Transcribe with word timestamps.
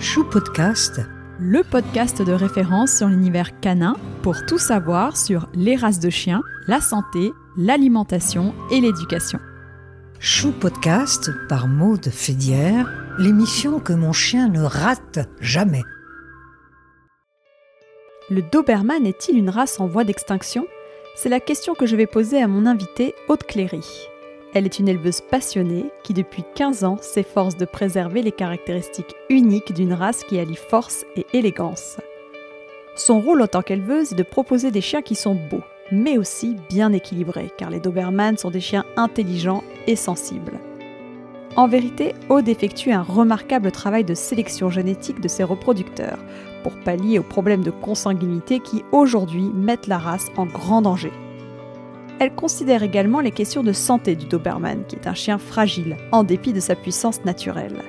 Chou 0.00 0.24
Podcast, 0.24 1.00
le 1.38 1.62
podcast 1.62 2.22
de 2.22 2.32
référence 2.32 2.96
sur 2.96 3.08
l'univers 3.08 3.60
canin 3.60 3.96
pour 4.22 4.34
tout 4.46 4.58
savoir 4.58 5.16
sur 5.16 5.48
les 5.54 5.76
races 5.76 6.00
de 6.00 6.10
chiens, 6.10 6.42
la 6.66 6.80
santé, 6.80 7.32
l'alimentation 7.56 8.54
et 8.70 8.80
l'éducation. 8.80 9.38
Chou 10.18 10.52
Podcast 10.52 11.30
par 11.48 11.68
Maude 11.68 12.08
Fédière, 12.08 12.90
l'émission 13.18 13.80
que 13.80 13.92
mon 13.92 14.12
chien 14.12 14.48
ne 14.48 14.62
rate 14.62 15.28
jamais. 15.40 15.82
Le 18.30 18.42
Doberman 18.42 19.06
est-il 19.06 19.36
une 19.36 19.50
race 19.50 19.80
en 19.80 19.86
voie 19.86 20.04
d'extinction? 20.04 20.66
C'est 21.16 21.28
la 21.28 21.40
question 21.40 21.74
que 21.74 21.86
je 21.86 21.96
vais 21.96 22.06
poser 22.06 22.42
à 22.42 22.48
mon 22.48 22.66
invité 22.66 23.14
Aude 23.28 23.44
Cléry. 23.44 23.84
Elle 24.52 24.64
est 24.64 24.80
une 24.80 24.88
éleveuse 24.88 25.20
passionnée 25.20 25.92
qui 26.02 26.12
depuis 26.12 26.44
15 26.56 26.82
ans 26.82 26.98
s'efforce 27.00 27.56
de 27.56 27.64
préserver 27.64 28.20
les 28.20 28.32
caractéristiques 28.32 29.14
uniques 29.28 29.72
d'une 29.72 29.92
race 29.92 30.24
qui 30.24 30.40
allie 30.40 30.56
force 30.56 31.04
et 31.16 31.24
élégance. 31.32 31.98
Son 32.96 33.20
rôle 33.20 33.42
en 33.42 33.46
tant 33.46 33.62
qu'éleveuse 33.62 34.12
est 34.12 34.16
de 34.16 34.24
proposer 34.24 34.72
des 34.72 34.80
chiens 34.80 35.02
qui 35.02 35.14
sont 35.14 35.36
beaux, 35.36 35.62
mais 35.92 36.18
aussi 36.18 36.56
bien 36.68 36.92
équilibrés, 36.92 37.52
car 37.56 37.70
les 37.70 37.78
Dobermans 37.78 38.38
sont 38.38 38.50
des 38.50 38.60
chiens 38.60 38.84
intelligents 38.96 39.62
et 39.86 39.94
sensibles. 39.96 40.58
En 41.56 41.68
vérité, 41.68 42.14
Aude 42.28 42.48
effectue 42.48 42.92
un 42.92 43.02
remarquable 43.02 43.70
travail 43.70 44.04
de 44.04 44.14
sélection 44.14 44.68
génétique 44.68 45.20
de 45.20 45.28
ses 45.28 45.44
reproducteurs 45.44 46.18
pour 46.62 46.72
pallier 46.80 47.18
aux 47.18 47.24
problèmes 47.24 47.64
de 47.64 47.70
consanguinité 47.70 48.60
qui 48.60 48.84
aujourd'hui 48.92 49.50
mettent 49.54 49.86
la 49.86 49.98
race 49.98 50.30
en 50.36 50.46
grand 50.46 50.82
danger. 50.82 51.12
Elle 52.20 52.34
considère 52.34 52.82
également 52.82 53.20
les 53.20 53.30
questions 53.30 53.62
de 53.62 53.72
santé 53.72 54.14
du 54.14 54.26
Doberman, 54.26 54.84
qui 54.86 54.94
est 54.94 55.08
un 55.08 55.14
chien 55.14 55.38
fragile, 55.38 55.96
en 56.12 56.22
dépit 56.22 56.52
de 56.52 56.60
sa 56.60 56.74
puissance 56.74 57.24
naturelle. 57.24 57.82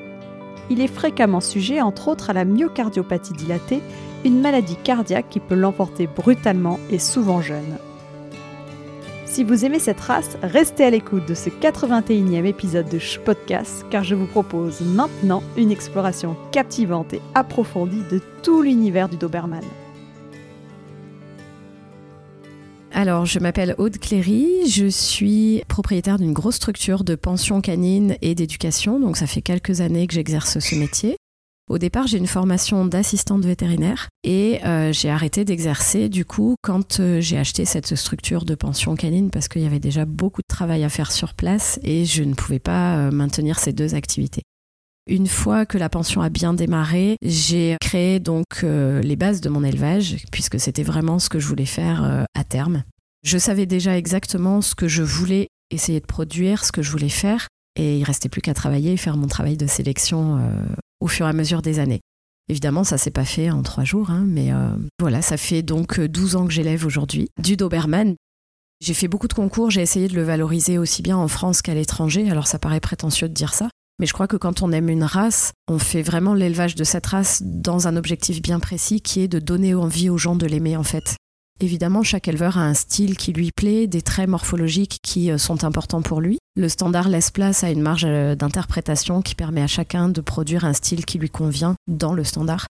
Il 0.70 0.80
est 0.80 0.88
fréquemment 0.88 1.42
sujet, 1.42 1.82
entre 1.82 2.08
autres, 2.08 2.30
à 2.30 2.34
la 2.34 2.46
myocardiopathie 2.46 3.34
dilatée, 3.34 3.82
une 4.24 4.40
maladie 4.40 4.78
cardiaque 4.78 5.28
qui 5.30 5.42
peut 5.42 5.56
l'emporter 5.56 6.08
brutalement 6.08 6.80
et 6.90 6.98
souvent 6.98 7.42
jeune. 7.42 7.78
Si 9.26 9.44
vous 9.44 9.66
aimez 9.66 9.80
cette 9.80 10.00
race, 10.00 10.38
restez 10.42 10.86
à 10.86 10.90
l'écoute 10.90 11.28
de 11.28 11.34
ce 11.34 11.50
81e 11.50 12.46
épisode 12.46 12.88
de 12.88 13.00
Ch 13.00 13.20
Podcast, 13.20 13.86
car 13.90 14.06
je 14.06 14.16
vous 14.16 14.28
propose 14.28 14.80
maintenant 14.80 15.44
une 15.58 15.72
exploration 15.72 16.38
captivante 16.54 17.14
et 17.14 17.22
approfondie 17.36 18.04
de 18.10 18.22
tout 18.44 18.62
l'univers 18.62 19.10
du 19.10 19.18
Doberman. 19.18 19.64
Alors, 22.94 23.26
je 23.26 23.40
m'appelle 23.40 23.74
Aude 23.78 23.98
Cléry, 23.98 24.70
je 24.70 24.88
suis 24.88 25.64
propriétaire 25.70 26.20
d'une 26.20 26.34
grosse 26.34 26.56
structure 26.56 27.06
de 27.06 27.16
pension 27.16 27.62
canine 27.62 28.18
et 28.22 28.36
d'éducation, 28.36 29.00
donc 29.00 29.16
ça 29.16 29.28
fait 29.28 29.42
quelques 29.42 29.80
années 29.80 30.08
que 30.08 30.14
j'exerce 30.14 30.60
ce 30.60 30.76
métier. 30.76 31.16
Au 31.70 31.78
départ, 31.78 32.08
j'ai 32.08 32.18
une 32.18 32.28
formation 32.28 32.86
d'assistante 32.86 33.46
vétérinaire 33.46 34.10
et 34.26 34.60
euh, 34.66 34.92
j'ai 34.92 35.10
arrêté 35.10 35.46
d'exercer 35.46 36.10
du 36.10 36.26
coup 36.26 36.56
quand 36.62 37.00
euh, 37.00 37.22
j'ai 37.22 37.38
acheté 37.38 37.64
cette 37.64 37.96
structure 37.96 38.44
de 38.44 38.56
pension 38.56 38.96
canine 38.96 39.30
parce 39.30 39.48
qu'il 39.48 39.62
y 39.62 39.66
avait 39.66 39.80
déjà 39.80 40.04
beaucoup 40.04 40.42
de 40.42 40.54
travail 40.54 40.84
à 40.84 40.90
faire 40.90 41.14
sur 41.14 41.34
place 41.34 41.80
et 41.84 42.04
je 42.04 42.24
ne 42.24 42.34
pouvais 42.34 42.60
pas 42.60 42.98
euh, 42.98 43.12
maintenir 43.12 43.58
ces 43.58 43.72
deux 43.72 43.96
activités. 43.96 44.42
Une 45.08 45.28
fois 45.28 45.66
que 45.66 45.78
la 45.78 45.90
pension 45.90 46.22
a 46.22 46.30
bien 46.30 46.54
démarré, 46.54 47.18
j'ai 47.24 47.76
créé 47.82 48.20
donc 48.20 48.46
les 48.64 49.16
bases 49.16 49.42
de 49.42 49.50
mon 49.50 49.64
élevage, 49.64 50.18
puisque 50.32 50.60
c'était 50.60 50.84
vraiment 50.84 51.20
ce 51.20 51.30
que 51.30 51.40
je 51.40 51.48
voulais 51.48 51.66
faire 51.66 52.26
à 52.34 52.44
terme. 52.44 52.84
Je 53.24 53.38
savais 53.38 53.66
déjà 53.66 53.98
exactement 53.98 54.62
ce 54.62 54.76
que 54.76 54.88
je 54.88 55.04
voulais 55.04 55.48
essayer 55.70 56.00
de 56.00 56.06
produire, 56.06 56.66
ce 56.66 56.72
que 56.72 56.82
je 56.82 56.92
voulais 56.92 57.10
faire, 57.10 57.48
et 57.76 57.98
il 57.98 58.04
restait 58.04 58.30
plus 58.30 58.42
qu'à 58.42 58.54
travailler 58.54 58.94
et 58.94 58.98
faire 58.98 59.18
mon 59.18 59.28
travail 59.28 59.58
de 59.58 59.68
sélection 59.68 60.40
au 61.00 61.08
fur 61.08 61.26
et 61.26 61.30
à 61.30 61.34
mesure 61.34 61.62
des 61.62 61.80
années. 61.80 62.02
Évidemment, 62.50 62.84
ça 62.84 62.98
s'est 62.98 63.12
pas 63.12 63.26
fait 63.26 63.50
en 63.50 63.64
trois 63.64 63.84
jours, 63.84 64.12
hein, 64.12 64.24
mais 64.28 64.50
voilà, 65.00 65.22
ça 65.22 65.38
fait 65.38 65.64
donc 65.64 66.00
12 66.00 66.36
ans 66.36 66.46
que 66.46 66.54
j'élève 66.54 66.86
aujourd'hui 66.86 67.30
du 67.40 67.58
Doberman. 67.58 68.16
J'ai 68.82 68.94
fait 68.94 69.08
beaucoup 69.08 69.28
de 69.28 69.34
concours, 69.34 69.72
j'ai 69.72 69.82
essayé 69.82 70.08
de 70.08 70.16
le 70.16 70.24
valoriser 70.24 70.78
aussi 70.78 71.02
bien 71.02 71.18
en 71.18 71.28
France 71.28 71.62
qu'à 71.62 71.74
l'étranger, 71.74 72.30
alors 72.30 72.48
ça 72.48 72.60
paraît 72.60 72.80
prétentieux 72.80 73.30
de 73.30 73.34
dire 73.34 73.54
ça, 73.54 73.70
mais 74.02 74.08
je 74.08 74.14
crois 74.14 74.28
que 74.28 74.36
quand 74.36 74.64
on 74.64 74.72
aime 74.72 74.90
une 74.90 75.04
race, 75.04 75.54
on 75.70 75.78
fait 75.78 76.02
vraiment 76.02 76.34
l'élevage 76.34 76.74
de 76.74 76.84
cette 76.84 77.06
race 77.06 77.44
dans 77.46 77.88
un 77.88 77.96
objectif 77.96 78.42
bien 78.42 78.60
précis 78.60 79.00
qui 79.00 79.22
est 79.22 79.28
de 79.28 79.38
donner 79.38 79.76
envie 79.76 80.10
aux 80.10 80.18
gens 80.18 80.36
de 80.36 80.48
l'aimer 80.48 80.76
en 80.76 80.84
fait. 80.84 81.16
Évidemment, 81.60 82.02
chaque 82.02 82.28
éleveur 82.28 82.58
a 82.58 82.64
un 82.64 82.74
style 82.74 83.16
qui 83.16 83.32
lui 83.32 83.52
plaît, 83.56 83.86
des 83.86 84.02
traits 84.02 84.28
morphologiques 84.28 84.98
qui 85.04 85.30
euh, 85.30 85.38
sont 85.38 85.64
importants 85.64 86.02
pour 86.02 86.20
lui. 86.20 86.40
Le 86.56 86.68
standard 86.68 87.10
laisse 87.10 87.30
place 87.30 87.64
à 87.64 87.70
une 87.70 87.84
marge 87.84 88.06
euh, 88.08 88.34
d'interprétation 88.34 89.22
qui 89.22 89.36
permet 89.36 89.62
à 89.62 89.68
chacun 89.68 90.10
de 90.10 90.22
produire 90.22 90.66
un 90.66 90.74
style 90.74 91.06
qui 91.06 91.20
lui 91.20 91.30
convient 91.30 91.76
dans 91.88 92.16
le 92.16 92.24
standard. 92.24 92.66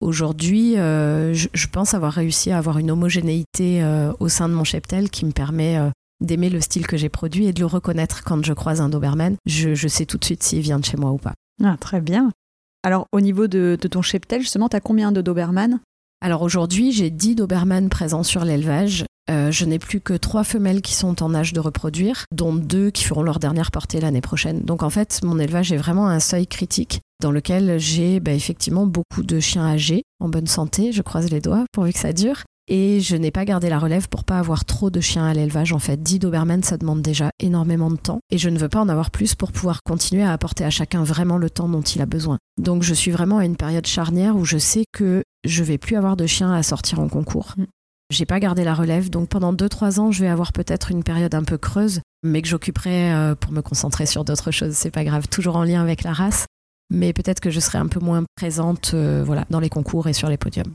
Aujourd'hui, 0.00 0.76
euh, 0.76 1.32
je, 1.34 1.66
pense 1.68 1.94
avoir 1.94 2.12
réussi 2.12 2.50
à 2.50 2.58
avoir 2.58 2.78
une 2.78 2.90
homogénéité 2.90 3.84
au 4.18 4.28
sein 4.28 4.48
de 4.48 4.54
mon 4.54 4.64
cheptel 4.64 5.08
qui 5.08 5.24
me 5.24 5.30
permet 5.30 5.78
d'aimer 6.20 6.50
le 6.50 6.60
style 6.60 6.86
que 6.86 6.96
j'ai 6.96 7.08
produit 7.08 7.46
et 7.46 7.52
de 7.52 7.60
le 7.60 7.66
reconnaître 7.66 8.24
quand 8.24 8.44
je 8.44 8.52
croise 8.52 8.80
un 8.80 8.88
Doberman. 8.88 9.36
Je, 9.46 9.88
sais 9.88 10.06
tout 10.06 10.18
de 10.18 10.24
suite 10.24 10.42
s'il 10.42 10.60
vient 10.60 10.78
de 10.78 10.84
chez 10.84 10.96
moi 10.96 11.10
ou 11.10 11.18
pas. 11.18 11.34
Ah, 11.62 11.76
très 11.78 12.00
bien. 12.00 12.30
Alors, 12.82 13.06
au 13.12 13.20
niveau 13.20 13.46
de, 13.46 13.76
ton 13.76 14.02
cheptel, 14.02 14.42
justement, 14.42 14.68
tu 14.68 14.76
as 14.76 14.80
combien 14.80 15.12
de 15.12 15.20
Doberman? 15.20 15.80
Alors 16.20 16.42
aujourd'hui, 16.42 16.92
j'ai 16.92 17.10
10 17.10 17.36
Doberman 17.36 17.88
présents 17.88 18.22
sur 18.22 18.44
l'élevage. 18.44 19.04
Euh, 19.30 19.50
je 19.50 19.64
n'ai 19.64 19.78
plus 19.78 20.00
que 20.00 20.14
3 20.14 20.44
femelles 20.44 20.82
qui 20.82 20.94
sont 20.94 21.22
en 21.22 21.34
âge 21.34 21.52
de 21.52 21.60
reproduire, 21.60 22.24
dont 22.32 22.54
2 22.54 22.90
qui 22.90 23.04
feront 23.04 23.22
leur 23.22 23.38
dernière 23.38 23.70
portée 23.70 24.00
l'année 24.00 24.20
prochaine. 24.20 24.60
Donc 24.60 24.82
en 24.82 24.90
fait, 24.90 25.20
mon 25.22 25.38
élevage 25.38 25.72
est 25.72 25.76
vraiment 25.76 26.08
un 26.08 26.20
seuil 26.20 26.46
critique 26.46 27.00
dans 27.20 27.30
lequel 27.30 27.78
j'ai 27.78 28.20
bah, 28.20 28.32
effectivement 28.32 28.86
beaucoup 28.86 29.22
de 29.22 29.40
chiens 29.40 29.66
âgés, 29.66 30.02
en 30.20 30.28
bonne 30.28 30.46
santé, 30.46 30.92
je 30.92 31.00
croise 31.02 31.30
les 31.30 31.40
doigts 31.40 31.64
pourvu 31.72 31.92
que 31.92 31.98
ça 31.98 32.12
dure, 32.12 32.42
et 32.68 33.00
je 33.00 33.16
n'ai 33.16 33.30
pas 33.30 33.44
gardé 33.44 33.68
la 33.68 33.78
relève 33.78 34.08
pour 34.08 34.24
pas 34.24 34.38
avoir 34.38 34.64
trop 34.64 34.90
de 34.90 35.00
chiens 35.00 35.26
à 35.26 35.34
l'élevage. 35.34 35.72
En 35.72 35.78
fait, 35.78 36.02
10 36.02 36.20
Doberman, 36.20 36.62
ça 36.62 36.78
demande 36.78 37.02
déjà 37.02 37.30
énormément 37.40 37.90
de 37.90 37.96
temps. 37.96 38.20
Et 38.30 38.38
je 38.38 38.48
ne 38.48 38.58
veux 38.58 38.68
pas 38.68 38.80
en 38.80 38.88
avoir 38.88 39.10
plus 39.10 39.34
pour 39.34 39.52
pouvoir 39.52 39.82
continuer 39.84 40.22
à 40.22 40.32
apporter 40.32 40.64
à 40.64 40.70
chacun 40.70 41.04
vraiment 41.04 41.36
le 41.36 41.50
temps 41.50 41.68
dont 41.68 41.82
il 41.82 42.00
a 42.00 42.06
besoin. 42.06 42.38
Donc 42.60 42.82
je 42.82 42.94
suis 42.94 43.10
vraiment 43.10 43.38
à 43.38 43.44
une 43.44 43.56
période 43.56 43.86
charnière 43.86 44.36
où 44.36 44.44
je 44.44 44.58
sais 44.58 44.84
que 44.92 45.22
je 45.44 45.62
vais 45.62 45.78
plus 45.78 45.96
avoir 45.96 46.16
de 46.16 46.26
chiens 46.26 46.52
à 46.52 46.62
sortir 46.62 47.00
en 47.00 47.08
concours. 47.08 47.54
Mm. 47.56 47.64
J'ai 48.10 48.26
pas 48.26 48.38
gardé 48.38 48.64
la 48.64 48.74
relève, 48.74 49.10
donc 49.10 49.28
pendant 49.28 49.52
2-3 49.52 49.98
ans, 49.98 50.12
je 50.12 50.20
vais 50.20 50.28
avoir 50.28 50.52
peut-être 50.52 50.90
une 50.90 51.02
période 51.02 51.34
un 51.34 51.42
peu 51.42 51.56
creuse, 51.56 52.00
mais 52.22 52.42
que 52.42 52.48
j'occuperai 52.48 53.12
euh, 53.12 53.34
pour 53.34 53.50
me 53.50 53.62
concentrer 53.62 54.06
sur 54.06 54.24
d'autres 54.24 54.50
choses. 54.50 54.74
C'est 54.74 54.90
pas 54.90 55.04
grave, 55.04 55.26
toujours 55.28 55.56
en 55.56 55.64
lien 55.64 55.80
avec 55.82 56.02
la 56.02 56.12
race, 56.12 56.44
mais 56.90 57.12
peut-être 57.12 57.40
que 57.40 57.50
je 57.50 57.60
serai 57.60 57.78
un 57.78 57.88
peu 57.88 58.00
moins 58.00 58.22
présente 58.36 58.92
euh, 58.94 59.22
voilà, 59.24 59.46
dans 59.50 59.58
les 59.58 59.70
concours 59.70 60.06
et 60.06 60.12
sur 60.12 60.28
les 60.28 60.36
podiums. 60.36 60.72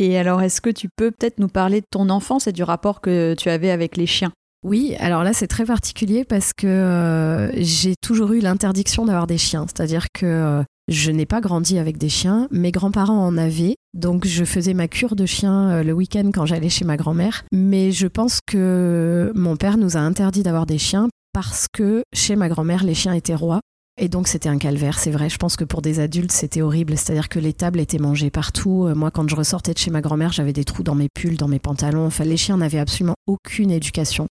Et 0.00 0.16
alors, 0.16 0.40
est-ce 0.40 0.60
que 0.60 0.70
tu 0.70 0.88
peux 0.94 1.10
peut-être 1.10 1.40
nous 1.40 1.48
parler 1.48 1.80
de 1.80 1.86
ton 1.90 2.08
enfance 2.08 2.46
et 2.46 2.52
du 2.52 2.62
rapport 2.62 3.00
que 3.00 3.34
tu 3.36 3.50
avais 3.50 3.70
avec 3.70 3.96
les 3.96 4.06
chiens? 4.06 4.32
Oui, 4.64 4.96
alors 4.98 5.22
là 5.22 5.32
c'est 5.32 5.46
très 5.46 5.64
particulier 5.64 6.24
parce 6.24 6.52
que 6.52 6.66
euh, 6.66 7.62
j'ai 7.62 7.94
toujours 8.00 8.32
eu 8.32 8.40
l'interdiction 8.40 9.04
d'avoir 9.04 9.28
des 9.28 9.38
chiens, 9.38 9.66
c'est-à-dire 9.68 10.06
que 10.12 10.26
euh, 10.26 10.62
je 10.88 11.12
n'ai 11.12 11.26
pas 11.26 11.40
grandi 11.40 11.78
avec 11.78 11.96
des 11.96 12.08
chiens, 12.08 12.48
mes 12.50 12.72
grands-parents 12.72 13.24
en 13.24 13.38
avaient, 13.38 13.76
donc 13.94 14.26
je 14.26 14.44
faisais 14.44 14.74
ma 14.74 14.88
cure 14.88 15.14
de 15.14 15.26
chiens 15.26 15.70
euh, 15.70 15.82
le 15.84 15.92
week-end 15.92 16.30
quand 16.34 16.44
j'allais 16.44 16.70
chez 16.70 16.84
ma 16.84 16.96
grand-mère, 16.96 17.44
mais 17.52 17.92
je 17.92 18.08
pense 18.08 18.40
que 18.44 19.30
mon 19.36 19.54
père 19.54 19.78
nous 19.78 19.96
a 19.96 20.00
interdit 20.00 20.42
d'avoir 20.42 20.66
des 20.66 20.78
chiens 20.78 21.08
parce 21.32 21.66
que 21.72 22.02
chez 22.12 22.34
ma 22.34 22.48
grand-mère 22.48 22.82
les 22.82 22.94
chiens 22.94 23.12
étaient 23.12 23.36
rois 23.36 23.60
et 23.98 24.08
donc 24.08 24.28
c'était 24.28 24.48
un 24.48 24.58
calvaire, 24.58 24.98
c'est 24.98 25.10
vrai. 25.10 25.28
Je 25.28 25.36
pense 25.36 25.56
que 25.56 25.64
pour 25.64 25.82
des 25.82 26.00
adultes 26.00 26.32
c'était 26.32 26.62
horrible, 26.62 26.96
c'est-à-dire 26.96 27.28
que 27.28 27.38
les 27.38 27.52
tables 27.52 27.80
étaient 27.80 27.98
mangées 27.98 28.30
partout. 28.30 28.86
Euh, 28.86 28.94
moi 28.94 29.10
quand 29.10 29.28
je 29.28 29.36
ressortais 29.36 29.74
de 29.74 29.78
chez 29.78 29.90
ma 29.90 30.00
grand-mère, 30.00 30.32
j'avais 30.32 30.52
des 30.52 30.64
trous 30.64 30.82
dans 30.82 30.94
mes 30.94 31.08
pulls, 31.12 31.36
dans 31.36 31.48
mes 31.48 31.58
pantalons. 31.58 32.06
Enfin 32.06 32.24
les 32.24 32.36
chiens 32.36 32.56
n'avaient 32.56 32.78
absolument 32.78 33.16
aucune 33.26 33.70
éducation, 33.70 34.28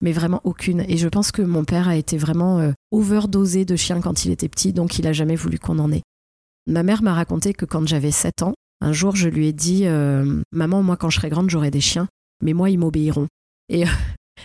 mais 0.00 0.12
vraiment 0.12 0.40
aucune. 0.44 0.84
Et 0.88 0.96
je 0.96 1.08
pense 1.08 1.32
que 1.32 1.42
mon 1.42 1.64
père 1.64 1.88
a 1.88 1.96
été 1.96 2.16
vraiment 2.16 2.58
euh, 2.58 2.72
overdosé 2.90 3.64
de 3.64 3.76
chiens 3.76 4.00
quand 4.00 4.24
il 4.24 4.30
était 4.30 4.48
petit, 4.48 4.72
donc 4.72 4.98
il 4.98 5.06
a 5.06 5.12
jamais 5.12 5.36
voulu 5.36 5.58
qu'on 5.58 5.78
en 5.78 5.92
ait. 5.92 6.02
Ma 6.66 6.82
mère 6.82 7.02
m'a 7.02 7.14
raconté 7.14 7.52
que 7.52 7.64
quand 7.64 7.86
j'avais 7.86 8.10
7 8.10 8.42
ans, 8.42 8.54
un 8.80 8.92
jour 8.92 9.16
je 9.16 9.28
lui 9.28 9.48
ai 9.48 9.52
dit 9.52 9.86
euh, 9.86 10.42
Maman, 10.52 10.82
moi 10.82 10.96
quand 10.96 11.10
je 11.10 11.16
serai 11.16 11.28
grande 11.28 11.50
j'aurai 11.50 11.70
des 11.70 11.80
chiens, 11.80 12.08
mais 12.42 12.54
moi 12.54 12.70
ils 12.70 12.78
m'obéiront. 12.78 13.28
Et 13.68 13.84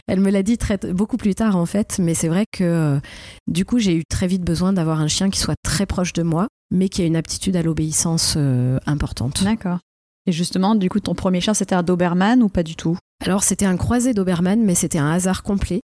elle 0.08 0.20
me 0.20 0.30
l'a 0.32 0.44
dit 0.44 0.58
très, 0.58 0.78
beaucoup 0.78 1.18
plus 1.18 1.36
tard 1.36 1.56
en 1.56 1.66
fait, 1.66 2.00
mais 2.00 2.14
c'est 2.14 2.28
vrai 2.28 2.46
que 2.52 2.64
euh, 2.64 3.00
du 3.48 3.66
coup 3.66 3.80
j'ai 3.80 3.96
eu 3.96 4.04
très 4.06 4.28
vite 4.28 4.44
besoin 4.44 4.74
d'avoir 4.74 5.00
un 5.00 5.08
chien 5.08 5.30
qui 5.30 5.40
soit 5.40 5.56
très 5.64 5.86
proche 5.86 6.14
de 6.14 6.24
moi, 6.24 6.48
mais 6.72 6.90
qui 6.90 7.02
a 7.02 7.06
une 7.06 7.16
aptitude 7.16 7.56
à 7.56 7.62
l'obéissance 7.62 8.36
euh, 8.38 8.80
importante. 8.86 9.44
D'accord. 9.44 9.80
Et 10.28 10.32
justement, 10.32 10.74
du 10.74 10.90
coup, 10.90 11.00
ton 11.00 11.14
premier 11.14 11.42
chien 11.42 11.54
c'était 11.54 11.76
un 11.76 11.84
Doberman 11.84 12.42
ou 12.42 12.50
pas 12.50 12.64
du 12.64 12.76
tout? 12.76 12.98
Alors 13.24 13.44
c'était 13.44 13.66
un 13.66 13.78
croisé 13.78 14.14
Doberman, 14.14 14.64
mais 14.64 14.76
c'était 14.76 14.98
un 14.98 15.12
hasard 15.12 15.44
complet. 15.44 15.82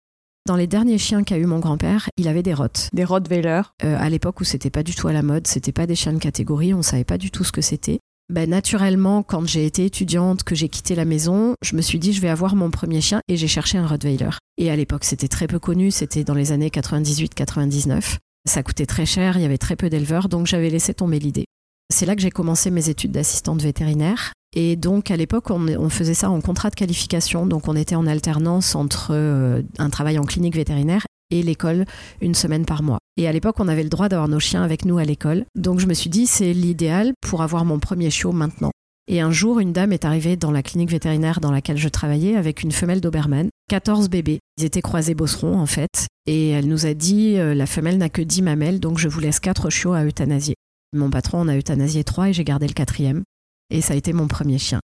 Dans 0.47 0.55
les 0.55 0.65
derniers 0.65 0.97
chiens 0.97 1.23
qu'a 1.23 1.37
eu 1.37 1.45
mon 1.45 1.59
grand-père, 1.59 2.09
il 2.17 2.27
avait 2.27 2.41
des 2.41 2.55
rottes. 2.55 2.89
Des 2.93 3.03
Rottweiler 3.03 3.61
euh, 3.83 3.95
À 3.99 4.09
l'époque 4.09 4.41
où 4.41 4.43
c'était 4.43 4.71
pas 4.71 4.81
du 4.81 4.95
tout 4.95 5.07
à 5.07 5.13
la 5.13 5.21
mode, 5.21 5.45
c'était 5.45 5.71
pas 5.71 5.85
des 5.85 5.93
chiens 5.95 6.13
de 6.13 6.19
catégorie, 6.19 6.73
on 6.73 6.81
savait 6.81 7.03
pas 7.03 7.19
du 7.19 7.29
tout 7.29 7.43
ce 7.43 7.51
que 7.51 7.61
c'était. 7.61 7.99
Ben, 8.29 8.49
naturellement, 8.49 9.23
quand 9.23 9.45
j'ai 9.45 9.65
été 9.65 9.85
étudiante, 9.85 10.43
que 10.43 10.55
j'ai 10.55 10.69
quitté 10.69 10.95
la 10.95 11.05
maison, 11.05 11.55
je 11.61 11.75
me 11.75 11.81
suis 11.81 11.99
dit 11.99 12.13
je 12.13 12.21
vais 12.21 12.29
avoir 12.29 12.55
mon 12.55 12.71
premier 12.71 13.01
chien 13.01 13.19
et 13.27 13.35
j'ai 13.35 13.47
cherché 13.47 13.77
un 13.77 13.85
Rottweiler. 13.85 14.29
Et 14.57 14.71
à 14.71 14.75
l'époque, 14.75 15.03
c'était 15.03 15.27
très 15.27 15.47
peu 15.47 15.59
connu, 15.59 15.91
c'était 15.91 16.23
dans 16.23 16.33
les 16.33 16.51
années 16.51 16.69
98-99. 16.69 18.17
Ça 18.45 18.63
coûtait 18.63 18.85
très 18.85 19.05
cher, 19.05 19.37
il 19.37 19.41
y 19.41 19.45
avait 19.45 19.57
très 19.57 19.75
peu 19.75 19.89
d'éleveurs, 19.89 20.29
donc 20.29 20.47
j'avais 20.47 20.69
laissé 20.69 20.93
tomber 20.93 21.19
l'idée. 21.19 21.45
C'est 21.93 22.05
là 22.05 22.15
que 22.15 22.21
j'ai 22.21 22.31
commencé 22.31 22.71
mes 22.71 22.89
études 22.89 23.11
d'assistante 23.11 23.61
vétérinaire. 23.61 24.33
Et 24.53 24.75
donc 24.75 25.11
à 25.11 25.17
l'époque, 25.17 25.49
on, 25.49 25.89
faisait 25.89 26.13
ça 26.13 26.29
en 26.29 26.41
contrat 26.41 26.69
de 26.69 26.75
qualification. 26.75 27.45
Donc 27.45 27.67
on 27.67 27.75
était 27.75 27.95
en 27.95 28.07
alternance 28.07 28.75
entre 28.75 29.09
euh, 29.11 29.61
un 29.77 29.89
travail 29.89 30.17
en 30.19 30.23
clinique 30.23 30.55
vétérinaire 30.55 31.05
et 31.31 31.41
l'école 31.41 31.85
une 32.21 32.35
semaine 32.35 32.65
par 32.65 32.83
mois. 32.83 32.99
Et 33.17 33.27
à 33.27 33.31
l'époque, 33.31 33.59
on 33.59 33.67
avait 33.67 33.83
le 33.83 33.89
droit 33.89 34.09
d'avoir 34.09 34.27
nos 34.27 34.39
chiens 34.39 34.63
avec 34.63 34.85
nous 34.85 34.97
à 34.97 35.03
l'école. 35.03 35.45
Donc 35.55 35.79
je 35.79 35.87
me 35.87 35.93
suis 35.93 36.09
dit, 36.09 36.27
c'est 36.27 36.53
l'idéal 36.53 37.13
pour 37.21 37.41
avoir 37.41 37.65
mon 37.65 37.79
premier 37.79 38.09
chiot 38.09 38.31
maintenant. 38.31 38.71
Et 39.07 39.19
un 39.19 39.31
jour, 39.31 39.59
une 39.59 39.73
dame 39.73 39.91
est 39.91 40.05
arrivée 40.05 40.37
dans 40.37 40.51
la 40.51 40.63
clinique 40.63 40.91
vétérinaire 40.91 41.41
dans 41.41 41.51
laquelle 41.51 41.77
je 41.77 41.89
travaillais 41.89 42.35
avec 42.35 42.63
une 42.63 42.71
femelle 42.71 43.01
Doberman, 43.01 43.49
14 43.69 44.09
bébés. 44.09 44.39
Ils 44.57 44.63
étaient 44.63 44.81
croisés 44.81 45.15
bosserons 45.15 45.59
en 45.59 45.65
fait. 45.65 46.07
Et 46.27 46.49
elle 46.49 46.67
nous 46.67 46.85
a 46.85 46.93
dit, 46.93 47.37
euh, 47.37 47.55
la 47.55 47.65
femelle 47.65 47.97
n'a 47.97 48.09
que 48.09 48.21
10 48.21 48.43
mamelles, 48.43 48.79
donc 48.79 48.99
je 48.99 49.07
vous 49.07 49.19
laisse 49.19 49.39
4 49.39 49.69
chiots 49.69 49.93
à 49.93 50.05
euthanasier. 50.05 50.55
Mon 50.93 51.09
patron 51.09 51.39
en 51.39 51.47
a 51.47 51.57
euthanasié 51.57 52.03
3 52.03 52.29
et 52.29 52.33
j'ai 52.33 52.43
gardé 52.43 52.67
le 52.67 52.73
quatrième. 52.73 53.23
Et 53.69 53.81
ça 53.81 53.93
a 53.93 53.97
été 53.97 54.13
mon 54.13 54.27
premier 54.27 54.57
chien. 54.59 54.79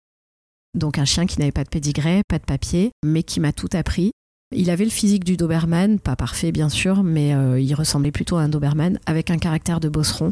Donc 0.75 0.99
un 0.99 1.05
chien 1.05 1.26
qui 1.26 1.38
n'avait 1.38 1.52
pas 1.52 1.64
de 1.64 1.69
pédigré, 1.69 2.23
pas 2.29 2.38
de 2.38 2.44
papier, 2.44 2.93
mais 3.05 3.23
qui 3.23 3.40
m'a 3.40 3.52
tout 3.52 3.69
appris. 3.73 4.12
Il 4.56 4.70
avait 4.70 4.84
le 4.84 4.90
physique 4.90 5.24
du 5.24 5.36
Doberman, 5.36 5.98
pas 5.98 6.14
parfait 6.14 6.52
bien 6.52 6.68
sûr, 6.68 7.02
mais 7.02 7.34
euh, 7.34 7.58
il 7.58 7.74
ressemblait 7.74 8.12
plutôt 8.12 8.36
à 8.36 8.42
un 8.42 8.48
Doberman, 8.48 9.00
avec 9.04 9.30
un 9.30 9.38
caractère 9.38 9.80
de 9.80 9.88
bosseron. 9.88 10.30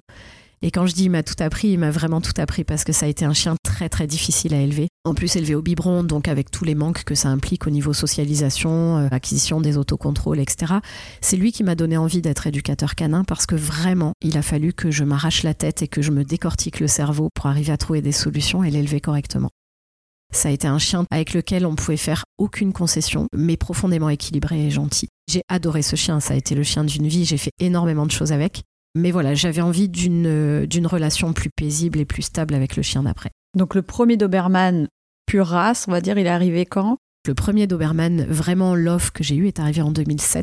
Et 0.64 0.70
quand 0.70 0.86
je 0.86 0.94
dis 0.94 1.04
il 1.04 1.10
m'a 1.10 1.24
tout 1.24 1.34
appris, 1.40 1.70
il 1.70 1.78
m'a 1.78 1.90
vraiment 1.90 2.20
tout 2.20 2.32
appris 2.38 2.62
parce 2.62 2.84
que 2.84 2.92
ça 2.92 3.06
a 3.06 3.08
été 3.08 3.24
un 3.24 3.32
chien 3.32 3.56
très 3.64 3.88
très 3.88 4.06
difficile 4.06 4.54
à 4.54 4.60
élever. 4.60 4.86
En 5.04 5.12
plus 5.12 5.34
élevé 5.34 5.56
au 5.56 5.62
biberon, 5.62 6.04
donc 6.04 6.28
avec 6.28 6.52
tous 6.52 6.64
les 6.64 6.76
manques 6.76 7.02
que 7.02 7.16
ça 7.16 7.30
implique 7.30 7.66
au 7.66 7.70
niveau 7.70 7.92
socialisation, 7.92 8.98
euh, 8.98 9.08
acquisition 9.10 9.60
des 9.60 9.76
autocontrôles, 9.76 10.38
etc. 10.38 10.74
C'est 11.20 11.36
lui 11.36 11.50
qui 11.50 11.64
m'a 11.64 11.74
donné 11.74 11.96
envie 11.96 12.22
d'être 12.22 12.46
éducateur 12.46 12.94
canin 12.94 13.24
parce 13.24 13.46
que 13.46 13.56
vraiment, 13.56 14.12
il 14.22 14.38
a 14.38 14.42
fallu 14.42 14.72
que 14.72 14.92
je 14.92 15.02
m'arrache 15.02 15.42
la 15.42 15.54
tête 15.54 15.82
et 15.82 15.88
que 15.88 16.00
je 16.00 16.12
me 16.12 16.22
décortique 16.22 16.78
le 16.78 16.86
cerveau 16.86 17.28
pour 17.34 17.46
arriver 17.46 17.72
à 17.72 17.76
trouver 17.76 18.02
des 18.02 18.12
solutions 18.12 18.62
et 18.62 18.70
l'élever 18.70 19.00
correctement. 19.00 19.50
Ça 20.34 20.48
a 20.48 20.52
été 20.52 20.66
un 20.66 20.78
chien 20.78 21.04
avec 21.10 21.34
lequel 21.34 21.66
on 21.66 21.74
pouvait 21.74 21.96
faire 21.96 22.24
aucune 22.38 22.72
concession, 22.72 23.26
mais 23.34 23.56
profondément 23.56 24.08
équilibré 24.08 24.66
et 24.66 24.70
gentil. 24.70 25.08
J'ai 25.28 25.42
adoré 25.48 25.82
ce 25.82 25.94
chien, 25.94 26.20
ça 26.20 26.34
a 26.34 26.36
été 26.36 26.54
le 26.54 26.62
chien 26.62 26.84
d'une 26.84 27.06
vie, 27.06 27.24
j'ai 27.24 27.36
fait 27.36 27.52
énormément 27.60 28.06
de 28.06 28.10
choses 28.10 28.32
avec. 28.32 28.62
Mais 28.94 29.10
voilà, 29.10 29.34
j'avais 29.34 29.62
envie 29.62 29.88
d'une, 29.88 30.66
relation 30.86 31.32
plus 31.32 31.50
paisible 31.54 31.98
et 31.98 32.04
plus 32.04 32.22
stable 32.22 32.54
avec 32.54 32.76
le 32.76 32.82
chien 32.82 33.02
d'après. 33.02 33.30
Donc 33.56 33.74
le 33.74 33.82
premier 33.82 34.16
Doberman 34.16 34.88
pure 35.26 35.46
race, 35.46 35.86
on 35.88 35.92
va 35.92 36.00
dire, 36.00 36.18
il 36.18 36.26
est 36.26 36.30
arrivé 36.30 36.66
quand? 36.66 36.96
Le 37.26 37.34
premier 37.34 37.66
Doberman 37.66 38.24
vraiment 38.24 38.74
love 38.74 39.12
que 39.12 39.22
j'ai 39.22 39.36
eu 39.36 39.46
est 39.46 39.60
arrivé 39.60 39.80
en 39.82 39.92
2007. 39.92 40.42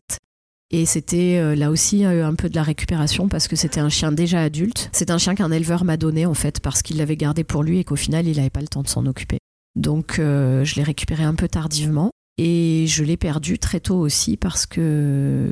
Et 0.72 0.86
c'était 0.86 1.38
euh, 1.38 1.56
là 1.56 1.72
aussi 1.72 2.06
euh, 2.06 2.26
un 2.26 2.36
peu 2.36 2.48
de 2.48 2.56
la 2.56 2.64
récupération 2.64 3.28
parce 3.28 3.48
que 3.48 3.56
c'était 3.56 3.80
un 3.80 3.90
chien 3.90 4.12
déjà 4.12 4.42
adulte. 4.42 4.90
C'est 4.94 5.10
un 5.10 5.18
chien 5.18 5.34
qu'un 5.34 5.52
éleveur 5.52 5.84
m'a 5.84 5.98
donné 5.98 6.28
en 6.28 6.36
fait 6.36 6.60
parce 6.60 6.84
qu'il 6.84 6.98
l'avait 6.98 7.18
gardé 7.18 7.44
pour 7.44 7.64
lui 7.64 7.80
et 7.80 7.84
qu'au 7.84 7.96
final 7.96 8.28
il 8.28 8.38
n'avait 8.38 8.52
pas 8.52 8.62
le 8.62 8.68
temps 8.68 8.84
de 8.84 8.88
s'en 8.88 9.06
occuper. 9.08 9.40
Donc 9.80 10.20
euh, 10.20 10.64
je 10.66 10.76
l'ai 10.76 10.84
récupéré 10.84 11.24
un 11.24 11.36
peu 11.36 11.48
tardivement 11.48 12.12
et 12.38 12.86
je 12.88 13.04
l'ai 13.04 13.18
perdu 13.18 13.60
très 13.60 13.80
tôt 13.80 13.98
aussi 13.98 14.38
parce 14.38 14.66
que 14.66 15.52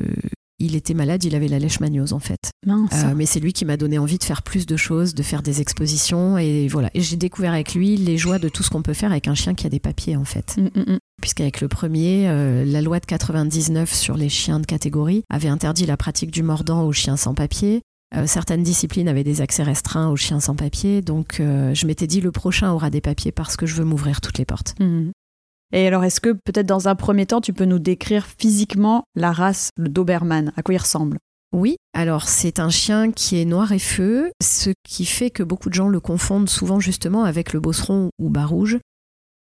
il 0.59 0.75
était 0.75 0.95
malade, 0.95 1.23
il 1.23 1.35
avait 1.35 1.47
la 1.47 1.59
leishmaniose 1.59 2.13
en 2.13 2.19
fait. 2.19 2.51
Euh, 2.67 3.13
mais 3.15 3.25
c'est 3.25 3.39
lui 3.39 3.53
qui 3.53 3.63
m'a 3.63 3.77
donné 3.77 3.99
envie 3.99 4.17
de 4.17 4.23
faire 4.23 4.41
plus 4.41 4.65
de 4.65 4.75
choses, 4.75 5.13
de 5.13 5.23
faire 5.23 5.43
des 5.43 5.61
expositions 5.61 6.37
et 6.37 6.67
voilà. 6.67 6.89
Et 6.93 7.01
j'ai 7.01 7.15
découvert 7.15 7.53
avec 7.53 7.75
lui 7.75 7.95
les 7.95 8.17
joies 8.17 8.39
de 8.39 8.49
tout 8.49 8.63
ce 8.63 8.69
qu'on 8.69 8.81
peut 8.81 8.93
faire 8.93 9.11
avec 9.11 9.27
un 9.27 9.35
chien 9.35 9.53
qui 9.53 9.67
a 9.67 9.69
des 9.69 9.79
papiers 9.79 10.17
en 10.17 10.25
fait. 10.25 10.57
Mm, 10.57 10.79
mm, 10.79 10.93
mm. 10.93 10.97
Puisqu'avec 11.21 11.61
le 11.61 11.67
premier, 11.67 12.27
euh, 12.27 12.65
la 12.65 12.81
loi 12.81 12.99
de 12.99 13.05
99 13.05 13.93
sur 13.93 14.17
les 14.17 14.29
chiens 14.29 14.59
de 14.59 14.65
catégorie 14.65 15.23
avait 15.29 15.47
interdit 15.47 15.85
la 15.85 15.97
pratique 15.97 16.31
du 16.31 16.43
mordant 16.43 16.83
aux 16.83 16.93
chiens 16.93 17.17
sans 17.17 17.33
papier. 17.33 17.81
Euh, 18.15 18.25
certaines 18.25 18.63
disciplines 18.63 19.09
avaient 19.09 19.23
des 19.23 19.41
accès 19.41 19.63
restreints 19.63 20.09
aux 20.09 20.15
chiens 20.15 20.39
sans 20.39 20.55
papier, 20.55 21.01
donc 21.01 21.35
je 21.39 21.87
m'étais 21.87 22.07
dit 22.07 22.21
le 22.21 22.31
prochain 22.31 22.71
aura 22.71 22.89
des 22.89 23.01
papiers 23.01 23.31
parce 23.31 23.57
que 23.57 23.65
je 23.65 23.75
veux 23.75 23.83
m'ouvrir 23.85 24.21
toutes 24.21 24.37
les 24.37 24.45
portes. 24.45 24.75
Et 25.73 25.85
alors, 25.85 26.03
est-ce 26.03 26.21
que 26.21 26.29
peut-être 26.29 26.65
dans 26.65 26.87
un 26.87 26.95
premier 26.95 27.25
temps, 27.25 27.41
tu 27.41 27.51
peux 27.51 27.65
nous 27.65 27.79
décrire 27.79 28.25
physiquement 28.25 29.03
la 29.15 29.31
race, 29.31 29.71
le 29.75 29.89
Doberman, 29.89 30.53
à 30.55 30.63
quoi 30.63 30.73
il 30.73 30.77
ressemble? 30.77 31.17
Oui, 31.53 31.77
alors 31.93 32.27
c'est 32.27 32.59
un 32.59 32.69
chien 32.69 33.11
qui 33.11 33.39
est 33.39 33.45
noir 33.45 33.71
et 33.71 33.79
feu, 33.79 34.31
ce 34.41 34.71
qui 34.83 35.05
fait 35.05 35.29
que 35.29 35.43
beaucoup 35.43 35.69
de 35.69 35.73
gens 35.73 35.87
le 35.87 35.99
confondent 35.99 36.49
souvent 36.49 36.79
justement 36.79 37.23
avec 37.23 37.53
le 37.53 37.59
bosseron 37.59 38.09
ou 38.19 38.29
bas 38.29 38.45
rouge. 38.45 38.79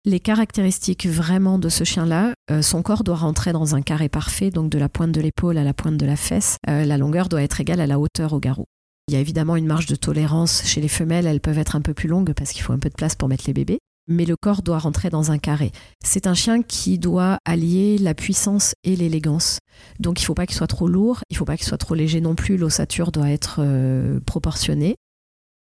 Les 0.07 0.19
caractéristiques 0.19 1.07
vraiment 1.07 1.57
de 1.57 1.67
ce 1.67 1.83
chien-là, 1.83 2.35
euh, 2.51 2.61
son 2.61 2.83
corps 2.83 3.03
doit 3.03 3.15
rentrer 3.15 3.53
dans 3.53 3.73
un 3.73 3.81
carré 3.81 4.07
parfait, 4.07 4.51
donc 4.51 4.69
de 4.69 4.77
la 4.77 4.87
pointe 4.87 5.11
de 5.11 5.19
l'épaule 5.19 5.57
à 5.57 5.63
la 5.63 5.73
pointe 5.73 5.97
de 5.97 6.05
la 6.05 6.15
fesse. 6.15 6.57
Euh, 6.69 6.85
la 6.85 6.99
longueur 6.99 7.27
doit 7.27 7.41
être 7.41 7.59
égale 7.59 7.81
à 7.81 7.87
la 7.87 7.99
hauteur 7.99 8.33
au 8.33 8.39
garrot. 8.39 8.67
Il 9.07 9.15
y 9.15 9.17
a 9.17 9.19
évidemment 9.19 9.55
une 9.55 9.65
marge 9.65 9.87
de 9.87 9.95
tolérance 9.95 10.61
chez 10.63 10.79
les 10.79 10.89
femelles, 10.89 11.25
elles 11.25 11.41
peuvent 11.41 11.57
être 11.57 11.75
un 11.75 11.81
peu 11.81 11.95
plus 11.95 12.07
longues 12.07 12.33
parce 12.33 12.51
qu'il 12.51 12.61
faut 12.61 12.73
un 12.73 12.77
peu 12.77 12.89
de 12.89 12.93
place 12.93 13.15
pour 13.15 13.29
mettre 13.29 13.45
les 13.47 13.53
bébés 13.53 13.79
mais 14.07 14.25
le 14.25 14.35
corps 14.35 14.61
doit 14.61 14.79
rentrer 14.79 15.09
dans 15.09 15.31
un 15.31 15.37
carré. 15.37 15.71
C'est 16.03 16.27
un 16.27 16.33
chien 16.33 16.61
qui 16.61 16.99
doit 16.99 17.39
allier 17.45 17.97
la 17.97 18.13
puissance 18.13 18.75
et 18.83 18.95
l'élégance. 18.95 19.59
Donc 19.99 20.19
il 20.19 20.23
ne 20.23 20.27
faut 20.27 20.33
pas 20.33 20.45
qu'il 20.45 20.55
soit 20.55 20.67
trop 20.67 20.87
lourd, 20.87 21.21
il 21.29 21.33
ne 21.33 21.37
faut 21.37 21.45
pas 21.45 21.57
qu'il 21.57 21.65
soit 21.65 21.77
trop 21.77 21.95
léger 21.95 22.21
non 22.21 22.35
plus, 22.35 22.57
l'ossature 22.57 23.11
doit 23.11 23.29
être 23.29 23.57
euh, 23.59 24.19
proportionnée. 24.25 24.95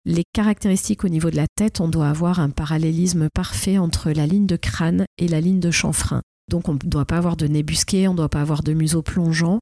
Les 0.06 0.26
caractéristiques 0.34 1.06
au 1.06 1.08
niveau 1.08 1.30
de 1.30 1.38
la 1.38 1.48
tête, 1.56 1.80
on 1.80 1.88
doit 1.88 2.10
avoir 2.10 2.42
un 2.42 2.50
parallélisme 2.50 3.30
parfait 3.34 3.78
entre 3.78 4.12
la 4.12 4.28
ligne 4.28 4.48
de 4.48 4.58
crâne 4.58 5.06
et 5.18 5.30
la 5.30 5.40
ligne 5.40 5.62
de 5.62 5.72
chanfrein. 5.72 6.22
Donc 6.52 6.68
on 6.68 6.74
ne 6.74 6.80
doit 6.80 7.06
pas 7.06 7.16
avoir 7.16 7.38
de 7.38 7.48
nez 7.48 7.64
busqué, 7.64 8.10
on 8.10 8.12
ne 8.12 8.18
doit 8.18 8.28
pas 8.28 8.42
avoir 8.42 8.64
de 8.64 8.74
museau 8.74 9.02
plongeant, 9.02 9.60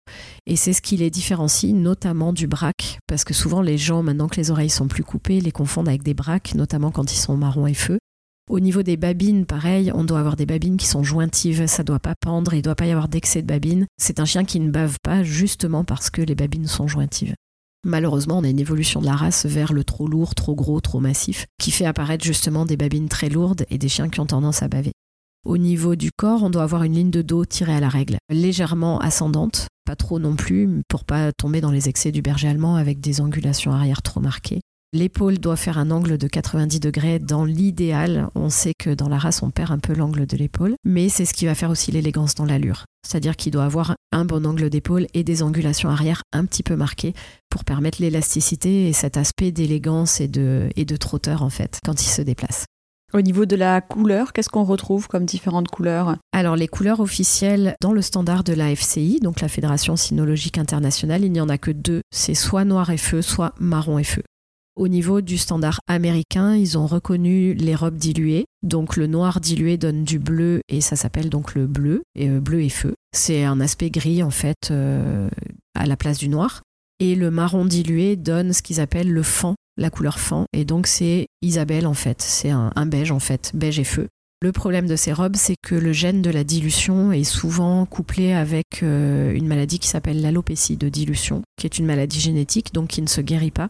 et 0.48 0.56
c'est 0.56 0.74
ce 0.74 0.82
qui 0.82 0.98
les 0.98 1.12
différencie 1.12 1.76
notamment 1.76 2.34
du 2.34 2.48
braque, 2.48 2.98
parce 3.06 3.24
que 3.24 3.36
souvent 3.36 3.62
les 3.62 3.78
gens, 3.78 4.02
maintenant 4.02 4.28
que 4.28 4.38
les 4.38 4.50
oreilles 4.50 4.72
sont 4.72 4.88
plus 4.88 5.04
coupées, 5.04 5.42
les 5.42 5.52
confondent 5.52 5.88
avec 5.88 6.02
des 6.02 6.16
braques, 6.16 6.56
notamment 6.56 6.90
quand 6.90 7.14
ils 7.14 7.20
sont 7.20 7.38
marron 7.38 7.68
et 7.68 7.76
feu. 7.76 8.00
Au 8.50 8.60
niveau 8.60 8.82
des 8.82 8.98
babines, 8.98 9.46
pareil, 9.46 9.92
on 9.94 10.04
doit 10.04 10.20
avoir 10.20 10.38
des 10.38 10.48
babines 10.48 10.78
qui 10.78 10.88
sont 10.88 11.04
jointives, 11.04 11.68
ça 11.68 11.84
doit 11.84 12.00
pas 12.00 12.16
pendre, 12.20 12.56
il 12.56 12.58
ne 12.58 12.64
doit 12.64 12.76
pas 12.76 12.88
y 12.88 12.92
avoir 12.92 13.08
d'excès 13.10 13.44
de 13.44 13.48
babines. 13.48 13.86
C'est 13.98 14.20
un 14.20 14.26
chien 14.26 14.44
qui 14.44 14.60
ne 14.60 14.72
bave 14.72 14.98
pas 15.04 15.24
justement 15.24 15.84
parce 15.84 16.10
que 16.10 16.24
les 16.24 16.36
babines 16.36 16.68
sont 16.68 16.88
jointives. 16.88 17.36
Malheureusement, 17.84 18.38
on 18.38 18.44
a 18.44 18.50
une 18.50 18.60
évolution 18.60 19.02
de 19.02 19.08
la 19.08 19.16
race 19.16 19.46
vers 19.48 19.74
le 19.74 19.84
trop 19.84 20.08
lourd, 20.08 20.36
trop 20.36 20.54
gros, 20.54 20.80
trop 20.82 21.00
massif, 21.00 21.48
qui 21.60 21.72
fait 21.72 21.86
apparaître 21.86 22.24
justement 22.24 22.66
des 22.66 22.78
babines 22.78 23.10
très 23.10 23.30
lourdes 23.30 23.66
et 23.70 23.80
des 23.80 23.90
chiens 23.90 24.10
qui 24.10 24.20
ont 24.20 24.28
tendance 24.28 24.62
à 24.62 24.68
baver. 24.68 24.94
Au 25.44 25.58
niveau 25.58 25.96
du 25.96 26.12
corps, 26.12 26.44
on 26.44 26.52
doit 26.52 26.62
avoir 26.62 26.84
une 26.84 26.94
ligne 26.94 27.10
de 27.10 27.24
dos 27.24 27.46
tirée 27.46 27.74
à 27.74 27.80
la 27.80 27.90
règle, 27.90 28.18
légèrement 28.30 29.00
ascendante, 29.00 29.68
pas 29.86 29.96
trop 29.96 30.20
non 30.20 30.36
plus, 30.36 30.84
pour 30.88 31.06
pas 31.06 31.32
tomber 31.32 31.62
dans 31.62 31.72
les 31.72 31.90
excès 31.90 32.12
du 32.12 32.22
berger 32.22 32.48
allemand 32.48 32.76
avec 32.76 33.00
des 33.00 33.20
angulations 33.20 33.72
arrière 33.72 34.04
trop 34.04 34.20
marquées. 34.20 34.62
L'épaule 34.94 35.40
doit 35.40 35.56
faire 35.56 35.78
un 35.78 35.90
angle 35.90 36.18
de 36.18 36.28
90 36.28 36.82
degrés 36.82 37.18
dans 37.18 37.46
l'idéal. 37.46 38.28
On 38.36 38.50
sait 38.50 38.74
que 38.78 38.90
dans 38.90 39.08
la 39.08 39.18
race, 39.18 39.42
on 39.42 39.50
perd 39.50 39.72
un 39.72 39.80
peu 39.80 39.94
l'angle 39.94 40.26
de 40.26 40.36
l'épaule, 40.36 40.76
mais 40.84 41.08
c'est 41.08 41.24
ce 41.24 41.34
qui 41.34 41.46
va 41.46 41.56
faire 41.56 41.70
aussi 41.70 41.94
l'élégance 41.94 42.36
dans 42.36 42.44
l'allure. 42.44 42.84
C'est-à-dire 43.08 43.38
qu'il 43.38 43.54
doit 43.54 43.64
avoir 43.64 43.96
un 44.12 44.26
bon 44.26 44.46
angle 44.46 44.70
d'épaule 44.70 45.08
et 45.14 45.24
des 45.24 45.44
angulations 45.44 45.90
arrière 45.90 46.24
un 46.34 46.44
petit 46.44 46.62
peu 46.62 46.76
marquées 46.76 47.14
pour 47.50 47.64
permettre 47.64 48.02
l'élasticité 48.02 48.90
et 48.90 48.94
cet 48.94 49.16
aspect 49.16 49.54
d'élégance 49.54 50.20
et 50.20 50.28
de, 50.28 50.68
et 50.76 50.84
de 50.84 50.98
trotteur 50.98 51.42
en 51.42 51.50
fait 51.50 51.80
quand 51.86 52.04
il 52.04 52.10
se 52.10 52.22
déplace. 52.22 52.66
Au 53.14 53.22
niveau 53.22 53.46
de 53.46 53.56
la 53.56 53.80
couleur, 53.80 54.34
qu'est-ce 54.34 54.50
qu'on 54.50 54.66
retrouve 54.66 55.08
comme 55.08 55.26
différentes 55.26 55.70
couleurs? 55.70 56.18
Alors 56.34 56.58
les 56.58 56.68
couleurs 56.68 57.00
officielles 57.00 57.76
dans 57.82 57.94
le 57.94 58.02
standard 58.02 58.44
de 58.44 58.54
la 58.54 58.76
FCI, 58.76 59.20
donc 59.22 59.40
la 59.40 59.48
Fédération 59.48 59.96
Cynologique 59.96 60.58
Internationale, 60.58 61.24
il 61.24 61.32
n'y 61.32 61.42
en 61.42 61.50
a 61.50 61.58
que 61.58 61.72
deux, 61.72 62.02
c'est 62.14 62.36
soit 62.36 62.66
noir 62.66 62.90
et 62.90 62.98
feu, 62.98 63.22
soit 63.22 63.54
marron 63.58 63.98
et 63.98 64.04
feu. 64.04 64.24
Au 64.78 64.88
niveau 64.88 65.20
du 65.20 65.38
standard 65.38 65.82
américain, 65.88 66.56
ils 66.56 66.78
ont 66.78 66.88
reconnu 66.88 67.54
les 67.54 67.76
robes 67.76 67.98
diluées. 67.98 68.46
Donc 68.64 68.96
le 68.96 69.06
noir 69.06 69.42
dilué 69.42 69.78
donne 69.78 70.06
du 70.06 70.18
bleu 70.18 70.62
et 70.70 70.80
ça 70.80 70.96
s'appelle 70.96 71.30
donc 71.30 71.56
le 71.56 71.68
bleu, 71.68 72.04
et, 72.16 72.30
euh, 72.30 72.40
bleu 72.40 72.62
et 72.62 72.70
feu. 72.70 72.96
C'est 73.12 73.44
un 73.44 73.60
aspect 73.60 73.90
gris 73.90 74.24
en 74.24 74.30
fait 74.30 74.70
euh, 74.72 75.30
à 75.76 75.86
la 75.86 75.98
place 75.98 76.18
du 76.18 76.30
noir. 76.30 76.62
Et 77.00 77.16
le 77.16 77.32
marron 77.32 77.66
dilué 77.66 78.16
donne 78.16 78.54
ce 78.54 78.62
qu'ils 78.62 78.80
appellent 78.80 79.12
le 79.12 79.24
fan, 79.24 79.56
la 79.76 79.90
couleur 79.90 80.20
fan. 80.20 80.46
Et 80.54 80.64
donc 80.64 80.88
c'est 80.88 81.28
Isabelle 81.42 81.88
en 81.88 81.94
fait, 81.94 82.22
c'est 82.22 82.52
un, 82.52 82.86
beige 82.86 83.12
en 83.12 83.20
fait, 83.20 83.52
beige 83.54 83.80
et 83.80 83.84
feu. 83.84 84.08
Le 84.44 84.52
problème 84.52 84.88
de 84.88 84.96
ces 84.96 85.12
robes, 85.12 85.36
c'est 85.36 85.56
que 85.62 85.76
le 85.76 85.94
gène 85.94 86.22
de 86.22 86.32
la 86.32 86.44
dilution 86.44 87.12
est 87.12 87.24
souvent 87.24 87.86
couplé 87.86 88.34
avec 88.34 88.82
euh, 88.82 89.34
une 89.34 89.48
maladie 89.48 89.80
qui 89.80 89.88
s'appelle 89.88 90.22
l'alopécie 90.22 90.78
de 90.78 90.90
dilution, 90.90 91.44
qui 91.60 91.68
est 91.68 91.78
une 91.78 91.86
maladie 91.86 92.20
génétique, 92.20 92.74
donc 92.74 92.88
qui 92.88 93.02
ne 93.02 93.08
se 93.08 93.22
guérit 93.22 93.52
pas 93.52 93.70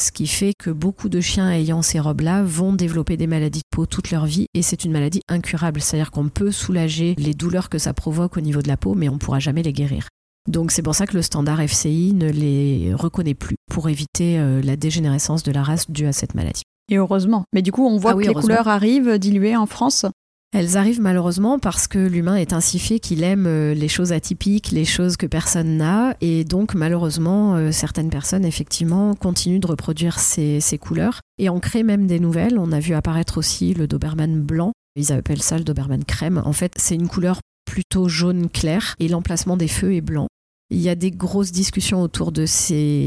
ce 0.00 0.12
qui 0.12 0.26
fait 0.26 0.52
que 0.58 0.70
beaucoup 0.70 1.08
de 1.08 1.20
chiens 1.20 1.50
ayant 1.50 1.82
ces 1.82 2.00
robes-là 2.00 2.42
vont 2.42 2.72
développer 2.72 3.16
des 3.16 3.26
maladies 3.26 3.60
de 3.60 3.76
peau 3.76 3.86
toute 3.86 4.10
leur 4.10 4.26
vie 4.26 4.46
et 4.54 4.62
c'est 4.62 4.84
une 4.84 4.92
maladie 4.92 5.20
incurable, 5.28 5.80
c'est-à-dire 5.80 6.10
qu'on 6.10 6.28
peut 6.28 6.50
soulager 6.50 7.14
les 7.18 7.34
douleurs 7.34 7.68
que 7.68 7.78
ça 7.78 7.92
provoque 7.92 8.36
au 8.36 8.40
niveau 8.40 8.62
de 8.62 8.68
la 8.68 8.76
peau, 8.76 8.94
mais 8.94 9.08
on 9.08 9.14
ne 9.14 9.18
pourra 9.18 9.38
jamais 9.38 9.62
les 9.62 9.72
guérir. 9.72 10.08
Donc 10.48 10.70
c'est 10.70 10.82
pour 10.82 10.94
ça 10.94 11.06
que 11.06 11.16
le 11.16 11.22
standard 11.22 11.60
FCI 11.60 12.12
ne 12.14 12.30
les 12.30 12.94
reconnaît 12.94 13.34
plus 13.34 13.56
pour 13.70 13.88
éviter 13.88 14.38
euh, 14.38 14.62
la 14.62 14.76
dégénérescence 14.76 15.42
de 15.42 15.52
la 15.52 15.62
race 15.62 15.90
due 15.90 16.06
à 16.06 16.12
cette 16.12 16.34
maladie. 16.34 16.62
Et 16.90 16.96
heureusement. 16.96 17.44
Mais 17.52 17.62
du 17.62 17.70
coup, 17.70 17.86
on 17.86 17.98
voit 17.98 18.12
ah 18.12 18.14
que 18.14 18.26
les 18.28 18.34
couleurs 18.34 18.68
arrivent 18.68 19.18
diluées 19.18 19.56
en 19.56 19.66
France 19.66 20.06
Elles 20.52 20.76
arrivent 20.76 21.00
malheureusement 21.00 21.60
parce 21.60 21.86
que 21.86 21.98
l'humain 21.98 22.34
est 22.34 22.52
ainsi 22.52 22.80
fait 22.80 22.98
qu'il 22.98 23.22
aime 23.22 23.46
euh, 23.46 23.72
les 23.72 23.86
choses 23.86 24.10
atypiques, 24.10 24.72
les 24.72 24.84
choses 24.84 25.16
que 25.16 25.26
personne 25.26 25.76
n'a, 25.76 26.16
et 26.20 26.42
donc 26.42 26.74
malheureusement 26.74 27.54
euh, 27.54 27.70
certaines 27.70 28.10
personnes 28.10 28.44
effectivement 28.44 29.14
continuent 29.14 29.60
de 29.60 29.68
reproduire 29.68 30.18
ces, 30.18 30.60
couleurs 30.80 31.20
et 31.38 31.48
on 31.50 31.60
crée 31.60 31.84
même 31.84 32.08
des 32.08 32.18
nouvelles. 32.18 32.58
On 32.58 32.72
a 32.72 32.80
vu 32.80 32.94
apparaître 32.94 33.38
aussi 33.38 33.74
le 33.74 33.86
Doberman 33.86 34.40
blanc, 34.40 34.72
ils 34.96 35.12
appellent 35.12 35.42
ça 35.42 35.56
le 35.56 35.62
Doberman 35.62 36.04
crème. 36.04 36.42
En 36.44 36.52
fait, 36.52 36.72
c'est 36.74 36.96
une 36.96 37.08
couleur 37.08 37.38
plutôt 37.64 38.08
jaune 38.08 38.48
clair 38.50 38.96
et 38.98 39.06
l'emplacement 39.06 39.56
des 39.56 39.68
feux 39.68 39.94
est 39.94 40.00
blanc. 40.00 40.26
Il 40.72 40.80
y 40.80 40.88
a 40.88 40.96
des 40.96 41.12
grosses 41.12 41.52
discussions 41.52 42.02
autour 42.02 42.32
de, 42.32 42.42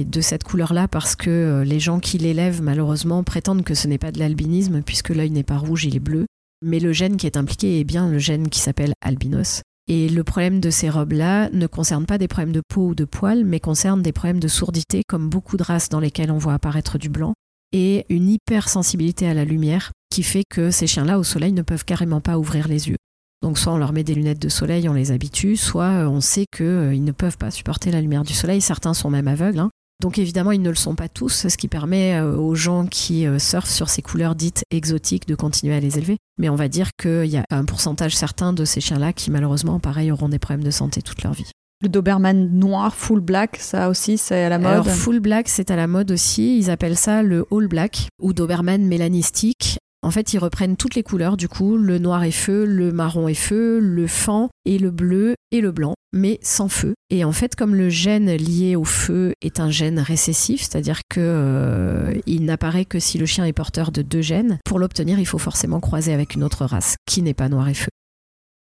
de 0.04 0.22
cette 0.22 0.44
couleur-là 0.44 0.88
parce 0.88 1.18
que 1.18 1.30
euh, 1.30 1.64
les 1.66 1.82
gens 1.82 2.00
qui 2.00 2.18
l'élèvent, 2.18 2.62
malheureusement, 2.62 3.24
prétendent 3.24 3.64
que 3.64 3.74
ce 3.74 3.88
n'est 3.90 3.98
pas 3.98 4.12
de 4.14 4.20
l'albinisme 4.20 4.82
puisque 4.82 5.10
l'œil 5.10 5.32
n'est 5.32 5.44
pas 5.44 5.58
rouge, 5.58 5.84
il 5.86 5.96
est 5.98 6.02
bleu. 6.02 6.26
Mais 6.64 6.80
le 6.80 6.94
gène 6.94 7.18
qui 7.18 7.26
est 7.26 7.38
impliqué 7.38 7.80
est 7.80 7.84
bien 7.84 8.10
le 8.10 8.20
gène 8.20 8.50
qui 8.50 8.60
s'appelle 8.60 8.94
albinos. 9.02 9.62
Et 9.90 10.08
le 10.08 10.24
problème 10.24 10.62
de 10.62 10.70
ces 10.70 10.90
robes-là 10.90 11.50
ne 11.52 11.68
concerne 11.68 12.06
pas 12.06 12.18
des 12.18 12.30
problèmes 12.30 12.54
de 12.54 12.62
peau 12.68 12.90
ou 12.90 12.96
de 12.96 13.04
poils, 13.04 13.44
mais 13.44 13.60
concerne 13.60 14.02
des 14.02 14.14
problèmes 14.14 14.40
de 14.40 14.48
sourdité, 14.48 15.02
comme 15.06 15.30
beaucoup 15.30 15.58
de 15.58 15.64
races 15.64 15.90
dans 15.90 16.00
lesquelles 16.00 16.32
on 16.32 16.38
voit 16.38 16.54
apparaître 16.54 16.98
du 16.98 17.10
blanc, 17.10 17.34
et 17.74 18.06
une 18.10 18.30
hypersensibilité 18.30 19.28
à 19.28 19.34
la 19.34 19.44
lumière 19.44 19.92
qui 20.10 20.24
fait 20.24 20.44
que 20.50 20.72
ces 20.72 20.88
chiens-là 20.88 21.20
au 21.20 21.24
soleil 21.24 21.52
ne 21.52 21.64
peuvent 21.64 21.84
carrément 21.84 22.22
pas 22.22 22.38
ouvrir 22.38 22.70
les 22.70 22.88
yeux. 22.88 22.98
Donc 23.42 23.60
soit 23.60 23.74
on 23.74 23.78
leur 23.78 23.92
met 23.92 24.06
des 24.06 24.16
lunettes 24.16 24.42
de 24.42 24.48
soleil, 24.48 24.88
on 24.88 24.94
les 24.94 25.12
habitue, 25.12 25.58
soit 25.58 26.04
euh, 26.04 26.08
on 26.08 26.22
sait 26.22 26.46
qu'ils 26.56 26.66
euh, 26.66 26.98
ne 26.98 27.12
peuvent 27.12 27.38
pas 27.38 27.52
supporter 27.52 27.92
la 27.92 28.00
lumière 28.00 28.24
du 28.24 28.34
soleil. 28.34 28.62
Certains 28.62 28.94
sont 28.94 29.10
même 29.10 29.28
aveugles. 29.28 29.60
Hein. 29.60 29.70
Donc 30.04 30.20
évidemment, 30.20 30.52
ils 30.52 30.62
ne 30.62 30.70
le 30.70 30.76
sont 30.76 30.94
pas 30.94 31.08
tous, 31.08 31.48
ce 31.48 31.58
qui 31.58 31.68
permet 31.68 32.20
euh, 32.20 32.36
aux 32.36 32.54
gens 32.54 32.86
qui 32.86 33.26
surfent 33.40 33.70
sur 33.70 33.90
ces 33.90 34.02
couleurs 34.02 34.36
dites 34.36 34.64
exotiques 34.70 35.28
de 35.28 35.34
continuer 35.34 35.74
à 35.74 35.80
les 35.80 35.98
élever. 35.98 36.18
Mais 36.38 36.50
on 36.50 36.56
va 36.56 36.68
dire 36.68 36.90
qu'il 37.02 37.26
y 37.26 37.38
a 37.38 37.46
un 37.50 37.64
pourcentage 37.64 38.16
certain 38.16 38.54
de 38.54 38.66
ces 38.66 38.82
chiens-là 38.82 39.14
qui 39.14 39.32
malheureusement, 39.32 39.80
pareil, 39.80 40.12
auront 40.12 40.30
des 40.30 40.40
problèmes 40.40 40.66
de 40.66 40.72
santé 40.72 41.02
toute 41.02 41.24
leur 41.24 41.34
vie. 41.34 41.50
Le 41.84 41.90
Doberman 41.90 42.50
noir, 42.58 42.96
full 42.96 43.20
black, 43.20 43.58
ça 43.60 43.90
aussi, 43.90 44.18
c'est 44.18 44.44
à 44.44 44.50
la 44.50 44.58
mode 44.58 44.72
Alors, 44.72 44.88
full 44.88 45.20
black, 45.20 45.50
c'est 45.50 45.70
à 45.70 45.76
la 45.76 45.88
mode 45.88 46.12
aussi. 46.12 46.58
Ils 46.58 46.70
appellent 46.70 46.96
ça 46.96 47.24
le 47.24 47.46
all 47.52 47.68
black 47.68 48.08
ou 48.22 48.32
Doberman 48.32 48.86
mélanistique. 48.86 49.80
En 50.04 50.12
fait, 50.12 50.34
ils 50.34 50.38
reprennent 50.38 50.76
toutes 50.76 50.96
les 50.96 51.04
couleurs, 51.04 51.38
du 51.38 51.48
coup, 51.48 51.78
le 51.78 51.98
noir 51.98 52.24
et 52.26 52.32
feu, 52.32 52.66
le 52.66 52.92
marron 52.92 53.30
et 53.30 53.34
feu, 53.34 53.80
le 53.80 54.06
fan 54.06 54.50
et 54.66 54.78
le 54.78 54.92
bleu 54.92 55.36
et 55.52 55.62
le 55.62 55.72
blanc, 55.72 55.94
mais 56.12 56.40
sans 56.42 56.68
feu. 56.68 56.94
Et 57.10 57.24
en 57.24 57.32
fait, 57.32 57.56
comme 57.56 57.74
le 57.74 57.88
gène 57.88 58.30
lié 58.36 58.76
au 58.76 58.84
feu 58.84 59.34
est 59.42 59.62
un 59.62 59.72
gène 59.72 60.00
récessif, 60.00 60.62
c'est-à-dire 60.62 61.00
que 61.10 61.22
euh, 61.22 62.20
il 62.26 62.44
n'apparaît 62.44 62.84
que 62.84 63.00
si 63.00 63.18
le 63.18 63.26
chien 63.26 63.46
est 63.46 63.54
porteur 63.54 63.94
de 63.94 64.02
deux 64.02 64.22
gènes, 64.22 64.60
pour 64.66 64.78
l'obtenir, 64.78 65.20
il 65.20 65.26
faut 65.26 65.38
forcément 65.38 65.80
croiser 65.80 66.14
avec 66.14 66.36
une 66.36 66.44
autre 66.44 66.66
race 66.66 66.96
qui 67.06 67.22
n'est 67.22 67.34
pas 67.34 67.48
noir 67.48 67.70
et 67.70 67.74
feu. 67.74 67.90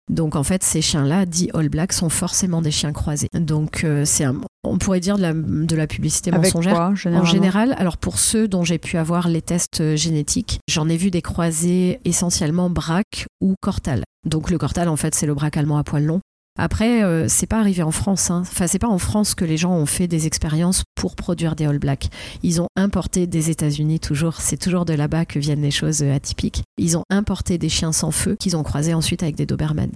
Donc 0.10 0.36
en 0.36 0.44
fait, 0.44 0.64
ces 0.64 0.82
chiens-là, 0.82 1.28
dits 1.28 1.52
All 1.54 1.70
Black, 1.70 1.94
sont 1.94 2.10
forcément 2.10 2.64
des 2.64 2.72
chiens 2.72 2.94
croisés. 2.94 3.30
Donc 3.34 3.84
euh, 3.84 4.04
c'est 4.06 4.26
on 4.64 4.78
pourrait 4.78 5.00
dire 5.00 5.18
de 5.18 5.22
la, 5.22 5.34
de 5.34 5.76
la 5.76 5.88
publicité 5.88 6.32
Avec 6.32 6.54
mensongère. 6.54 6.76
quoi, 6.76 6.94
En 7.12 7.26
général, 7.26 7.76
alors 7.78 7.98
pour 7.98 8.20
ceux 8.20 8.48
dont 8.48 8.64
j'ai 8.64 8.78
pu 8.78 8.98
avoir 8.98 9.28
les 9.28 9.42
tests 9.42 9.82
euh, 9.82 9.96
génétiques, 9.96 10.60
j'en 10.68 10.90
ai 10.90 10.98
vu 10.98 11.12
des 11.12 11.22
croisés 11.22 12.00
essentiellement 12.06 12.70
braque 12.70 13.26
ou 13.42 13.56
cortal. 13.62 14.04
Donc 14.28 14.50
le 14.50 14.58
cortal, 14.58 14.90
en 14.90 14.96
fait, 14.96 15.16
c'est 15.16 15.26
le 15.26 15.34
braque 15.34 15.58
allemand 15.58 15.78
à 15.78 15.84
poil 15.84 16.04
long. 16.04 16.20
Après, 16.58 17.04
euh, 17.04 17.30
c'est 17.30 17.46
pas 17.48 17.60
arrivé 17.60 17.84
en 17.84 17.92
France. 17.92 18.32
Hein. 18.32 18.42
Enfin, 18.42 18.68
c'est 18.68 18.80
pas 18.80 18.88
en 18.90 18.98
France 18.98 19.34
que 19.34 19.46
les 19.46 19.56
gens 19.56 19.72
ont 19.72 19.86
fait 19.86 20.08
des 20.08 20.28
expériences 20.28 20.84
pour 20.94 21.16
produire 21.16 21.56
des 21.56 21.66
All 21.66 21.80
Black. 21.80 22.10
Ils 22.44 22.62
ont 22.62 22.68
importé 22.76 23.28
des 23.28 23.50
États-Unis 23.50 24.02
toujours. 24.02 24.42
C'est 24.42 24.58
toujours 24.58 24.84
de 24.84 24.94
là-bas 24.94 25.24
que 25.24 25.40
viennent 25.40 25.62
les 25.62 25.72
choses 25.72 26.02
euh, 26.02 26.14
atypiques. 26.14 26.64
Ils 26.78 26.98
ont 26.98 27.04
importé 27.10 27.58
des 27.58 27.70
chiens 27.70 27.94
sans 27.94 28.12
feu 28.12 28.36
qu'ils 28.38 28.58
ont 28.58 28.64
croisés 28.64 28.94
ensuite 28.94 29.24
avec 29.24 29.36
des 29.36 29.46
Doberman. 29.46 29.92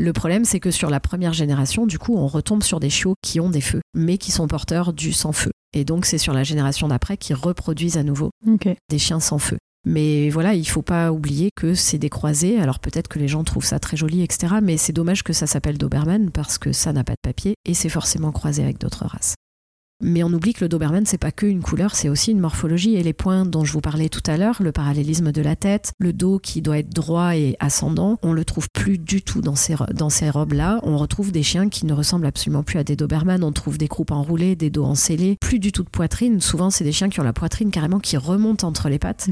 Le 0.00 0.12
problème, 0.12 0.44
c'est 0.44 0.60
que 0.60 0.70
sur 0.70 0.90
la 0.90 1.00
première 1.00 1.32
génération, 1.32 1.84
du 1.84 1.98
coup, 1.98 2.16
on 2.16 2.28
retombe 2.28 2.62
sur 2.62 2.78
des 2.78 2.88
chiots 2.88 3.16
qui 3.20 3.40
ont 3.40 3.50
des 3.50 3.60
feux, 3.60 3.80
mais 3.94 4.16
qui 4.16 4.30
sont 4.30 4.46
porteurs 4.46 4.92
du 4.92 5.12
sans 5.12 5.32
feu. 5.32 5.50
Et 5.72 5.84
donc, 5.84 6.06
c'est 6.06 6.18
sur 6.18 6.32
la 6.32 6.44
génération 6.44 6.86
d'après 6.86 7.16
qu'ils 7.16 7.34
reproduisent 7.34 7.96
à 7.96 8.04
nouveau 8.04 8.30
des 8.88 8.98
chiens 8.98 9.18
sans 9.18 9.38
feu. 9.38 9.58
Mais 9.84 10.30
voilà, 10.30 10.54
il 10.54 10.68
faut 10.68 10.82
pas 10.82 11.10
oublier 11.10 11.50
que 11.56 11.74
c'est 11.74 11.98
des 11.98 12.10
croisés. 12.10 12.60
Alors 12.60 12.78
peut-être 12.78 13.08
que 13.08 13.18
les 13.18 13.26
gens 13.26 13.42
trouvent 13.42 13.64
ça 13.64 13.80
très 13.80 13.96
joli, 13.96 14.22
etc. 14.22 14.56
Mais 14.62 14.76
c'est 14.76 14.92
dommage 14.92 15.24
que 15.24 15.32
ça 15.32 15.48
s'appelle 15.48 15.78
Doberman 15.78 16.30
parce 16.30 16.58
que 16.58 16.72
ça 16.72 16.92
n'a 16.92 17.04
pas 17.04 17.14
de 17.14 17.22
papier 17.22 17.54
et 17.64 17.74
c'est 17.74 17.88
forcément 17.88 18.30
croisé 18.30 18.62
avec 18.62 18.78
d'autres 18.78 19.06
races. 19.06 19.34
Mais 20.00 20.22
on 20.22 20.32
oublie 20.32 20.52
que 20.52 20.64
le 20.64 20.68
Doberman, 20.68 21.06
c'est 21.06 21.18
pas 21.18 21.32
que 21.32 21.44
une 21.44 21.60
couleur, 21.60 21.96
c'est 21.96 22.08
aussi 22.08 22.30
une 22.30 22.38
morphologie 22.38 22.94
et 22.94 23.02
les 23.02 23.12
points 23.12 23.44
dont 23.44 23.64
je 23.64 23.72
vous 23.72 23.80
parlais 23.80 24.08
tout 24.08 24.22
à 24.26 24.36
l'heure, 24.36 24.62
le 24.62 24.70
parallélisme 24.70 25.32
de 25.32 25.42
la 25.42 25.56
tête, 25.56 25.92
le 25.98 26.12
dos 26.12 26.38
qui 26.38 26.62
doit 26.62 26.78
être 26.78 26.94
droit 26.94 27.36
et 27.36 27.56
ascendant, 27.58 28.16
on 28.22 28.32
le 28.32 28.44
trouve 28.44 28.68
plus 28.72 28.98
du 28.98 29.22
tout 29.22 29.40
dans 29.40 29.56
ces, 29.56 29.74
dans 29.92 30.08
ces 30.08 30.30
robes-là. 30.30 30.78
On 30.84 30.96
retrouve 30.96 31.32
des 31.32 31.42
chiens 31.42 31.68
qui 31.68 31.84
ne 31.84 31.92
ressemblent 31.92 32.26
absolument 32.26 32.62
plus 32.62 32.78
à 32.78 32.84
des 32.84 32.94
Doberman. 32.94 33.42
On 33.42 33.50
trouve 33.50 33.76
des 33.76 33.88
croupes 33.88 34.12
enroulées, 34.12 34.54
des 34.54 34.70
dos 34.70 34.84
encellés, 34.84 35.36
plus 35.40 35.58
du 35.58 35.72
tout 35.72 35.82
de 35.82 35.90
poitrine. 35.90 36.40
Souvent, 36.40 36.70
c'est 36.70 36.84
des 36.84 36.92
chiens 36.92 37.08
qui 37.08 37.18
ont 37.18 37.24
la 37.24 37.32
poitrine 37.32 37.72
carrément 37.72 37.98
qui 37.98 38.16
remonte 38.16 38.62
entre 38.62 38.88
les 38.88 39.00
pattes, 39.00 39.28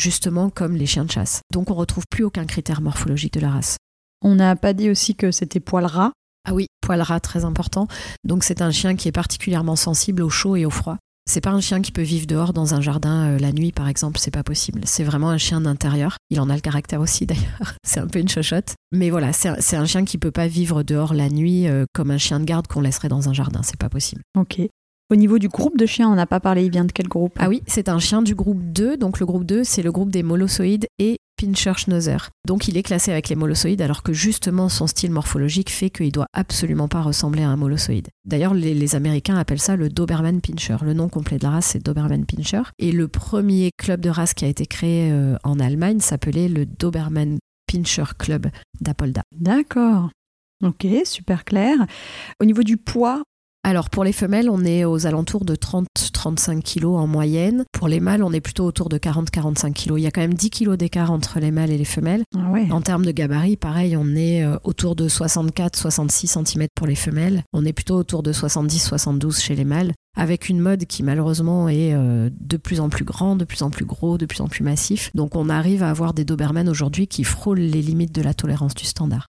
justement 0.00 0.50
comme 0.50 0.74
les 0.74 0.86
chiens 0.86 1.04
de 1.04 1.12
chasse. 1.12 1.42
Donc 1.52 1.70
on 1.70 1.74
retrouve 1.74 2.04
plus 2.10 2.24
aucun 2.24 2.44
critère 2.44 2.80
morphologique 2.80 3.34
de 3.34 3.40
la 3.40 3.50
race. 3.50 3.76
On 4.20 4.34
n'a 4.34 4.56
pas 4.56 4.72
dit 4.72 4.90
aussi 4.90 5.14
que 5.14 5.30
c'était 5.30 5.60
poil 5.60 5.84
ras. 5.84 6.10
Ah 6.48 6.54
oui, 6.54 6.68
poil 6.80 7.02
ras 7.02 7.20
très 7.20 7.44
important. 7.44 7.88
Donc 8.24 8.42
c'est 8.42 8.62
un 8.62 8.70
chien 8.70 8.96
qui 8.96 9.06
est 9.06 9.12
particulièrement 9.12 9.76
sensible 9.76 10.22
au 10.22 10.30
chaud 10.30 10.56
et 10.56 10.64
au 10.64 10.70
froid. 10.70 10.96
C'est 11.28 11.42
pas 11.42 11.50
un 11.50 11.60
chien 11.60 11.82
qui 11.82 11.92
peut 11.92 12.00
vivre 12.00 12.26
dehors 12.26 12.54
dans 12.54 12.72
un 12.72 12.80
jardin 12.80 13.32
euh, 13.32 13.38
la 13.38 13.52
nuit 13.52 13.70
par 13.70 13.86
exemple, 13.86 14.18
c'est 14.18 14.30
pas 14.30 14.42
possible. 14.42 14.80
C'est 14.86 15.04
vraiment 15.04 15.28
un 15.28 15.36
chien 15.36 15.60
d'intérieur. 15.60 16.16
Il 16.30 16.40
en 16.40 16.48
a 16.48 16.54
le 16.54 16.62
caractère 16.62 17.02
aussi 17.02 17.26
d'ailleurs. 17.26 17.74
c'est 17.84 18.00
un 18.00 18.06
peu 18.06 18.18
une 18.18 18.30
chochotte. 18.30 18.76
Mais 18.92 19.10
voilà, 19.10 19.34
c'est 19.34 19.50
un, 19.50 19.82
un 19.82 19.84
chien 19.84 20.06
qui 20.06 20.16
peut 20.16 20.30
pas 20.30 20.46
vivre 20.46 20.82
dehors 20.82 21.12
la 21.12 21.28
nuit 21.28 21.68
euh, 21.68 21.84
comme 21.92 22.10
un 22.10 22.16
chien 22.16 22.40
de 22.40 22.46
garde 22.46 22.66
qu'on 22.66 22.80
laisserait 22.80 23.08
dans 23.08 23.28
un 23.28 23.34
jardin, 23.34 23.60
c'est 23.62 23.76
pas 23.76 23.90
possible. 23.90 24.22
Ok. 24.34 24.62
Au 25.10 25.16
niveau 25.16 25.38
du 25.38 25.48
groupe 25.48 25.78
de 25.78 25.86
chiens, 25.86 26.10
on 26.10 26.16
n'a 26.16 26.26
pas 26.26 26.38
parlé, 26.38 26.66
il 26.66 26.70
vient 26.70 26.84
de 26.84 26.92
quel 26.92 27.08
groupe 27.08 27.32
Ah 27.38 27.48
oui, 27.48 27.62
c'est 27.66 27.88
un 27.88 27.98
chien 27.98 28.20
du 28.20 28.34
groupe 28.34 28.60
2. 28.62 28.98
Donc 28.98 29.20
le 29.20 29.24
groupe 29.24 29.44
2, 29.44 29.64
c'est 29.64 29.80
le 29.80 29.90
groupe 29.90 30.10
des 30.10 30.22
molossoïdes 30.22 30.86
et 30.98 31.16
Pinscher 31.38 31.72
Schnauzer. 31.76 32.28
Donc 32.46 32.68
il 32.68 32.76
est 32.76 32.82
classé 32.82 33.10
avec 33.10 33.30
les 33.30 33.34
molossoïdes 33.34 33.80
alors 33.80 34.02
que 34.02 34.12
justement 34.12 34.68
son 34.68 34.86
style 34.86 35.10
morphologique 35.10 35.70
fait 35.70 35.88
qu'il 35.88 36.12
doit 36.12 36.26
absolument 36.34 36.88
pas 36.88 37.00
ressembler 37.00 37.42
à 37.42 37.48
un 37.48 37.56
molossoïde. 37.56 38.08
D'ailleurs, 38.26 38.52
les, 38.52 38.74
les 38.74 38.94
Américains 38.96 39.36
appellent 39.36 39.60
ça 39.60 39.76
le 39.76 39.88
Doberman 39.88 40.42
Pinscher. 40.42 40.76
Le 40.82 40.92
nom 40.92 41.08
complet 41.08 41.38
de 41.38 41.44
la 41.44 41.52
race, 41.52 41.68
c'est 41.68 41.82
Doberman 41.82 42.26
Pinscher. 42.26 42.64
Et 42.78 42.92
le 42.92 43.08
premier 43.08 43.70
club 43.78 44.02
de 44.02 44.10
race 44.10 44.34
qui 44.34 44.44
a 44.44 44.48
été 44.48 44.66
créé 44.66 45.10
euh, 45.10 45.36
en 45.42 45.58
Allemagne 45.58 46.00
s'appelait 46.00 46.48
le 46.48 46.66
Doberman 46.66 47.38
Pinscher 47.66 48.04
Club 48.18 48.48
d'Apolda. 48.82 49.22
D'accord. 49.34 50.10
Ok, 50.62 50.86
super 51.04 51.46
clair. 51.46 51.78
Au 52.42 52.44
niveau 52.44 52.62
du 52.62 52.76
poids, 52.76 53.22
Alors 53.64 53.90
pour 53.90 54.04
les 54.04 54.12
femelles, 54.12 54.48
on 54.48 54.64
est 54.64 54.84
aux 54.84 55.06
alentours 55.06 55.44
de 55.44 55.54
30-35 55.54 56.62
kilos 56.62 56.96
en 56.96 57.06
moyenne. 57.06 57.64
Pour 57.72 57.88
les 57.88 58.00
mâles, 58.00 58.22
on 58.22 58.32
est 58.32 58.40
plutôt 58.40 58.64
autour 58.64 58.88
de 58.88 58.98
40-45 58.98 59.72
kilos. 59.72 59.98
Il 59.98 60.04
y 60.04 60.06
a 60.06 60.10
quand 60.10 60.20
même 60.20 60.34
10 60.34 60.50
kilos 60.50 60.78
d'écart 60.78 61.10
entre 61.10 61.38
les 61.40 61.50
mâles 61.50 61.70
et 61.70 61.76
les 61.76 61.84
femelles. 61.84 62.22
ah 62.36 62.50
ouais. 62.50 62.70
En 62.70 62.80
termes 62.80 63.04
de 63.04 63.10
gabarit, 63.10 63.56
pareil, 63.56 63.96
on 63.96 64.14
est 64.14 64.44
euh, 64.44 64.56
autour 64.64 64.96
de 64.96 65.08
64-66 65.08 66.44
cm 66.44 66.66
pour 66.74 66.86
les 66.86 66.94
femelles. 66.94 67.42
On 67.52 67.64
est 67.64 67.72
plutôt 67.72 67.96
autour 67.96 68.22
de 68.22 68.32
70-72 68.32 69.40
chez 69.40 69.54
les 69.54 69.64
mâles. 69.64 69.92
Avec 70.16 70.48
une 70.48 70.60
mode 70.60 70.86
qui 70.86 71.02
malheureusement 71.02 71.68
est 71.68 71.92
euh, 71.92 72.30
de 72.40 72.56
plus 72.56 72.80
en 72.80 72.88
plus 72.88 73.04
grand, 73.04 73.36
de 73.36 73.44
plus 73.44 73.62
en 73.62 73.70
plus 73.70 73.84
gros, 73.84 74.18
de 74.18 74.26
plus 74.26 74.40
en 74.40 74.48
plus 74.48 74.64
massif. 74.64 75.10
Donc 75.14 75.36
on 75.36 75.48
arrive 75.48 75.82
à 75.82 75.90
avoir 75.90 76.14
des 76.14 76.24
Doberman 76.24 76.68
aujourd'hui 76.68 77.06
qui 77.06 77.22
frôlent 77.22 77.58
les 77.58 77.82
limites 77.82 78.14
de 78.14 78.22
la 78.22 78.34
tolérance 78.34 78.74
du 78.74 78.84
standard. 78.84 79.26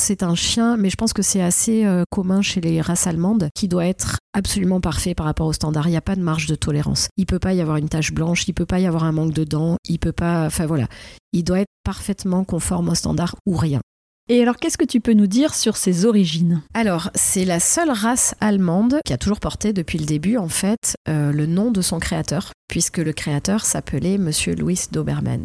C'est 0.00 0.22
un 0.22 0.34
chien, 0.34 0.76
mais 0.76 0.90
je 0.90 0.96
pense 0.96 1.12
que 1.12 1.22
c'est 1.22 1.42
assez 1.42 1.84
euh, 1.84 2.04
commun 2.10 2.42
chez 2.42 2.60
les 2.60 2.80
races 2.80 3.06
allemandes, 3.06 3.48
qui 3.54 3.68
doit 3.68 3.86
être 3.86 4.18
absolument 4.32 4.80
parfait 4.80 5.14
par 5.14 5.26
rapport 5.26 5.46
au 5.46 5.52
standard. 5.52 5.86
Il 5.86 5.90
n'y 5.90 5.96
a 5.96 6.02
pas 6.02 6.16
de 6.16 6.22
marge 6.22 6.46
de 6.46 6.54
tolérance. 6.54 7.08
Il 7.16 7.26
peut 7.26 7.38
pas 7.38 7.52
y 7.52 7.60
avoir 7.60 7.76
une 7.76 7.88
tache 7.88 8.12
blanche, 8.12 8.48
il 8.48 8.54
peut 8.54 8.66
pas 8.66 8.80
y 8.80 8.86
avoir 8.86 9.04
un 9.04 9.12
manque 9.12 9.34
de 9.34 9.44
dents, 9.44 9.76
il 9.88 9.98
peut 9.98 10.12
pas. 10.12 10.46
Enfin 10.46 10.66
voilà, 10.66 10.86
il 11.32 11.44
doit 11.44 11.60
être 11.60 11.70
parfaitement 11.84 12.44
conforme 12.44 12.88
au 12.88 12.94
standard 12.94 13.36
ou 13.46 13.56
rien. 13.56 13.80
Et 14.28 14.40
alors, 14.40 14.56
qu'est-ce 14.56 14.78
que 14.78 14.84
tu 14.84 15.00
peux 15.00 15.14
nous 15.14 15.26
dire 15.26 15.52
sur 15.52 15.76
ses 15.76 16.06
origines? 16.06 16.62
Alors, 16.74 17.10
c'est 17.14 17.44
la 17.44 17.58
seule 17.58 17.90
race 17.90 18.34
allemande 18.40 19.00
qui 19.04 19.12
a 19.12 19.18
toujours 19.18 19.40
porté 19.40 19.72
depuis 19.72 19.98
le 19.98 20.06
début, 20.06 20.36
en 20.36 20.48
fait, 20.48 20.94
euh, 21.08 21.32
le 21.32 21.46
nom 21.46 21.72
de 21.72 21.82
son 21.82 21.98
créateur, 21.98 22.52
puisque 22.68 22.98
le 22.98 23.12
créateur 23.12 23.64
s'appelait 23.64 24.18
Monsieur 24.18 24.54
Louis 24.54 24.78
Doberman. 24.92 25.44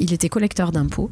Il 0.00 0.12
était 0.12 0.28
collecteur 0.28 0.72
d'impôts 0.72 1.10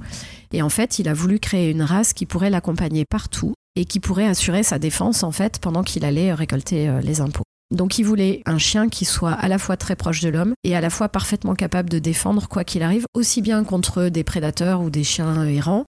et 0.52 0.62
en 0.62 0.68
fait, 0.68 0.98
il 0.98 1.08
a 1.08 1.14
voulu 1.14 1.38
créer 1.38 1.70
une 1.70 1.82
race 1.82 2.12
qui 2.12 2.26
pourrait 2.26 2.50
l'accompagner 2.50 3.04
partout 3.04 3.54
et 3.76 3.84
qui 3.84 4.00
pourrait 4.00 4.26
assurer 4.26 4.64
sa 4.64 4.80
défense 4.80 5.22
en 5.22 5.30
fait 5.30 5.60
pendant 5.60 5.84
qu'il 5.84 6.04
allait 6.04 6.34
récolter 6.34 6.88
euh, 6.88 7.00
les 7.00 7.20
impôts. 7.20 7.44
Donc 7.70 7.98
il 7.98 8.04
voulait 8.04 8.42
un 8.46 8.58
chien 8.58 8.88
qui 8.88 9.04
soit 9.04 9.32
à 9.32 9.46
la 9.46 9.58
fois 9.58 9.76
très 9.76 9.94
proche 9.94 10.20
de 10.20 10.30
l'homme 10.30 10.54
et 10.64 10.74
à 10.74 10.80
la 10.80 10.90
fois 10.90 11.08
parfaitement 11.08 11.54
capable 11.54 11.90
de 11.90 11.98
défendre 11.98 12.48
quoi 12.48 12.64
qu'il 12.64 12.82
arrive, 12.82 13.04
aussi 13.14 13.42
bien 13.42 13.62
contre 13.62 14.08
des 14.08 14.24
prédateurs 14.24 14.80
ou 14.80 14.90
des 14.90 15.04
chiens 15.04 15.44
errants 15.44 15.84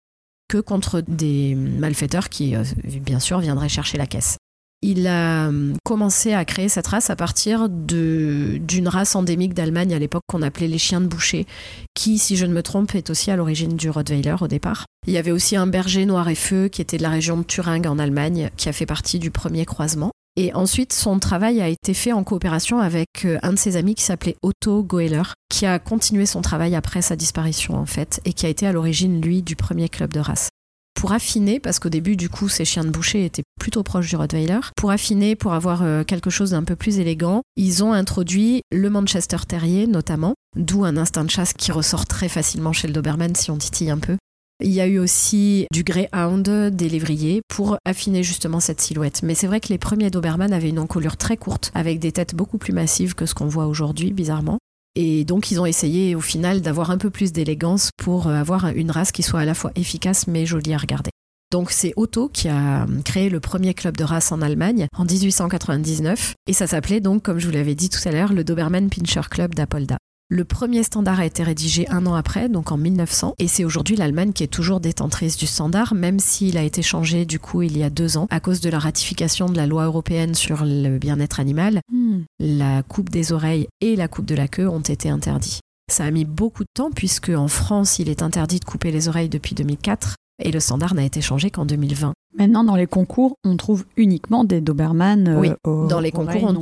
que 0.50 0.58
contre 0.58 1.01
des 1.01 1.56
malfaiteurs 1.56 2.30
qui, 2.30 2.56
euh, 2.56 2.63
bien 3.01 3.20
sûr, 3.20 3.39
viendraient 3.39 3.70
chercher 3.70 3.98
la 3.98 4.08
caisse. 4.08 4.38
Il 4.84 5.08
a 5.08 5.48
hum, 5.48 5.74
commencé 5.84 6.34
à 6.34 6.46
créer 6.46 6.70
cette 6.70 6.88
race 6.88 7.10
à 7.10 7.16
partir 7.16 7.68
d'une 7.70 8.88
race 8.88 9.16
endémique 9.16 9.56
d'Allemagne 9.56 9.94
à 9.94 10.00
l'époque 10.00 10.24
qu'on 10.28 10.44
appelait 10.44 10.68
les 10.68 10.78
chiens 10.78 11.02
de 11.02 11.08
boucher, 11.08 11.48
qui, 11.96 12.20
si 12.20 12.36
je 12.36 12.46
ne 12.46 12.54
me 12.54 12.62
trompe, 12.62 12.94
est 12.94 13.10
aussi 13.10 13.32
à 13.32 13.36
l'origine 13.36 13.76
du 13.76 13.90
Rottweiler 13.90 14.36
au 14.40 14.48
départ. 14.48 14.86
Il 15.08 15.14
y 15.14 15.18
avait 15.18 15.32
aussi 15.32 15.56
un 15.56 15.68
berger 15.68 16.06
noir 16.06 16.30
et 16.30 16.36
feu 16.36 16.68
qui 16.68 16.82
était 16.82 16.98
de 16.98 17.04
la 17.04 17.10
région 17.10 17.38
de 17.38 17.44
Thuringe 17.44 17.88
en 17.88 17.98
Allemagne, 17.98 18.52
qui 18.56 18.70
a 18.70 18.74
fait 18.74 18.86
partie 18.86 19.20
du 19.20 19.32
premier 19.32 19.66
croisement. 19.66 20.12
Et 20.36 20.54
ensuite, 20.54 20.94
son 20.94 21.18
travail 21.18 21.62
a 21.62 21.68
été 21.68 21.96
fait 21.96 22.12
en 22.12 22.24
coopération 22.24 22.80
avec 22.80 23.26
euh, 23.26 23.40
un 23.42 23.54
de 23.54 23.58
ses 23.58 23.76
amis 23.76 23.96
qui 23.96 24.04
s'appelait 24.04 24.36
Otto 24.44 24.84
Goeller, 24.84 25.24
qui 25.50 25.66
a 25.66 25.80
continué 25.80 26.28
son 26.28 26.42
travail 26.42 26.76
après 26.76 27.02
sa 27.02 27.16
disparition 27.16 27.74
en 27.74 27.88
fait, 27.88 28.22
et 28.24 28.34
qui 28.34 28.46
a 28.46 28.50
été 28.50 28.68
à 28.68 28.72
l'origine, 28.72 29.20
lui, 29.20 29.42
du 29.42 29.56
premier 29.56 29.90
club 29.90 30.14
de 30.14 30.20
race 30.20 30.50
pour 30.98 31.12
affiner, 31.12 31.60
parce 31.60 31.77
qu'au 31.77 31.89
début, 31.89 32.16
du 32.16 32.27
coup, 32.27 32.50
ces 32.50 32.66
chiens 32.66 32.84
de 32.84 32.89
boucher 32.89 33.24
étaient 33.24 33.44
plutôt 33.60 33.84
proches 33.84 34.10
du 34.10 34.16
Rottweiler, 34.16 34.60
pour 34.75 34.89
affiner, 34.89 35.36
pour 35.36 35.54
avoir 35.54 35.84
euh, 35.84 36.04
quelque 36.04 36.32
chose 36.32 36.51
d'un 36.51 36.63
peu 36.63 36.75
plus 36.75 36.98
élégant, 36.98 37.44
ils 37.56 37.84
ont 37.84 37.94
introduit 37.94 38.63
le 38.72 38.89
Manchester 38.89 39.38
Terrier 39.48 39.86
notamment, 39.86 40.34
d'où 40.56 40.86
un 40.86 40.98
instinct 40.98 41.24
de 41.24 41.30
chasse 41.30 41.54
qui 41.54 41.72
ressort 41.72 42.08
très 42.08 42.30
facilement 42.30 42.74
chez 42.74 42.88
le 42.88 42.94
Doberman 42.94 43.36
si 43.36 43.51
on 43.51 43.58
titille 43.58 43.92
un 43.92 44.00
peu. 44.00 44.18
Il 44.63 44.72
y 44.72 44.82
a 44.82 44.88
eu 44.88 44.98
aussi 44.98 45.68
du 45.72 45.84
Greyhound, 45.84 46.50
des 46.75 46.89
lévriers, 46.89 47.42
pour 47.48 47.77
affiner 47.86 48.24
justement 48.24 48.60
cette 48.60 48.82
silhouette. 48.82 49.22
Mais 49.22 49.36
c'est 49.36 49.46
vrai 49.46 49.60
que 49.60 49.70
les 49.70 49.77
premiers 49.77 50.10
Doberman 50.10 50.51
avaient 50.51 50.70
une 50.70 50.80
encolure 50.80 51.16
très 51.16 51.38
courte, 51.38 51.72
avec 51.75 52.00
des 52.00 52.12
têtes 52.12 52.34
beaucoup 52.34 52.58
plus 52.58 52.74
massives 52.74 53.13
que 53.13 53.27
ce 53.27 53.36
qu'on 53.36 53.46
voit 53.46 53.68
aujourd'hui, 53.68 54.13
bizarrement. 54.13 54.58
Et 55.00 55.25
donc, 55.25 55.51
ils 55.51 55.62
ont 55.62 55.68
essayé 55.68 56.16
au 56.16 56.22
final 56.22 56.62
d'avoir 56.62 56.89
un 56.89 56.98
peu 56.98 57.12
plus 57.12 57.32
d'élégance 57.32 57.92
pour 57.98 58.27
euh, 58.27 58.34
avoir 58.34 58.66
une 58.70 58.89
race 58.89 59.12
qui 59.12 59.22
soit 59.22 59.42
à 59.42 59.46
la 59.46 59.54
fois 59.54 59.72
efficace 59.75 60.25
mais 60.25 60.48
jolie 60.48 60.74
à 60.74 60.77
regarder. 60.77 61.12
Donc 61.51 61.70
c'est 61.70 61.94
Otto 61.96 62.27
qui 62.27 62.50
a 62.50 62.86
créé 63.06 63.30
le 63.30 63.39
premier 63.39 63.74
club 63.75 63.96
de 63.96 64.04
race 64.04 64.32
en 64.32 64.42
Allemagne 64.42 64.88
en 64.98 65.06
1899 65.06 66.34
et 66.48 66.54
ça 66.54 66.68
s'appelait 66.68 67.00
donc, 67.00 67.22
comme 67.24 67.39
je 67.39 67.46
vous 67.46 67.54
l'avais 67.54 67.75
dit 67.75 67.89
tout 67.89 68.06
à 68.06 68.12
l'heure, 68.12 68.34
le 68.34 68.44
Doberman 68.44 68.89
Pinscher 68.89 69.22
Club 69.30 69.56
d'Apolda. 69.56 69.98
Le 70.30 70.44
premier 70.44 70.84
standard 70.84 71.22
a 71.22 71.26
été 71.26 71.42
rédigé 71.42 71.88
un 71.88 72.06
an 72.06 72.14
après, 72.14 72.50
donc 72.50 72.74
en 72.74 72.78
1900, 72.78 73.36
et 73.40 73.48
c'est 73.48 73.64
aujourd'hui 73.64 73.96
l'Allemagne 73.96 74.34
qui 74.34 74.44
est 74.44 74.48
toujours 74.48 74.82
détentrice 74.82 75.38
du 75.38 75.48
standard, 75.48 75.94
même 75.94 76.20
s'il 76.20 76.58
a 76.58 76.64
été 76.64 76.82
changé 76.82 77.26
du 77.26 77.40
coup 77.40 77.62
il 77.62 77.78
y 77.78 77.84
a 77.84 77.90
deux 77.90 78.18
ans 78.18 78.28
à 78.30 78.42
cause 78.42 78.60
de 78.60 78.70
la 78.70 78.78
ratification 78.78 79.46
de 79.46 79.56
la 79.56 79.68
loi 79.68 79.86
européenne 79.86 80.36
sur 80.36 80.66
le 80.66 80.98
bien-être 80.98 81.40
animal. 81.40 81.80
Hmm. 81.90 82.24
La 82.40 82.84
coupe 82.84 83.10
des 83.10 83.32
oreilles 83.32 83.68
et 83.80 83.96
la 83.96 84.10
coupe 84.10 84.26
de 84.26 84.36
la 84.36 84.50
queue 84.50 84.68
ont 84.68 84.82
été 84.82 85.10
interdits. 85.10 85.62
Ça 85.90 86.04
a 86.04 86.12
mis 86.12 86.26
beaucoup 86.26 86.64
de 86.64 86.74
temps 86.74 86.92
puisque 86.92 87.30
en 87.30 87.48
France 87.48 87.98
il 88.00 88.10
est 88.10 88.22
interdit 88.22 88.60
de 88.60 88.66
couper 88.66 88.92
les 88.92 89.08
oreilles 89.08 89.30
depuis 89.30 89.56
2004 89.56 90.16
et 90.39 90.51
le 90.51 90.60
standard 90.60 90.94
n'a 90.94 91.03
été 91.03 91.22
changé 91.22 91.50
qu'en 91.50 91.65
2020. 91.65 92.13
Maintenant, 92.38 92.63
dans 92.63 92.75
les 92.75 92.86
concours, 92.86 93.38
on 93.44 93.58
trouve 93.58 93.86
uniquement 93.96 94.44
des 94.44 94.62
Doberman. 94.62 95.27
Euh, 95.27 95.39
oui, 95.39 95.50
dans 95.89 96.00
les 96.00 96.12
concours 96.12 96.53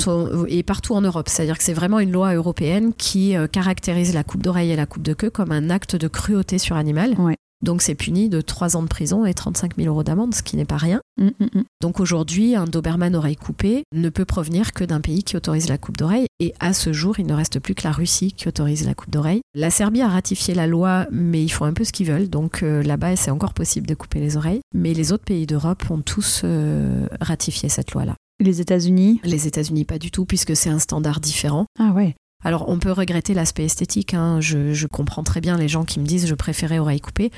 et 0.48 0.63
partout 0.63 0.94
en 0.94 1.01
Europe. 1.01 1.27
C'est-à-dire 1.27 1.58
que 1.58 1.63
c'est 1.63 1.74
vraiment 1.74 2.00
une 2.00 2.12
loi 2.12 2.34
européenne 2.34 2.94
qui 2.94 3.36
euh, 3.36 3.48
caractérise 3.48 4.13
la 4.13 4.24
coupe 4.24 4.41
d'oreille 4.41 4.72
et 4.72 4.75
la 4.75 4.86
coupe 4.86 5.03
de 5.03 5.13
queue 5.13 5.29
comme 5.29 5.51
un 5.51 5.70
acte 5.70 5.96
de 5.96 6.08
cruauté 6.08 6.58
sur 6.58 6.75
animal. 6.77 7.15
Donc 7.62 7.82
c'est 7.82 7.96
puni 7.96 8.30
de 8.30 8.42
3 8.42 8.76
ans 8.76 8.84
de 8.84 8.88
prison 8.88 9.26
et 9.26 9.34
35 9.34 9.78
000 9.78 9.88
euros 9.88 10.04
d'amende, 10.04 10.36
ce 10.36 10.44
qui 10.44 10.56
n'est 10.56 10.66
pas 10.66 10.78
rien. 10.78 11.02
Mm, 11.18 11.28
mm, 11.28 11.46
mm. 11.54 11.64
Donc 11.82 12.00
aujourd'hui, 12.00 12.56
un 12.56 12.66
Doberman 12.66 13.16
oreille 13.16 13.36
coupée 13.36 13.84
ne 13.94 14.10
peut 14.10 14.26
provenir 14.26 14.74
que 14.74 14.84
d'un 14.84 15.02
pays 15.02 15.24
qui 15.24 15.38
autorise 15.38 15.70
la 15.70 15.78
coupe 15.78 15.98
d'oreille. 15.98 16.28
Et 16.40 16.54
à 16.60 16.74
ce 16.74 16.94
jour, 16.94 17.20
il 17.20 17.26
ne 17.26 17.34
reste 17.34 17.60
plus 17.60 17.76
que 17.76 17.88
la 17.88 17.92
Russie 17.92 18.34
qui 18.34 18.48
autorise 18.48 18.86
la 18.86 18.94
coupe 18.94 19.12
d'oreille. 19.12 19.42
La 19.54 19.70
Serbie 19.70 20.02
a 20.02 20.10
ratifié 20.10 20.54
la 20.54 20.68
loi, 20.68 21.08
mais 21.12 21.44
ils 21.44 21.50
font 21.50 21.66
un 21.66 21.74
peu 21.74 21.84
ce 21.84 21.92
qu'ils 21.92 22.08
veulent. 22.08 22.30
Donc 22.30 22.64
euh, 22.64 22.84
là-bas, 22.84 23.16
c'est 23.16 23.32
encore 23.32 23.54
possible 23.54 23.88
de 23.88 23.96
couper 23.96 24.20
les 24.20 24.38
oreilles. 24.38 24.62
Mais 24.74 24.94
les 24.94 25.12
autres 25.12 25.24
pays 25.24 25.48
d'Europe 25.48 25.84
ont 25.90 26.02
tous 26.02 26.42
euh, 26.44 27.08
ratifié 27.22 27.70
cette 27.70 27.92
loi-là. 27.94 28.16
Les 28.40 28.60
États-Unis? 28.60 29.22
Les 29.24 29.48
États-Unis, 29.48 29.86
pas 29.86 29.98
du 29.98 30.12
tout, 30.12 30.26
puisque 30.26 30.56
c'est 30.56 30.70
un 30.70 30.80
standard 30.80 31.22
différent. 31.22 31.66
Ah 31.80 31.94
ouais. 31.94 32.16
Alors 32.46 32.70
on 32.70 32.78
peut 32.78 32.92
regretter 32.92 33.34
l'aspect 33.34 33.66
esthétique, 33.66 34.14
hein. 34.14 34.40
je, 34.40 34.86
comprends 34.86 35.24
très 35.24 35.42
bien 35.42 35.58
les 35.58 35.68
gens 35.68 35.84
qui 35.84 36.00
me 36.00 36.06
disent 36.06 36.28
je 36.28 36.36
préférais 36.36 36.78
oreille 36.78 37.02
coupée. 37.02 37.32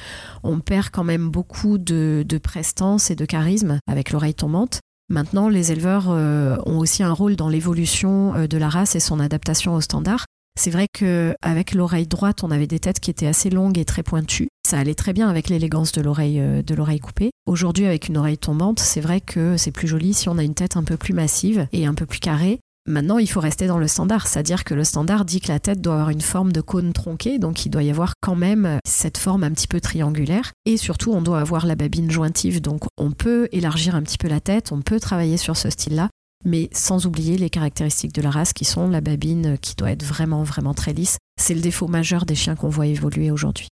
On 0.44 0.60
perd 0.60 0.90
quand 0.92 1.06
même 1.06 1.30
beaucoup 1.30 1.78
de, 1.78 2.26
prestance 2.44 3.10
et 3.10 3.16
de 3.16 3.24
charisme 3.24 3.80
avec 3.88 4.12
l'oreille 4.12 4.36
tombante. 4.36 4.82
Maintenant, 5.10 5.48
les 5.48 5.72
éleveurs 5.72 6.08
euh, 6.10 6.58
ont 6.66 6.78
aussi 6.80 7.04
un 7.04 7.14
rôle 7.14 7.38
dans 7.38 7.48
l'évolution 7.48 8.36
euh, 8.36 8.48
de 8.48 8.58
la 8.58 8.68
race 8.68 8.98
et 8.98 9.00
son 9.00 9.22
adaptation 9.22 9.76
aux 9.76 9.82
standards. 9.82 10.26
C'est 10.60 10.72
vrai 10.72 10.88
qu'avec 10.92 11.74
l'oreille 11.74 12.08
droite, 12.08 12.44
on 12.44 12.52
avait 12.52 12.68
des 12.68 12.80
têtes 12.80 13.00
qui 13.00 13.10
étaient 13.10 13.28
assez 13.28 13.50
longues 13.50 13.78
et 13.78 13.86
très 13.86 14.04
pointues. 14.04 14.50
Ça 14.68 14.78
allait 14.78 14.96
très 14.96 15.14
bien 15.14 15.30
avec 15.30 15.48
l'élégance 15.48 15.94
de 15.94 16.02
l'oreille 16.02 16.42
euh, 16.42 16.62
de 16.62 16.76
l'oreille 16.76 17.00
coupée. 17.00 17.32
Aujourd'hui, 17.46 17.86
avec 17.86 18.10
une 18.10 18.18
oreille 18.18 18.38
tombante, 18.38 18.80
c'est 18.80 19.00
vrai 19.00 19.22
que 19.22 19.56
c'est 19.56 19.72
plus 19.72 19.88
joli 19.88 20.14
si 20.14 20.28
on 20.28 20.38
a 20.38 20.44
une 20.44 20.56
tête 20.56 20.76
un 20.76 20.84
peu 20.84 20.98
plus 20.98 21.14
massive 21.14 21.68
et 21.72 21.86
un 21.86 21.94
peu 21.94 22.06
plus 22.06 22.20
carrée. 22.20 22.60
Maintenant, 22.90 23.18
il 23.18 23.30
faut 23.30 23.42
rester 23.42 23.68
dans 23.68 23.80
le 23.80 23.88
standard, 23.90 24.28
c'est-à-dire 24.28 24.64
que 24.64 24.74
le 24.74 24.86
standard 24.86 25.26
dit 25.26 25.42
que 25.42 25.50
la 25.50 25.60
tête 25.60 25.82
doit 25.82 25.96
avoir 25.96 26.10
une 26.10 26.22
forme 26.22 26.54
de 26.54 26.62
cône 26.62 26.94
tronqué, 26.94 27.38
donc 27.38 27.66
il 27.66 27.70
doit 27.70 27.84
y 27.84 27.90
avoir 27.90 28.14
quand 28.22 28.36
même 28.36 28.80
cette 28.88 29.18
forme 29.18 29.44
un 29.44 29.52
petit 29.52 29.68
peu 29.68 29.82
triangulaire. 29.82 30.54
Et 30.66 30.78
surtout, 30.78 31.12
on 31.12 31.22
doit 31.22 31.42
avoir 31.42 31.66
la 31.66 31.76
babine 31.76 32.10
jointive, 32.10 32.62
donc 32.62 32.86
on 32.98 33.12
peut 33.12 33.50
élargir 33.52 33.94
un 33.94 34.02
petit 34.04 34.18
peu 34.18 34.30
la 34.30 34.40
tête, 34.40 34.72
on 34.72 34.82
peut 34.82 35.02
travailler 35.02 35.36
sur 35.36 35.58
ce 35.58 35.70
style-là, 35.70 36.10
mais 36.46 36.70
sans 36.72 37.06
oublier 37.06 37.38
les 37.38 37.50
caractéristiques 37.50 38.14
de 38.14 38.22
la 38.22 38.32
race 38.32 38.54
qui 38.54 38.64
sont 38.64 38.88
la 38.88 39.02
babine 39.02 39.58
qui 39.58 39.76
doit 39.76 39.92
être 39.92 40.04
vraiment, 40.04 40.44
vraiment 40.44 40.74
très 40.74 40.94
lisse. 40.94 41.18
C'est 41.38 41.56
le 41.56 41.62
défaut 41.62 41.88
majeur 41.88 42.26
des 42.26 42.36
chiens 42.36 42.56
qu'on 42.56 42.70
voit 42.70 42.88
évoluer 42.88 43.32
aujourd'hui. 43.32 43.68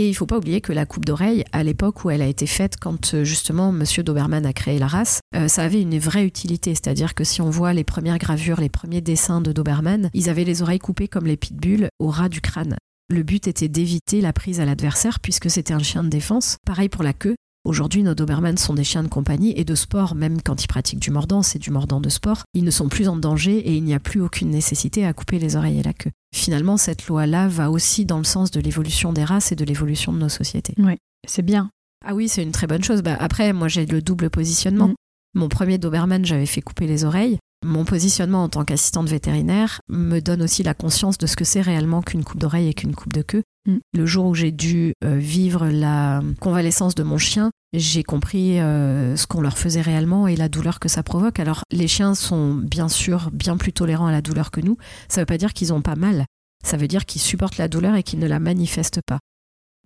Et 0.00 0.06
il 0.06 0.12
ne 0.12 0.16
faut 0.16 0.24
pas 0.24 0.38
oublier 0.38 0.62
que 0.62 0.72
la 0.72 0.86
coupe 0.86 1.04
d'oreille, 1.04 1.44
à 1.52 1.62
l'époque 1.62 2.06
où 2.06 2.10
elle 2.10 2.22
a 2.22 2.26
été 2.26 2.46
faite, 2.46 2.78
quand 2.80 3.12
euh, 3.12 3.22
justement 3.22 3.70
Monsieur 3.70 4.02
Doberman 4.02 4.46
a 4.46 4.54
créé 4.54 4.78
la 4.78 4.86
race, 4.86 5.20
euh, 5.36 5.46
ça 5.46 5.62
avait 5.62 5.82
une 5.82 5.98
vraie 5.98 6.24
utilité. 6.24 6.74
C'est-à-dire 6.74 7.14
que 7.14 7.22
si 7.22 7.42
on 7.42 7.50
voit 7.50 7.74
les 7.74 7.84
premières 7.84 8.16
gravures, 8.16 8.62
les 8.62 8.70
premiers 8.70 9.02
dessins 9.02 9.42
de 9.42 9.52
Doberman, 9.52 10.08
ils 10.14 10.30
avaient 10.30 10.44
les 10.44 10.62
oreilles 10.62 10.78
coupées 10.78 11.06
comme 11.06 11.26
les 11.26 11.36
pitbulls 11.36 11.90
au 11.98 12.08
ras 12.08 12.30
du 12.30 12.40
crâne. 12.40 12.78
Le 13.10 13.22
but 13.22 13.46
était 13.46 13.68
d'éviter 13.68 14.22
la 14.22 14.32
prise 14.32 14.58
à 14.58 14.64
l'adversaire 14.64 15.20
puisque 15.20 15.50
c'était 15.50 15.74
un 15.74 15.82
chien 15.82 16.02
de 16.02 16.08
défense. 16.08 16.56
Pareil 16.64 16.88
pour 16.88 17.02
la 17.02 17.12
queue. 17.12 17.36
Aujourd'hui, 17.64 18.02
nos 18.02 18.14
Dobermans 18.14 18.56
sont 18.56 18.72
des 18.72 18.84
chiens 18.84 19.02
de 19.02 19.08
compagnie 19.08 19.52
et 19.54 19.64
de 19.64 19.74
sport, 19.74 20.14
même 20.14 20.40
quand 20.40 20.64
ils 20.64 20.66
pratiquent 20.66 21.00
du 21.00 21.10
mordant, 21.10 21.42
c'est 21.42 21.58
du 21.58 21.70
mordant 21.70 22.00
de 22.00 22.08
sport. 22.08 22.44
Ils 22.54 22.64
ne 22.64 22.70
sont 22.70 22.88
plus 22.88 23.06
en 23.06 23.18
danger 23.18 23.58
et 23.58 23.76
il 23.76 23.84
n'y 23.84 23.92
a 23.92 24.00
plus 24.00 24.22
aucune 24.22 24.48
nécessité 24.48 25.04
à 25.04 25.12
couper 25.12 25.38
les 25.38 25.56
oreilles 25.56 25.78
et 25.78 25.82
la 25.82 25.92
queue. 25.92 26.10
Finalement, 26.34 26.78
cette 26.78 27.06
loi-là 27.06 27.48
va 27.48 27.70
aussi 27.70 28.06
dans 28.06 28.16
le 28.16 28.24
sens 28.24 28.50
de 28.50 28.60
l'évolution 28.60 29.12
des 29.12 29.24
races 29.24 29.52
et 29.52 29.56
de 29.56 29.64
l'évolution 29.66 30.12
de 30.12 30.18
nos 30.18 30.30
sociétés. 30.30 30.74
Oui, 30.78 30.96
c'est 31.28 31.42
bien. 31.42 31.70
Ah 32.04 32.14
oui, 32.14 32.30
c'est 32.30 32.42
une 32.42 32.52
très 32.52 32.66
bonne 32.66 32.82
chose. 32.82 33.02
Bah, 33.02 33.16
après, 33.20 33.52
moi, 33.52 33.68
j'ai 33.68 33.84
le 33.84 34.00
double 34.00 34.30
positionnement. 34.30 34.88
Mm. 34.88 34.94
Mon 35.34 35.48
premier 35.50 35.76
Doberman, 35.76 36.24
j'avais 36.24 36.46
fait 36.46 36.62
couper 36.62 36.86
les 36.86 37.04
oreilles. 37.04 37.38
Mon 37.62 37.84
positionnement 37.84 38.42
en 38.42 38.48
tant 38.48 38.64
qu'assistante 38.64 39.08
vétérinaire 39.08 39.82
me 39.90 40.20
donne 40.20 40.42
aussi 40.42 40.62
la 40.62 40.72
conscience 40.72 41.18
de 41.18 41.26
ce 41.26 41.36
que 41.36 41.44
c'est 41.44 41.60
réellement 41.60 42.00
qu'une 42.00 42.24
coupe 42.24 42.40
d'oreille 42.40 42.68
et 42.68 42.74
qu'une 42.74 42.94
coupe 42.94 43.12
de 43.12 43.20
queue. 43.20 43.42
Mm. 43.66 43.78
Le 43.92 44.06
jour 44.06 44.26
où 44.26 44.34
j'ai 44.34 44.52
dû 44.52 44.94
euh, 45.04 45.16
vivre 45.16 45.68
la 45.68 46.22
convalescence 46.40 46.94
de 46.94 47.02
mon 47.02 47.18
chien, 47.18 47.50
j'ai 47.72 48.02
compris 48.02 48.58
euh, 48.60 49.16
ce 49.16 49.26
qu'on 49.26 49.40
leur 49.40 49.58
faisait 49.58 49.80
réellement 49.80 50.26
et 50.26 50.36
la 50.36 50.48
douleur 50.48 50.80
que 50.80 50.88
ça 50.88 51.02
provoque. 51.02 51.38
Alors 51.38 51.62
les 51.70 51.88
chiens 51.88 52.14
sont 52.14 52.54
bien 52.54 52.88
sûr 52.88 53.30
bien 53.32 53.56
plus 53.56 53.72
tolérants 53.72 54.06
à 54.06 54.12
la 54.12 54.22
douleur 54.22 54.50
que 54.50 54.60
nous. 54.60 54.76
Ça 55.08 55.20
ne 55.20 55.22
veut 55.22 55.26
pas 55.26 55.38
dire 55.38 55.52
qu'ils 55.52 55.68
n'ont 55.68 55.82
pas 55.82 55.96
mal. 55.96 56.24
Ça 56.64 56.76
veut 56.76 56.88
dire 56.88 57.06
qu'ils 57.06 57.20
supportent 57.20 57.58
la 57.58 57.68
douleur 57.68 57.94
et 57.94 58.02
qu'ils 58.02 58.18
ne 58.18 58.26
la 58.26 58.38
manifestent 58.38 59.02
pas. 59.06 59.18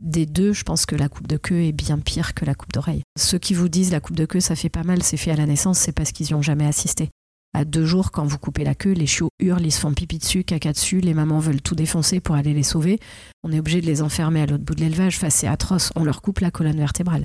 Des 0.00 0.26
deux, 0.26 0.52
je 0.52 0.64
pense 0.64 0.87
que 0.87 0.96
la 0.96 1.08
coupe 1.08 1.28
de 1.28 1.37
queue 1.37 1.62
est 1.62 1.72
bien 1.72 1.98
pire 1.98 2.34
que 2.34 2.44
la 2.44 2.54
coupe 2.54 2.72
d'oreille. 2.72 3.02
Ceux 3.16 3.38
qui 3.38 3.54
vous 3.54 3.68
disent 3.68 3.92
la 3.92 4.00
coupe 4.00 4.16
de 4.16 4.26
queue 4.26 4.40
ça 4.40 4.56
fait 4.56 4.68
pas 4.68 4.82
mal, 4.82 5.02
c'est 5.02 5.16
fait 5.16 5.30
à 5.30 5.37
la 5.37 5.46
naissance, 5.46 5.78
c'est 5.78 5.92
parce 5.92 6.10
qu'ils 6.10 6.26
n'y 6.26 6.34
ont 6.34 6.42
jamais 6.42 6.66
assisté. 6.66 7.10
À 7.56 7.64
deux 7.64 7.84
jours, 7.84 8.10
quand 8.10 8.26
vous 8.26 8.38
coupez 8.38 8.64
la 8.64 8.74
queue, 8.74 8.92
les 8.92 9.06
chiots 9.06 9.30
hurlent, 9.38 9.64
ils 9.64 9.70
se 9.70 9.78
font 9.78 9.94
pipi 9.94 10.18
dessus, 10.18 10.42
caca 10.42 10.72
dessus, 10.72 11.00
les 11.00 11.14
mamans 11.14 11.38
veulent 11.38 11.62
tout 11.62 11.76
défoncer 11.76 12.18
pour 12.18 12.34
aller 12.34 12.52
les 12.52 12.64
sauver. 12.64 12.98
On 13.44 13.52
est 13.52 13.60
obligé 13.60 13.80
de 13.80 13.86
les 13.86 14.02
enfermer 14.02 14.42
à 14.42 14.46
l'autre 14.46 14.64
bout 14.64 14.74
de 14.74 14.80
l'élevage, 14.80 15.20
c'est 15.30 15.46
atroce, 15.46 15.92
on 15.94 16.02
leur 16.02 16.20
coupe 16.20 16.40
la 16.40 16.50
colonne 16.50 16.78
vertébrale. 16.78 17.22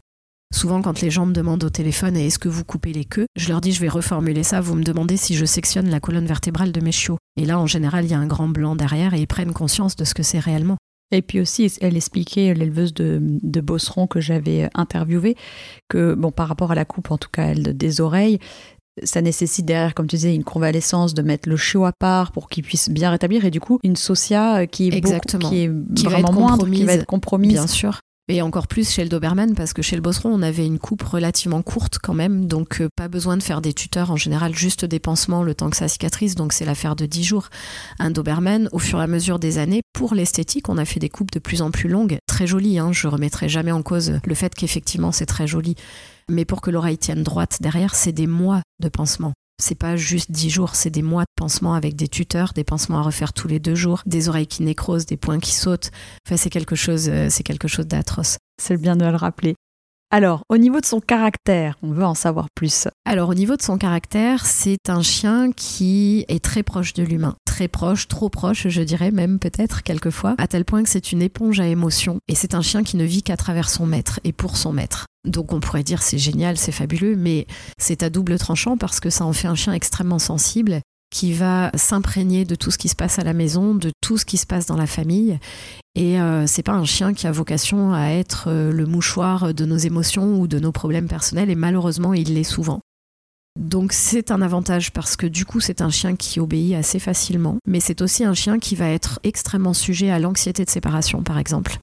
Souvent, 0.53 0.83
quand 0.83 1.01
les 1.01 1.09
gens 1.09 1.25
me 1.25 1.33
demandent 1.33 1.63
au 1.63 1.69
téléphone 1.69 2.15
est-ce 2.15 2.37
que 2.37 2.49
vous 2.49 2.63
coupez 2.63 2.93
les 2.93 3.05
queues, 3.05 3.25
je 3.35 3.49
leur 3.49 3.59
dis 3.59 3.71
je 3.71 3.81
vais 3.81 3.89
reformuler 3.89 4.43
ça. 4.43 4.61
Vous 4.61 4.75
me 4.75 4.83
demandez 4.83 5.17
si 5.17 5.35
je 5.35 5.45
sectionne 5.45 5.89
la 5.89 5.99
colonne 5.99 6.25
vertébrale 6.25 6.71
de 6.71 6.81
mes 6.81 6.91
chiots. 6.91 7.17
Et 7.35 7.45
là, 7.45 7.59
en 7.59 7.67
général, 7.67 8.05
il 8.05 8.11
y 8.11 8.15
a 8.15 8.19
un 8.19 8.27
grand 8.27 8.47
blanc 8.47 8.75
derrière 8.75 9.13
et 9.13 9.19
ils 9.19 9.27
prennent 9.27 9.53
conscience 9.53 9.95
de 9.95 10.05
ce 10.05 10.13
que 10.13 10.23
c'est 10.23 10.39
réellement. 10.39 10.77
Et 11.11 11.21
puis 11.21 11.39
aussi, 11.39 11.71
elle 11.81 11.97
expliquait, 11.97 12.53
l'éleveuse 12.53 12.93
de, 12.93 13.19
de 13.21 14.07
que 14.07 14.21
j'avais 14.21 14.69
interviewée, 14.75 15.35
que 15.87 16.13
bon, 16.13 16.31
par 16.31 16.47
rapport 16.47 16.71
à 16.71 16.75
la 16.75 16.85
coupe, 16.85 17.09
en 17.11 17.17
tout 17.17 17.29
cas 17.31 17.45
elle, 17.45 17.75
des 17.75 17.99
oreilles, 17.99 18.39
ça 19.03 19.21
nécessite 19.21 19.65
derrière, 19.65 19.93
comme 19.93 20.07
tu 20.07 20.15
disais, 20.15 20.33
une 20.33 20.43
convalescence, 20.43 21.13
de 21.13 21.21
mettre 21.21 21.49
le 21.49 21.57
chiot 21.57 21.85
à 21.85 21.91
part 21.91 22.31
pour 22.31 22.49
qu'il 22.49 22.63
puisse 22.63 22.89
bien 22.89 23.09
rétablir, 23.09 23.45
et 23.45 23.51
du 23.51 23.59
coup, 23.59 23.79
une 23.83 23.95
socia 23.95 24.67
qui 24.67 24.89
est, 24.89 24.93
Exactement. 24.93 25.49
qui 25.49 25.63
est 25.63 25.71
vraiment 26.03 26.31
moindre, 26.31 26.69
qui 26.69 26.83
va 26.83 26.93
être 26.93 27.05
compromise. 27.05 27.53
Bien 27.53 27.67
sûr. 27.67 27.99
Et 28.31 28.43
encore 28.43 28.67
plus 28.67 28.87
chez 28.87 29.01
le 29.01 29.09
Doberman, 29.09 29.55
parce 29.55 29.73
que 29.73 29.81
chez 29.81 29.95
le 29.95 30.03
Bosseron, 30.03 30.29
on 30.29 30.43
avait 30.43 30.67
une 30.67 30.77
coupe 30.77 31.01
relativement 31.01 31.63
courte 31.63 31.97
quand 31.97 32.13
même, 32.13 32.45
donc 32.45 32.79
euh, 32.79 32.87
pas 32.95 33.07
besoin 33.07 33.37
de 33.37 33.41
faire 33.41 33.59
des 33.59 33.73
tuteurs, 33.73 34.11
en 34.11 34.17
général 34.17 34.53
juste 34.53 34.85
des 34.85 34.99
pansements 34.99 35.41
le 35.41 35.55
temps 35.55 35.71
que 35.71 35.75
ça 35.75 35.87
cicatrise, 35.87 36.35
donc 36.35 36.53
c'est 36.53 36.63
l'affaire 36.63 36.95
de 36.95 37.07
10 37.07 37.23
jours. 37.23 37.49
Un 37.97 38.11
Doberman, 38.11 38.69
au 38.71 38.77
fur 38.77 38.99
et 38.99 39.03
à 39.03 39.07
mesure 39.07 39.39
des 39.39 39.57
années, 39.57 39.81
pour 39.93 40.13
l'esthétique, 40.13 40.69
on 40.69 40.77
a 40.77 40.85
fait 40.85 40.99
des 40.99 41.09
coupes 41.09 41.31
de 41.31 41.39
plus 41.39 41.63
en 41.63 41.71
plus 41.71 41.89
longues, 41.89 42.19
très 42.27 42.45
jolies, 42.45 42.77
hein, 42.77 42.91
je 42.93 43.07
remettrai 43.07 43.49
jamais 43.49 43.71
en 43.71 43.81
cause 43.81 44.19
le 44.23 44.35
fait 44.35 44.53
qu'effectivement 44.53 45.11
c'est 45.11 45.25
très 45.25 45.47
joli. 45.47 45.73
Mais 46.29 46.45
pour 46.45 46.61
que 46.61 46.69
l'oreille 46.69 46.99
tienne 46.99 47.23
droite 47.23 47.57
derrière, 47.61 47.95
c'est 47.95 48.11
des 48.11 48.27
mois 48.27 48.61
de 48.79 48.89
pansement 48.89 49.33
c'est 49.59 49.75
pas 49.75 49.95
juste 49.95 50.31
dix 50.31 50.49
jours, 50.49 50.75
c'est 50.75 50.89
des 50.89 51.01
mois 51.01 51.23
de 51.23 51.31
pansement 51.35 51.73
avec 51.73 51.95
des 51.95 52.07
tuteurs, 52.07 52.53
des 52.53 52.63
pansements 52.63 52.99
à 52.99 53.03
refaire 53.03 53.33
tous 53.33 53.47
les 53.47 53.59
deux 53.59 53.75
jours, 53.75 54.01
des 54.05 54.29
oreilles 54.29 54.47
qui 54.47 54.63
nécrosent, 54.63 55.05
des 55.05 55.17
poings 55.17 55.39
qui 55.39 55.53
sautent. 55.53 55.91
Enfin, 56.25 56.37
c'est 56.37 56.49
quelque 56.49 56.75
chose, 56.75 57.09
euh, 57.09 57.27
c'est 57.29 57.43
quelque 57.43 57.67
chose 57.67 57.87
d'atroce. 57.87 58.37
C'est 58.61 58.77
bien 58.77 58.95
de 58.95 59.05
le 59.05 59.15
rappeler. 59.15 59.55
Alors, 60.11 60.41
au 60.49 60.57
niveau 60.57 60.79
de 60.79 60.85
son 60.85 61.01
caractère, 61.01 61.77
on 61.83 61.91
veut 61.91 62.03
en 62.03 62.15
savoir 62.15 62.47
plus. 62.55 62.87
Alors, 63.05 63.29
au 63.29 63.35
niveau 63.35 63.55
de 63.55 63.61
son 63.61 63.77
caractère, 63.77 64.43
c'est 64.43 64.89
un 64.89 65.03
chien 65.03 65.51
qui 65.51 66.25
est 66.29 66.43
très 66.43 66.63
proche 66.63 66.93
de 66.93 67.03
l'humain. 67.03 67.35
Très 67.45 67.67
proche, 67.67 68.07
trop 68.07 68.27
proche, 68.29 68.67
je 68.69 68.81
dirais 68.81 69.11
même 69.11 69.37
peut-être 69.37 69.83
quelquefois, 69.83 70.33
à 70.39 70.47
tel 70.47 70.65
point 70.65 70.81
que 70.81 70.89
c'est 70.89 71.11
une 71.11 71.21
éponge 71.21 71.59
à 71.59 71.67
émotions. 71.67 72.17
Et 72.27 72.33
c'est 72.33 72.55
un 72.55 72.63
chien 72.63 72.81
qui 72.81 72.97
ne 72.97 73.03
vit 73.03 73.21
qu'à 73.21 73.37
travers 73.37 73.69
son 73.69 73.85
maître 73.85 74.19
et 74.23 74.33
pour 74.33 74.57
son 74.57 74.73
maître. 74.73 75.05
Donc 75.25 75.53
on 75.53 75.59
pourrait 75.59 75.83
dire 75.83 76.01
c'est 76.01 76.17
génial, 76.17 76.57
c'est 76.57 76.71
fabuleux, 76.71 77.15
mais 77.15 77.45
c'est 77.77 78.03
à 78.03 78.09
double 78.09 78.37
tranchant 78.37 78.77
parce 78.77 78.99
que 78.99 79.09
ça 79.09 79.25
en 79.25 79.33
fait 79.33 79.47
un 79.47 79.55
chien 79.55 79.73
extrêmement 79.73 80.19
sensible 80.19 80.81
qui 81.11 81.33
va 81.33 81.71
s'imprégner 81.73 82.45
de 82.45 82.55
tout 82.55 82.71
ce 82.71 82.77
qui 82.77 82.87
se 82.87 82.95
passe 82.95 83.19
à 83.19 83.23
la 83.23 83.33
maison, 83.33 83.73
de 83.73 83.91
tout 83.99 84.17
ce 84.17 84.25
qui 84.25 84.37
se 84.37 84.45
passe 84.45 84.67
dans 84.67 84.77
la 84.77 84.85
famille. 84.85 85.39
Et 85.95 86.21
euh, 86.21 86.45
c'est 86.45 86.63
pas 86.63 86.73
un 86.73 86.85
chien 86.85 87.13
qui 87.13 87.25
a 87.25 87.31
vocation 87.31 87.93
à 87.93 88.09
être 88.09 88.45
euh, 88.47 88.71
le 88.71 88.85
mouchoir 88.85 89.53
de 89.53 89.65
nos 89.65 89.77
émotions 89.77 90.39
ou 90.39 90.47
de 90.47 90.59
nos 90.59 90.71
problèmes 90.71 91.07
personnels, 91.07 91.49
et 91.49 91.55
malheureusement, 91.55 92.13
il 92.13 92.35
l'est 92.35 92.43
souvent. 92.43 92.79
Donc 93.59 93.91
c'est 93.91 94.31
un 94.31 94.41
avantage 94.41 94.93
parce 94.93 95.15
que 95.15 95.25
du 95.25 95.43
coup 95.45 95.59
c'est 95.59 95.81
un 95.81 95.89
chien 95.89 96.15
qui 96.15 96.39
obéit 96.39 96.75
assez 96.75 96.99
facilement, 96.99 97.57
mais 97.67 97.79
c'est 97.79 98.01
aussi 98.01 98.23
un 98.23 98.35
chien 98.35 98.59
qui 98.59 98.75
va 98.75 98.87
être 98.87 99.19
extrêmement 99.23 99.73
sujet 99.73 100.11
à 100.11 100.19
l'anxiété 100.19 100.63
de 100.63 100.69
séparation 100.69 101.23
par 101.23 101.39
exemple 101.39 101.77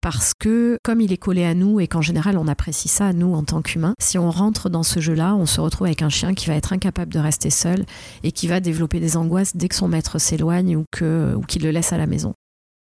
parce 0.00 0.32
que 0.38 0.78
comme 0.82 1.00
il 1.00 1.12
est 1.12 1.18
collé 1.18 1.44
à 1.44 1.54
nous 1.54 1.80
et 1.80 1.88
qu'en 1.88 2.02
général 2.02 2.38
on 2.38 2.48
apprécie 2.48 2.88
ça 2.88 3.12
nous 3.12 3.34
en 3.34 3.42
tant 3.42 3.62
qu'humains, 3.62 3.94
si 3.98 4.18
on 4.18 4.30
rentre 4.30 4.70
dans 4.70 4.82
ce 4.82 5.00
jeu-là, 5.00 5.34
on 5.34 5.46
se 5.46 5.60
retrouve 5.60 5.86
avec 5.86 6.02
un 6.02 6.08
chien 6.08 6.34
qui 6.34 6.46
va 6.46 6.54
être 6.54 6.72
incapable 6.72 7.12
de 7.12 7.18
rester 7.18 7.50
seul 7.50 7.84
et 8.22 8.32
qui 8.32 8.48
va 8.48 8.60
développer 8.60 9.00
des 9.00 9.16
angoisses 9.16 9.56
dès 9.56 9.68
que 9.68 9.74
son 9.74 9.88
maître 9.88 10.18
s'éloigne 10.18 10.76
ou 10.76 10.84
que 10.90 11.34
ou 11.36 11.42
qu'il 11.42 11.62
le 11.62 11.70
laisse 11.70 11.92
à 11.92 11.98
la 11.98 12.06
maison. 12.06 12.34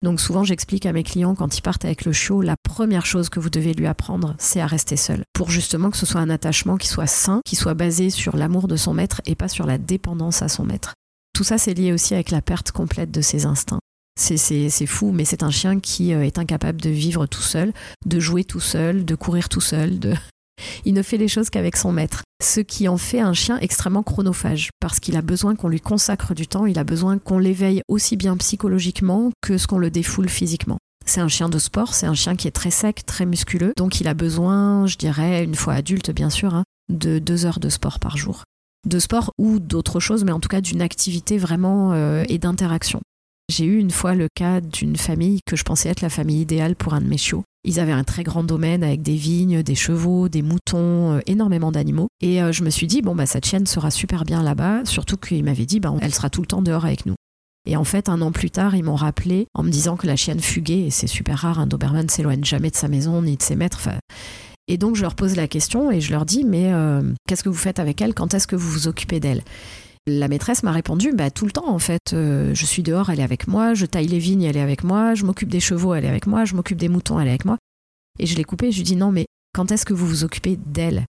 Donc 0.04 0.20
souvent 0.20 0.44
j'explique 0.44 0.86
à 0.86 0.94
mes 0.94 1.04
clients 1.04 1.36
quand 1.36 1.58
ils 1.58 1.62
partent 1.62 1.86
avec 1.86 2.06
le 2.06 2.12
chiot, 2.12 2.42
la 2.42 2.56
première 2.64 3.06
chose 3.06 3.30
que 3.30 3.40
vous 3.40 3.50
devez 3.50 3.74
lui 3.74 3.88
apprendre, 3.88 4.36
c'est 4.38 4.62
à 4.62 4.68
rester 4.68 4.98
seul 4.98 5.24
pour 5.34 5.50
justement 5.50 5.90
que 5.90 5.98
ce 5.98 6.06
soit 6.06 6.22
un 6.22 6.30
attachement 6.30 6.78
qui 6.78 6.88
soit 6.88 7.08
sain, 7.08 7.42
qui 7.46 7.56
soit 7.56 7.74
basé 7.74 8.10
sur 8.10 8.36
l'amour 8.38 8.68
de 8.68 8.76
son 8.76 8.94
maître 8.94 9.22
et 9.26 9.36
pas 9.36 9.48
sur 9.48 9.66
la 9.66 9.78
dépendance 9.78 10.42
à 10.42 10.48
son 10.48 10.64
maître. 10.64 10.94
Tout 11.36 11.44
ça, 11.44 11.58
c'est 11.58 11.74
lié 11.74 11.92
aussi 11.92 12.14
avec 12.14 12.32
la 12.32 12.42
perte 12.42 12.72
complète 12.72 13.12
de 13.12 13.20
ses 13.20 13.46
instincts. 13.46 13.82
C'est 14.18 14.86
fou, 14.86 15.12
mais 15.12 15.26
c'est 15.26 15.44
un 15.44 15.52
chien 15.52 15.80
qui 15.80 16.14
euh, 16.14 16.24
est 16.24 16.40
incapable 16.40 16.82
de 16.82 16.90
vivre 16.90 17.26
tout 17.26 17.42
seul, 17.42 17.74
de 18.06 18.20
jouer 18.20 18.46
tout 18.46 18.62
seul, 18.62 19.04
de 19.04 19.16
courir 19.16 19.50
tout 19.50 19.62
seul. 19.62 20.00
De... 20.00 20.14
Il 20.86 20.94
ne 20.94 21.02
fait 21.02 21.18
les 21.18 21.28
choses 21.28 21.50
qu'avec 21.50 21.76
son 21.76 21.92
maître. 21.92 22.24
Ce 22.44 22.60
qui 22.60 22.88
en 22.88 22.98
fait 22.98 23.20
un 23.20 23.34
chien 23.34 23.58
extrêmement 23.60 24.04
chronophage, 24.04 24.70
parce 24.80 25.00
qu'il 25.00 25.18
a 25.18 25.22
besoin 25.22 25.56
qu'on 25.56 25.68
lui 25.68 25.82
consacre 25.82 26.34
du 26.34 26.48
temps, 26.48 26.66
il 26.66 26.80
a 26.80 26.84
besoin 26.84 27.18
qu'on 27.18 27.40
l'éveille 27.40 27.82
aussi 27.88 28.16
bien 28.16 28.38
psychologiquement 28.38 29.32
que 29.42 29.58
ce 29.58 29.68
qu'on 29.68 29.80
le 29.80 29.90
défoule 29.90 30.30
physiquement. 30.30 30.78
C'est 31.06 31.22
un 31.22 31.28
chien 31.28 31.50
de 31.50 31.60
sport, 31.60 31.94
c'est 31.94 32.08
un 32.08 32.14
chien 32.14 32.36
qui 32.36 32.48
est 32.48 32.52
très 32.52 32.72
sec, 32.72 33.06
très 33.06 33.26
musculeux, 33.26 33.74
donc 33.78 34.02
il 34.02 34.08
a 34.08 34.14
besoin, 34.14 34.88
je 34.88 34.98
dirais, 34.98 35.44
une 35.44 35.56
fois 35.56 35.74
adulte 35.74 36.12
bien 36.12 36.30
sûr, 36.30 36.56
hein, 36.56 36.64
de 36.90 37.20
deux 37.20 37.46
heures 37.46 37.60
de 37.60 37.70
sport 37.70 38.00
par 38.00 38.18
jour. 38.18 38.44
De 38.88 39.00
sport 39.00 39.32
ou 39.38 39.60
d'autre 39.60 40.00
chose, 40.00 40.24
mais 40.24 40.32
en 40.32 40.40
tout 40.40 40.50
cas 40.50 40.62
d'une 40.62 40.82
activité 40.82 41.38
vraiment 41.38 41.94
euh, 41.94 42.24
et 42.28 42.38
d'interaction. 42.38 43.02
J'ai 43.48 43.66
eu 43.66 43.78
une 43.78 43.92
fois 43.92 44.16
le 44.16 44.28
cas 44.34 44.60
d'une 44.60 44.96
famille 44.96 45.40
que 45.46 45.56
je 45.56 45.64
pensais 45.64 45.90
être 45.90 46.02
la 46.02 46.10
famille 46.10 46.42
idéale 46.42 46.76
pour 46.76 46.94
un 46.94 47.02
de 47.02 47.08
mes 47.08 47.18
chiots. 47.18 47.44
Ils 47.64 47.80
avaient 47.80 47.92
un 47.92 48.04
très 48.04 48.24
grand 48.24 48.44
domaine 48.44 48.84
avec 48.84 49.02
des 49.02 49.16
vignes, 49.16 49.62
des 49.62 49.76
chevaux, 49.76 50.30
des 50.30 50.42
moutons, 50.42 51.14
euh, 51.14 51.20
énormément 51.28 51.72
d'animaux. 51.72 52.08
Et 52.22 52.42
euh, 52.42 52.52
je 52.52 52.64
me 52.64 52.70
suis 52.70 52.88
dit, 52.88 53.02
bon, 53.02 53.16
bah, 53.16 53.26
cette 53.26 53.46
chienne 53.46 53.66
sera 53.66 53.92
super 53.92 54.24
bien 54.24 54.44
là-bas, 54.44 54.86
surtout 54.86 55.18
qu'il 55.18 55.44
m'avait 55.44 55.66
dit, 55.66 55.80
bah, 55.80 55.94
elle 56.02 56.14
sera 56.14 56.30
tout 56.30 56.42
le 56.42 56.48
temps 56.48 56.62
dehors 56.62 56.86
avec 56.86 57.06
nous. 57.06 57.16
Et 57.68 57.78
en 57.78 57.84
fait, 57.84 58.10
un 58.10 58.22
an 58.22 58.32
plus 58.32 58.52
tard, 58.52 58.76
ils 58.76 58.84
m'ont 58.84 58.96
rappelé 58.96 59.48
en 59.54 59.64
me 59.64 59.70
disant 59.70 59.96
que 59.96 60.06
la 60.06 60.16
chienne 60.16 60.40
fuguait, 60.40 60.82
et 60.82 60.92
c'est 60.92 61.08
super 61.08 61.40
rare, 61.40 61.60
un 61.60 61.68
Doberman 61.68 62.10
s'éloigne 62.10 62.44
jamais 62.44 62.70
de 62.70 62.76
sa 62.76 62.88
maison 62.88 63.22
ni 63.24 63.38
de 63.38 63.42
ses 63.42 63.56
maîtres. 63.56 63.90
Et 64.68 64.78
donc, 64.78 64.96
je 64.96 65.02
leur 65.02 65.16
pose 65.16 65.36
la 65.36 65.48
question 65.48 65.92
et 65.92 66.02
je 66.02 66.12
leur 66.12 66.26
dis, 66.26 66.44
mais 66.44 66.74
euh, 66.74 67.02
qu'est-ce 67.28 67.44
que 67.44 67.50
vous 67.50 67.56
faites 67.56 67.80
avec 67.80 68.02
elle? 68.02 68.14
Quand 68.14 68.34
est-ce 68.34 68.48
que 68.48 68.56
vous 68.56 68.70
vous 68.70 68.88
occupez 68.88 69.20
d'elle? 69.20 69.44
La 70.08 70.28
maîtresse 70.28 70.64
m'a 70.64 70.72
répondu 70.72 71.14
bah, 71.14 71.32
tout 71.32 71.46
le 71.46 71.52
temps 71.52 71.70
en 71.70 71.80
fait. 71.80 72.14
Euh, 72.14 72.54
je 72.54 72.66
suis 72.66 72.84
dehors, 72.84 73.10
elle 73.10 73.20
est 73.20 73.24
avec 73.24 73.48
moi. 73.48 73.74
Je 73.74 73.86
taille 73.86 74.08
les 74.08 74.20
vignes, 74.20 74.44
elle 74.44 74.58
est 74.58 74.62
avec 74.62 74.84
moi. 74.84 75.16
Je 75.16 75.26
m'occupe 75.26 75.50
des 75.50 75.60
chevaux, 75.60 75.94
elle 75.94 76.06
est 76.06 76.10
avec 76.10 76.28
moi. 76.28 76.46
Je 76.46 76.56
m'occupe 76.56 76.78
des 76.78 76.90
moutons, 76.90 77.20
elle 77.20 77.28
est 77.28 77.32
avec 77.32 77.46
moi. 77.46 77.58
Et 78.20 78.26
je 78.26 78.36
l'ai 78.36 78.44
coupée. 78.44 78.72
Je 78.72 78.78
lui 78.78 78.84
dis 78.84 78.96
non, 78.96 79.12
mais 79.12 79.26
quand 79.54 79.72
est-ce 79.72 79.86
que 79.86 79.94
vous 79.94 80.08
vous 80.08 80.24
occupez 80.24 80.58
d'elle? 80.58 81.06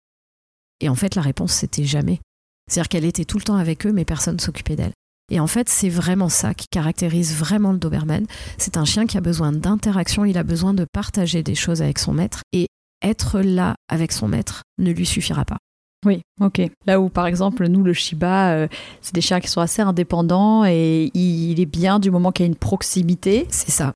Et 0.81 0.89
en 0.89 0.95
fait, 0.95 1.15
la 1.15 1.23
réponse 1.23 1.53
c'était 1.53 1.85
jamais. 1.85 2.21
C'est-à-dire 2.69 2.89
qu'elle 2.89 3.05
était 3.05 3.25
tout 3.25 3.39
le 3.39 3.45
temps 3.45 3.57
avec 3.57 3.87
eux, 3.87 3.93
mais 3.93 4.05
personne 4.05 4.41
s'occupait 4.41 4.77
d'elle. 4.77 4.93
Et 5.31 5.41
en 5.41 5.47
fait, 5.47 5.69
c'est 5.69 5.89
vraiment 5.89 6.29
ça 6.29 6.55
qui 6.55 6.69
caractérise 6.69 7.35
vraiment 7.35 7.73
le 7.73 7.79
Doberman. 7.79 8.27
C'est 8.59 8.77
un 8.77 8.85
chien 8.85 9.07
qui 9.07 9.19
a 9.19 9.21
besoin 9.21 9.53
d'interaction, 9.53 10.25
il 10.25 10.39
a 10.39 10.45
besoin 10.45 10.73
de 10.73 10.87
partager 10.93 11.43
des 11.43 11.57
choses 11.57 11.83
avec 11.83 11.99
son 11.99 12.13
maître. 12.13 12.43
Et 12.53 12.69
être 13.03 13.41
là 13.41 13.75
avec 13.89 14.13
son 14.13 14.29
maître 14.29 14.63
ne 14.79 14.93
lui 14.93 15.05
suffira 15.05 15.45
pas. 15.45 15.59
Oui, 16.07 16.23
ok. 16.41 16.63
Là 16.87 17.01
où, 17.01 17.09
par 17.09 17.27
exemple, 17.27 17.67
nous, 17.67 17.83
le 17.83 17.93
Shiba, 17.93 18.53
euh, 18.53 18.69
c'est 19.03 19.15
des 19.15 19.21
chiens 19.21 19.41
qui 19.41 19.49
sont 19.49 19.61
assez 19.61 19.83
indépendants 19.83 20.65
et 20.65 21.11
il 21.15 21.61
est 21.61 21.67
bien 21.67 21.99
du 21.99 22.13
moment 22.13 22.31
qu'il 22.31 22.47
y 22.47 22.49
a 22.49 22.51
une 22.51 22.57
proximité. 22.57 23.47
C'est 23.51 23.73
ça. 23.73 23.93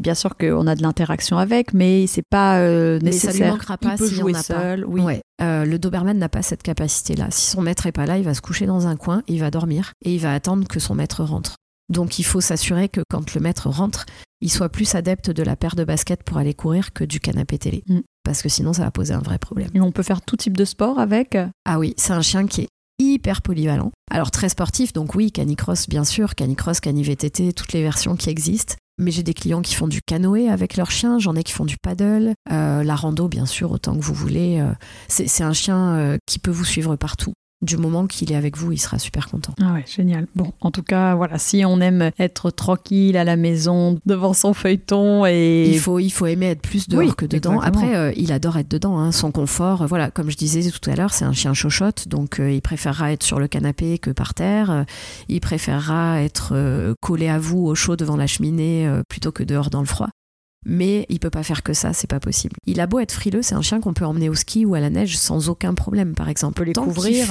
bien 0.00 0.14
sûr 0.14 0.36
qu'on 0.38 0.66
a 0.66 0.74
de 0.74 0.82
l'interaction 0.82 1.36
avec, 1.36 1.74
mais 1.74 2.06
c'est 2.06 2.26
pas 2.28 2.58
euh, 2.60 2.98
nécessaire. 3.00 3.32
Mais 3.32 3.38
ça 3.38 3.44
lui 3.44 3.50
manquera 3.52 3.76
pas 3.76 3.92
il 3.92 3.98
peut 3.98 4.06
jouer 4.06 4.34
seul. 4.34 4.86
Oui. 4.86 5.20
Euh, 5.42 5.66
le 5.66 5.78
Doberman 5.78 6.18
n'a 6.18 6.30
pas 6.30 6.42
cette 6.42 6.62
capacité-là. 6.62 7.26
Si 7.30 7.50
son 7.50 7.60
maître 7.60 7.86
est 7.86 7.92
pas 7.92 8.06
là, 8.06 8.16
il 8.16 8.24
va 8.24 8.32
se 8.32 8.40
coucher 8.40 8.64
dans 8.64 8.86
un 8.86 8.96
coin, 8.96 9.22
il 9.28 9.40
va 9.40 9.50
dormir 9.50 9.92
et 10.04 10.14
il 10.14 10.20
va 10.20 10.32
attendre 10.32 10.66
que 10.66 10.80
son 10.80 10.94
maître 10.94 11.22
rentre. 11.22 11.56
Donc 11.90 12.18
il 12.18 12.22
faut 12.22 12.40
s'assurer 12.40 12.88
que 12.88 13.02
quand 13.10 13.34
le 13.34 13.40
maître 13.40 13.68
rentre, 13.68 14.06
il 14.40 14.50
soit 14.50 14.70
plus 14.70 14.94
adepte 14.94 15.30
de 15.30 15.42
la 15.42 15.56
paire 15.56 15.76
de 15.76 15.84
baskets 15.84 16.22
pour 16.22 16.38
aller 16.38 16.54
courir 16.54 16.92
que 16.92 17.04
du 17.04 17.20
canapé 17.20 17.58
télé. 17.58 17.82
Mm. 17.88 18.00
Parce 18.24 18.42
que 18.42 18.48
sinon, 18.48 18.72
ça 18.72 18.84
va 18.84 18.90
poser 18.90 19.14
un 19.14 19.20
vrai 19.20 19.38
problème. 19.38 19.68
Et 19.74 19.80
on 19.80 19.92
peut 19.92 20.02
faire 20.02 20.22
tout 20.22 20.36
type 20.36 20.56
de 20.56 20.64
sport 20.64 20.98
avec 20.98 21.36
Ah 21.64 21.78
oui, 21.78 21.94
c'est 21.96 22.12
un 22.12 22.22
chien 22.22 22.46
qui 22.46 22.62
est 22.62 22.68
hyper 22.98 23.42
polyvalent. 23.42 23.90
Alors 24.10 24.30
très 24.30 24.48
sportif, 24.48 24.92
donc 24.92 25.14
oui, 25.14 25.32
canicross 25.32 25.88
bien 25.88 26.04
sûr, 26.04 26.34
canicross, 26.34 26.80
canivtt, 26.80 27.54
toutes 27.54 27.72
les 27.72 27.82
versions 27.82 28.16
qui 28.16 28.30
existent. 28.30 28.74
Mais 28.98 29.10
j'ai 29.10 29.22
des 29.22 29.34
clients 29.34 29.62
qui 29.62 29.74
font 29.74 29.88
du 29.88 30.00
canoë 30.02 30.48
avec 30.48 30.76
leur 30.76 30.90
chien, 30.90 31.18
j'en 31.18 31.34
ai 31.34 31.42
qui 31.42 31.52
font 31.52 31.64
du 31.64 31.76
paddle, 31.78 32.34
euh, 32.52 32.84
la 32.84 32.94
rando 32.94 33.26
bien 33.26 33.46
sûr, 33.46 33.72
autant 33.72 33.96
que 33.96 34.02
vous 34.02 34.14
voulez. 34.14 34.60
Euh, 34.60 34.72
c'est 35.08 35.42
un 35.42 35.54
chien 35.54 35.94
euh, 35.94 36.18
qui 36.26 36.38
peut 36.38 36.50
vous 36.50 36.64
suivre 36.64 36.96
partout 36.96 37.32
du 37.62 37.76
moment 37.76 38.06
qu'il 38.06 38.32
est 38.32 38.36
avec 38.36 38.56
vous, 38.56 38.72
il 38.72 38.78
sera 38.78 38.98
super 38.98 39.28
content. 39.28 39.54
Ah 39.62 39.72
ouais, 39.72 39.84
génial. 39.86 40.26
Bon, 40.34 40.52
en 40.60 40.70
tout 40.70 40.82
cas, 40.82 41.14
voilà, 41.14 41.38
si 41.38 41.64
on 41.64 41.80
aime 41.80 42.10
être 42.18 42.50
tranquille 42.50 43.16
à 43.16 43.24
la 43.24 43.36
maison, 43.36 43.98
devant 44.04 44.32
son 44.32 44.52
feuilleton 44.52 45.24
et... 45.26 45.68
Il 45.68 45.78
faut, 45.78 45.98
il 45.98 46.10
faut 46.10 46.26
aimer 46.26 46.46
être 46.46 46.62
plus 46.62 46.88
dehors 46.88 47.16
que 47.16 47.24
dedans. 47.24 47.60
Après, 47.60 47.94
euh, 47.94 48.12
il 48.16 48.32
adore 48.32 48.58
être 48.58 48.70
dedans, 48.70 48.98
hein, 48.98 49.12
son 49.12 49.30
confort. 49.30 49.86
Voilà, 49.86 50.10
comme 50.10 50.30
je 50.30 50.36
disais 50.36 50.68
tout 50.70 50.90
à 50.90 50.94
l'heure, 50.94 51.12
c'est 51.12 51.24
un 51.24 51.32
chien 51.32 51.54
chochotte, 51.54 52.08
donc 52.08 52.40
euh, 52.40 52.50
il 52.50 52.60
préférera 52.60 53.12
être 53.12 53.22
sur 53.22 53.38
le 53.38 53.46
canapé 53.46 53.98
que 53.98 54.10
par 54.10 54.34
terre. 54.34 54.84
il 55.28 55.40
préférera 55.40 56.20
être 56.20 56.50
euh, 56.52 56.94
collé 57.00 57.28
à 57.28 57.38
vous 57.38 57.64
au 57.66 57.74
chaud 57.74 57.96
devant 57.96 58.16
la 58.16 58.26
cheminée 58.26 58.88
plutôt 59.08 59.32
que 59.32 59.42
dehors 59.42 59.70
dans 59.70 59.80
le 59.80 59.86
froid 59.86 60.08
mais 60.64 61.06
il 61.08 61.18
peut 61.18 61.30
pas 61.30 61.42
faire 61.42 61.62
que 61.62 61.72
ça, 61.72 61.92
c'est 61.92 62.06
pas 62.06 62.20
possible. 62.20 62.56
Il 62.66 62.80
a 62.80 62.86
beau 62.86 63.00
être 63.00 63.12
frileux, 63.12 63.42
c'est 63.42 63.54
un 63.54 63.62
chien 63.62 63.80
qu'on 63.80 63.94
peut 63.94 64.04
emmener 64.04 64.28
au 64.28 64.34
ski 64.34 64.64
ou 64.64 64.74
à 64.74 64.80
la 64.80 64.90
neige 64.90 65.16
sans 65.16 65.48
aucun 65.48 65.74
problème, 65.74 66.14
par 66.14 66.28
exemple. 66.28 66.54
On 66.54 66.58
peut 66.58 66.64
les 66.64 66.72
couvrir. 66.72 67.26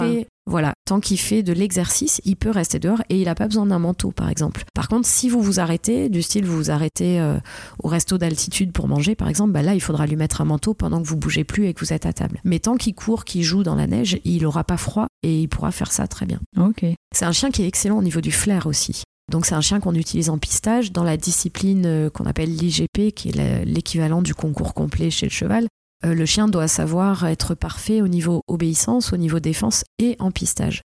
voilà, 0.46 0.74
tant 0.86 1.00
qu'il 1.00 1.20
fait 1.20 1.44
de 1.44 1.54
l'exercice, 1.54 2.22
il 2.26 2.36
peut 2.36 2.50
rester 2.50 2.80
dehors 2.80 3.02
et 3.10 3.22
il 3.22 3.30
a 3.30 3.36
pas 3.36 3.48
besoin 3.48 3.66
d'un 3.66 3.80
manteau, 3.80 4.12
par 4.12 4.30
exemple. 4.30 4.64
Par 4.74 4.88
contre, 4.88 5.08
si 5.08 5.30
vous 5.30 5.42
vous 5.42 5.60
arrêtez, 5.60 6.10
du 6.10 6.22
style 6.22 6.46
vous 6.46 6.58
vous 6.58 6.72
arrêtez 6.72 7.20
euh, 7.20 7.38
au 7.84 7.88
resto 7.88 8.18
d'altitude 8.18 8.72
pour 8.72 8.88
manger, 8.88 9.16
par 9.16 9.30
exemple, 9.30 9.52
bah 9.52 9.62
là, 9.62 9.74
il 9.74 9.82
faudra 9.82 10.08
lui 10.08 10.16
mettre 10.16 10.42
un 10.42 10.46
manteau 10.46 10.74
pendant 10.74 11.02
que 11.02 11.08
vous 11.08 11.18
bougez 11.18 11.44
plus 11.44 11.68
et 11.68 11.74
que 11.74 11.80
vous 11.80 11.94
êtes 11.94 12.06
à 12.06 12.14
table. 12.14 12.40
Mais 12.44 12.60
tant 12.60 12.76
qu'il 12.76 12.96
court, 12.96 13.26
qu'il 13.26 13.44
joue 13.44 13.64
dans 13.64 13.76
la 13.76 13.88
neige, 13.88 14.20
il 14.26 14.46
aura 14.46 14.64
pas 14.64 14.78
froid 14.78 15.08
et 15.24 15.42
il 15.42 15.48
pourra 15.48 15.72
faire 15.72 15.92
ça 15.92 16.08
très 16.08 16.26
bien. 16.26 16.40
Ok. 16.58 16.86
C'est 17.16 17.26
un 17.26 17.32
chien 17.32 17.52
qui 17.52 17.64
est 17.64 17.68
excellent 17.68 17.98
au 17.98 18.04
niveau 18.04 18.22
du 18.22 18.32
flair 18.32 18.68
aussi. 18.68 19.04
Donc 19.32 19.46
c'est 19.46 19.56
un 19.56 19.62
chien 19.62 19.80
qu'on 19.80 19.96
utilise 19.96 20.30
en 20.30 20.38
pistage 20.38 20.92
dans 20.92 21.06
la 21.06 21.16
discipline 21.16 21.86
euh, 21.86 22.10
qu'on 22.10 22.26
appelle 22.26 22.54
l'IGP, 22.54 23.14
qui 23.16 23.30
est 23.30 23.66
l'équivalent 23.66 24.22
du 24.22 24.36
concours 24.36 24.74
complet 24.74 25.10
chez 25.10 25.26
le 25.26 25.32
cheval. 25.32 25.68
Euh, 26.04 26.14
le 26.14 26.26
chien 26.26 26.50
doit 26.50 26.68
savoir 26.68 27.26
être 27.26 27.56
parfait 27.56 28.02
au 28.02 28.10
niveau 28.10 28.42
obéissance, 28.48 29.14
au 29.14 29.18
niveau 29.18 29.40
défense 29.40 29.86
et 30.00 30.18
en 30.20 30.32
pistage. 30.32 30.82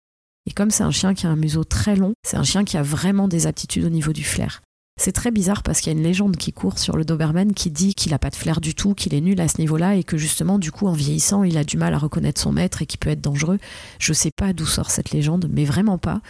Et 0.47 0.51
comme 0.51 0.69
c'est 0.69 0.83
un 0.83 0.91
chien 0.91 1.15
qui 1.15 1.25
a 1.25 1.31
un 1.31 1.35
museau 1.35 1.63
très 1.63 1.95
long, 1.95 2.13
c'est 2.23 2.37
un 2.37 2.43
chien 2.43 2.63
qui 2.65 2.77
a 2.77 2.83
vraiment 2.83 3.27
des 3.27 3.47
aptitudes 3.47 3.83
au 3.83 3.89
niveau 3.89 4.13
du 4.13 4.23
flair. 4.23 4.61
C'est 5.01 5.11
très 5.11 5.31
bizarre 5.31 5.63
parce 5.63 5.81
qu'il 5.81 5.91
y 5.91 5.95
a 5.95 5.97
une 5.97 6.05
légende 6.05 6.37
qui 6.37 6.53
court 6.53 6.77
sur 6.77 6.95
le 6.95 7.03
Doberman 7.03 7.53
qui 7.53 7.71
dit 7.71 7.95
qu'il 7.95 8.11
n'a 8.11 8.19
pas 8.19 8.29
de 8.29 8.35
flair 8.35 8.61
du 8.61 8.75
tout, 8.75 8.93
qu'il 8.93 9.13
est 9.15 9.21
nul 9.21 9.41
à 9.41 9.47
ce 9.47 9.59
niveau-là 9.59 9.95
et 9.95 10.03
que 10.03 10.17
justement, 10.17 10.59
du 10.59 10.71
coup, 10.71 10.87
en 10.87 10.93
vieillissant, 10.93 11.43
il 11.43 11.57
a 11.57 11.63
du 11.63 11.77
mal 11.77 11.95
à 11.95 11.97
reconnaître 11.97 12.39
son 12.39 12.53
maître 12.53 12.83
et 12.83 12.85
qu'il 12.85 12.99
peut 12.99 13.09
être 13.09 13.21
dangereux. 13.21 13.57
Je 13.99 14.13
sais 14.13 14.31
pas 14.33 14.53
d'où 14.53 14.65
sort 14.65 14.91
cette 14.91 15.11
légende, 15.11 15.49
mais 15.51 15.65
vraiment 15.65 15.97
pas, 15.97 16.21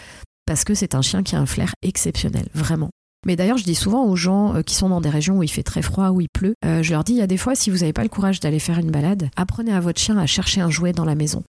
parce 0.46 0.64
que 0.64 0.74
c'est 0.74 0.96
un 0.96 1.02
chien 1.02 1.24
qui 1.24 1.36
a 1.36 1.40
un 1.40 1.46
flair 1.46 1.74
exceptionnel, 1.82 2.48
vraiment. 2.54 2.90
Mais 3.26 3.36
d'ailleurs, 3.36 3.58
je 3.58 3.64
dis 3.64 3.76
souvent 3.76 4.06
aux 4.06 4.16
gens 4.16 4.56
euh, 4.56 4.62
qui 4.62 4.76
sont 4.76 4.90
dans 4.90 5.02
des 5.02 5.10
régions 5.10 5.38
où 5.38 5.44
il 5.44 5.50
fait 5.50 5.64
très 5.64 5.82
froid, 5.82 6.10
où 6.10 6.22
il 6.22 6.30
pleut, 6.32 6.54
euh, 6.64 6.84
je 6.84 6.92
leur 6.92 7.04
dis, 7.04 7.14
il 7.14 7.18
y 7.18 7.22
a 7.22 7.28
des 7.28 7.38
fois, 7.38 7.56
si 7.56 7.70
vous 7.70 7.80
n'avez 7.80 7.94
pas 7.94 8.04
le 8.04 8.10
courage 8.10 8.40
d'aller 8.40 8.60
faire 8.60 8.78
une 8.78 8.92
balade, 8.92 9.30
apprenez 9.36 9.74
à 9.74 9.80
votre 9.80 10.00
chien 10.00 10.18
à 10.18 10.28
chercher 10.28 10.62
un 10.62 10.70
jouet 10.70 10.94
dans 10.94 11.06
la 11.06 11.16
maison. 11.16 11.44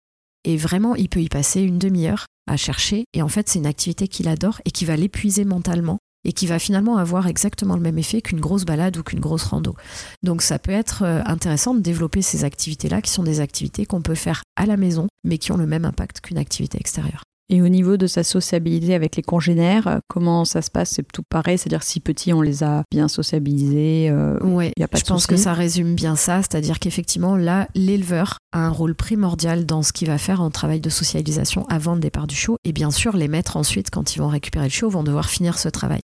Et 0.44 0.56
vraiment, 0.56 0.94
il 0.94 1.08
peut 1.08 1.20
y 1.20 1.28
passer 1.28 1.60
une 1.60 1.78
demi-heure 1.78 2.26
à 2.48 2.56
chercher. 2.56 3.04
Et 3.12 3.20
en 3.20 3.28
fait, 3.28 3.48
c'est 3.48 3.58
une 3.58 3.66
activité 3.66 4.08
qu'il 4.08 4.28
adore 4.28 4.60
et 4.64 4.70
qui 4.70 4.84
va 4.84 4.96
l'épuiser 4.96 5.44
mentalement 5.44 5.98
et 6.24 6.32
qui 6.32 6.46
va 6.46 6.58
finalement 6.58 6.96
avoir 6.96 7.28
exactement 7.28 7.76
le 7.76 7.80
même 7.80 7.98
effet 7.98 8.20
qu'une 8.20 8.40
grosse 8.40 8.64
balade 8.64 8.96
ou 8.96 9.02
qu'une 9.02 9.20
grosse 9.20 9.44
rando. 9.44 9.76
Donc 10.22 10.42
ça 10.42 10.58
peut 10.58 10.72
être 10.72 11.02
euh, 11.04 11.22
intéressant 11.24 11.72
de 11.74 11.80
développer 11.80 12.20
ces 12.20 12.44
activités-là 12.44 13.00
qui 13.00 13.12
sont 13.12 13.22
des 13.22 13.40
activités 13.40 13.86
qu'on 13.86 14.02
peut 14.02 14.16
faire 14.16 14.42
à 14.56 14.66
la 14.66 14.76
maison 14.76 15.06
mais 15.24 15.38
qui 15.38 15.52
ont 15.52 15.56
le 15.56 15.66
même 15.66 15.84
impact 15.84 16.20
qu'une 16.20 16.38
activité 16.38 16.78
extérieure. 16.78 17.22
Et 17.48 17.62
au 17.62 17.68
niveau 17.68 17.96
de 17.96 18.06
sa 18.06 18.24
sociabilité 18.24 18.94
avec 18.94 19.14
les 19.14 19.22
congénères, 19.22 19.86
euh, 19.86 19.98
comment 20.08 20.44
ça 20.44 20.62
se 20.62 20.70
passe? 20.70 20.90
C'est 20.90 21.06
tout 21.12 21.22
pareil, 21.28 21.58
c'est-à-dire 21.58 21.84
si 21.84 22.00
petit, 22.00 22.32
on 22.32 22.40
les 22.40 22.64
a 22.64 22.82
bien 22.90 23.06
sociabilisés. 23.06 24.08
Euh, 24.10 24.38
oui, 24.42 24.72
je 24.78 25.04
pense 25.04 25.26
que 25.26 25.36
ça 25.36 25.52
résume 25.52 25.94
bien 25.94 26.16
ça, 26.16 26.38
c'est-à-dire 26.38 26.80
qu'effectivement, 26.80 27.36
là, 27.36 27.68
l'éleveur 27.74 28.38
a 28.52 28.66
un 28.66 28.70
rôle 28.70 28.96
primordial 28.96 29.64
dans 29.64 29.82
ce 29.82 29.92
qu'il 29.92 30.08
va 30.08 30.18
faire 30.18 30.40
en 30.40 30.50
travail 30.50 30.80
de 30.80 30.90
socialisation 30.90 31.66
avant 31.68 31.94
le 31.94 32.00
départ 32.00 32.26
du 32.26 32.34
chiot. 32.34 32.56
Et 32.64 32.72
bien 32.72 32.90
sûr, 32.90 33.16
les 33.16 33.28
maîtres 33.28 33.56
ensuite, 33.56 33.90
quand 33.90 34.16
ils 34.16 34.18
vont 34.18 34.28
récupérer 34.28 34.66
le 34.66 34.70
chiot, 34.70 34.90
vont 34.90 35.04
devoir 35.04 35.28
finir 35.28 35.58
ce 35.58 35.68
travail 35.68 36.00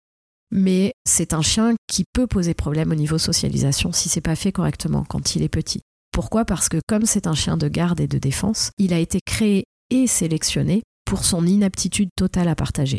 mais 0.51 0.93
c'est 1.05 1.35
un 1.35 1.43
chien 1.43 1.75
qui 1.87 2.05
peut 2.13 2.27
poser 2.27 2.55
problème 2.55 2.91
au 2.91 2.95
niveau 2.95 3.19
socialisation 3.19 3.93
si 3.93 4.09
c'est 4.09 4.21
pas 4.21 4.37
fait 4.37 4.53
correctement 4.53 5.05
quand 5.05 5.37
il 5.37 5.43
est 5.43 5.49
petit. 5.49 5.83
Pourquoi? 6.13 6.45
Parce 6.45 6.69
que 6.69 6.79
comme 6.87 7.07
c'est 7.07 7.27
un 7.27 7.35
chien 7.35 7.57
de 7.57 7.69
garde 7.69 8.01
et 8.01 8.09
de 8.09 8.19
défense, 8.19 8.71
il 8.79 8.93
a 8.93 8.99
été 8.99 9.21
créé 9.25 9.65
et 9.91 10.07
sélectionné 10.07 10.83
pour 11.09 11.25
son 11.25 11.47
inaptitude 11.47 12.11
totale 12.15 12.49
à 12.49 12.55
partager. 12.55 12.99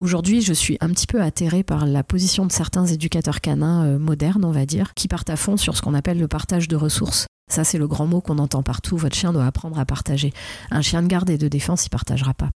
Aujourd'hui, 0.00 0.40
je 0.40 0.54
suis 0.54 0.78
un 0.80 0.88
petit 0.88 1.06
peu 1.06 1.20
atterrée 1.20 1.62
par 1.62 1.84
la 1.84 2.02
position 2.02 2.46
de 2.46 2.52
certains 2.52 2.86
éducateurs 2.86 3.42
canins 3.42 3.84
euh, 3.84 3.98
modernes, 3.98 4.46
on 4.46 4.50
va 4.50 4.64
dire, 4.64 4.94
qui 4.94 5.08
partent 5.08 5.28
à 5.28 5.36
fond 5.36 5.58
sur 5.58 5.76
ce 5.76 5.82
qu'on 5.82 5.92
appelle 5.92 6.18
le 6.18 6.26
partage 6.26 6.68
de 6.68 6.76
ressources. 6.76 7.26
Ça, 7.52 7.62
c'est 7.62 7.76
le 7.76 7.86
grand 7.86 8.06
mot 8.06 8.22
qu'on 8.22 8.38
entend 8.38 8.62
partout. 8.62 8.96
Votre 8.96 9.14
chien 9.14 9.34
doit 9.34 9.44
apprendre 9.44 9.78
à 9.78 9.84
partager. 9.84 10.32
Un 10.70 10.80
chien 10.80 11.02
de 11.02 11.06
garde 11.06 11.28
et 11.28 11.36
de 11.36 11.48
défense, 11.48 11.84
il 11.84 11.90
partagera 11.90 12.32
pas. 12.32 12.48